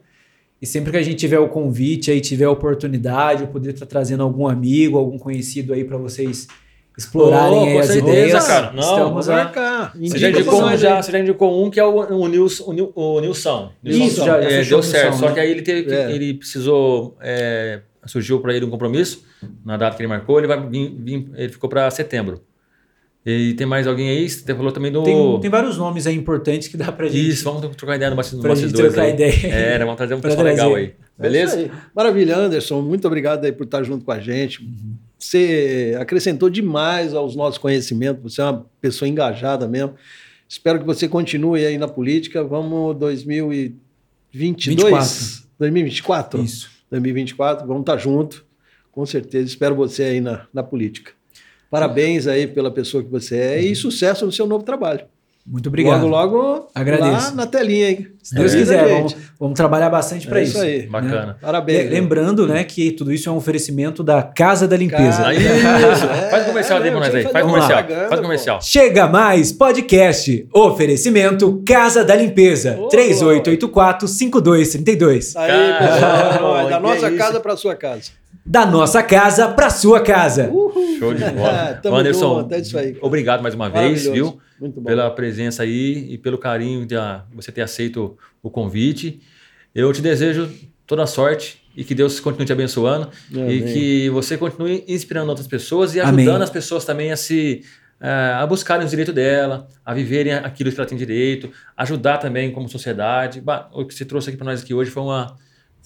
[0.61, 3.87] E sempre que a gente tiver o convite aí, tiver a oportunidade, eu poder estar
[3.87, 6.47] trazendo algum amigo, algum conhecido aí para vocês
[6.97, 8.47] explorarem Oh, aí as certeza, ideias.
[8.47, 8.73] cara.
[8.73, 9.35] Não, Estamos Vamos a...
[9.37, 9.93] marcar.
[9.99, 12.73] Você já, indicou, um, já, você já indicou um que é o, o, Nils, o,
[12.73, 13.73] Nil, o Nilson.
[13.85, 15.05] Isso, já- já é, deu certo.
[15.11, 15.35] Nilson, Só né?
[15.35, 16.11] que aí ele, teve, É.
[16.13, 17.17] ele precisou.
[17.21, 19.25] é, surgiu para ele um compromisso
[19.65, 20.39] na data que ele marcou.
[20.39, 22.41] Ele, vai vir, ele ficou para setembro.
[23.29, 24.31] E tem mais alguém aí?
[24.31, 25.03] Você falou também do.
[25.03, 28.15] tem, tem vários nomes aí importantes que dá pra gente, Isso, vamos trocar ideia no
[28.17, 28.43] bastidor.
[28.43, 29.13] pra gente trocar aí.
[29.15, 29.47] ideia.
[29.53, 30.63] É, vamos trazer um pessoal trazer.
[30.63, 30.95] legal aí.
[31.19, 31.57] É Beleza?
[31.57, 31.71] aí.
[31.93, 32.81] Maravilha, Anderson.
[32.83, 34.61] Muito obrigado aí por estar junto com a gente.
[35.19, 38.35] Você acrescentou demais aos nossos conhecimentos.
[38.35, 39.95] Você é uma pessoa engajada mesmo.
[40.49, 42.45] Espero que você continue aí na política.
[42.45, 43.77] Vamos 2022?
[44.33, 45.47] 24.
[45.59, 46.43] 2024?
[46.43, 46.71] Isso.
[46.91, 47.67] 2024.
[47.67, 48.45] Vamos estar junto.
[48.93, 49.47] Com certeza.
[49.47, 51.13] Espero você aí na, na política.
[51.71, 55.05] Parabéns aí pela pessoa que você é e sucesso no seu novo trabalho.
[55.49, 56.09] Muito obrigado.
[56.09, 57.29] Logo, logo, Agradeço.
[57.29, 58.09] lá na telinha, hein?
[58.21, 60.57] Se Deus É, quiser, vamos, vamos trabalhar bastante para É isso.
[60.57, 60.89] isso aí.
[60.89, 61.37] Bacana.
[61.41, 61.85] Parabéns.
[61.85, 65.23] Le- Lembrando, né, que tudo isso é um oferecimento da Casa da Limpeza.
[65.23, 65.35] Cara.
[65.37, 67.23] É, Faz comercial aí é, pra nós aí.
[67.23, 67.79] Faz comercial.
[67.79, 68.27] propaganda, Faz pô.
[68.27, 68.61] comercial.
[68.61, 70.49] Chega mais podcast.
[70.53, 72.77] Oferecimento Casa da Limpeza.
[72.81, 75.33] Ô, 3884-5232.
[75.37, 78.11] Aí, pessoal, é da nossa casa para sua casa.
[78.47, 80.49] Da nossa casa para sua casa.
[80.49, 80.99] Uhul.
[80.99, 81.75] Show de bola.
[81.83, 83.05] tamo Anderson, é isso aí, cara.
[83.05, 84.39] obrigado mais uma vez, viu?
[84.61, 84.87] Muito bom.
[84.87, 89.21] Pela presença aí e pelo carinho de ah, você ter aceito o convite.
[89.75, 90.49] Eu te desejo
[90.87, 93.65] toda a sorte e que Deus continue te abençoando e Amém.
[93.65, 96.25] que você continue inspirando outras pessoas e Amém.
[96.25, 97.63] ajudando as pessoas também a se
[98.01, 102.53] ah, a buscarem os direitos dela, a viverem aquilo que ela tem direito, ajudar também
[102.53, 103.43] como sociedade.
[103.73, 105.37] O que você trouxe aqui para nós aqui hoje foi uma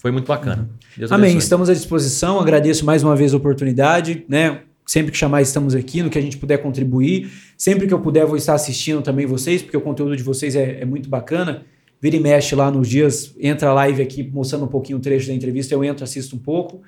[0.01, 0.67] foi muito bacana.
[0.97, 1.29] Deus Amém.
[1.29, 1.43] abençoe.
[1.43, 2.39] Estamos à disposição.
[2.39, 4.61] Agradeço mais uma vez a oportunidade, né?
[4.83, 7.31] Sempre que chamar, estamos aqui, no que a gente puder contribuir.
[7.55, 10.81] Sempre que eu puder, vou estar assistindo também vocês, porque o conteúdo de vocês é,
[10.81, 11.65] é muito bacana.
[12.01, 15.27] Vira e mexe lá nos dias, entra a live aqui mostrando um pouquinho o trecho
[15.27, 16.81] da entrevista, eu entro, assisto um pouco.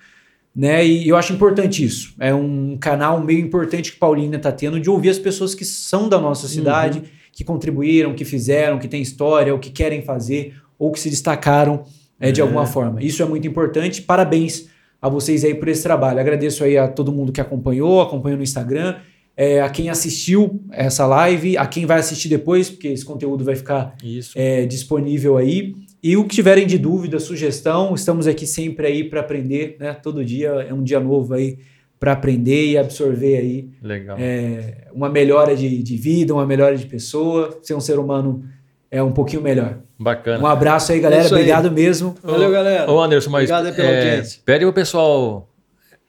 [0.56, 0.84] Né?
[0.84, 2.16] E eu acho importante isso.
[2.20, 6.10] É um canal meio importante que Paulina está tendo de ouvir as pessoas que são
[6.10, 10.92] da nossa cidade, que contribuíram, que fizeram, que têm história, ou que querem fazer, ou
[10.92, 11.86] que se destacaram
[12.24, 13.04] é, de alguma forma.
[13.04, 14.02] Isso é muito importante.
[14.02, 14.70] Parabéns
[15.02, 16.20] a vocês aí por esse trabalho.
[16.20, 18.96] Agradeço aí a todo mundo que acompanhou, acompanhou no Instagram,
[19.36, 23.56] é, a quem assistiu essa live, a quem vai assistir depois, porque esse conteúdo vai
[23.56, 23.96] ficar
[24.36, 25.76] é, disponível aí.
[26.02, 29.94] E o que tiverem de dúvida, sugestão, estamos aqui sempre aí para aprender, né?
[29.94, 31.58] Todo dia é um dia novo aí
[32.00, 34.18] para aprender e absorver aí Legal.
[34.20, 38.44] é, uma melhora de, de vida, uma melhora de pessoa, ser um ser humano
[38.94, 39.80] é um pouquinho melhor.
[40.04, 40.44] Bacana.
[40.44, 41.24] Um abraço aí, galera.
[41.24, 41.42] Isso aí.
[41.42, 42.16] Obrigado mesmo.
[42.24, 42.92] Valeu, galera.
[42.92, 44.42] Ô Anderson, mas Obrigado aí pela é, audiência.
[44.46, 45.48] pede o pessoal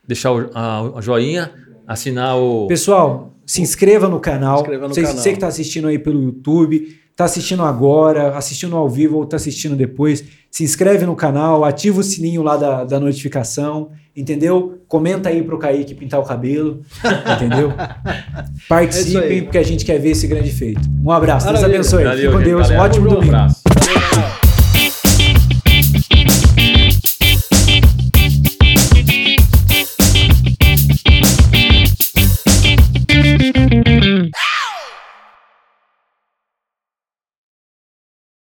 [0.07, 1.51] deixar o, a- o joinha,
[1.87, 2.67] assinar o.
[2.67, 4.57] Pessoal, se inscreva no canal.
[4.59, 5.17] Se inscreva no você, canal.
[5.17, 9.37] você que está assistindo aí pelo YouTube, está assistindo agora, assistindo ao vivo ou está
[9.37, 14.81] assistindo depois, se inscreve no canal, ativa o sininho lá da, da notificação, entendeu?
[14.89, 16.81] Comenta aí pro Kaique pintar o cabelo,
[17.37, 17.73] entendeu?
[17.77, 19.43] É Participem, aí.
[19.43, 20.81] porque a gente quer ver esse grande feito.
[21.05, 21.81] Um abraço, Deus Maravilha.
[21.81, 22.05] abençoe.
[22.05, 22.83] Valeu, Fique com gente, Deus, um galera.
[22.83, 23.35] ótimo Um domingo.
[23.35, 23.64] abraço.
[23.85, 24.44] Valeu, galera.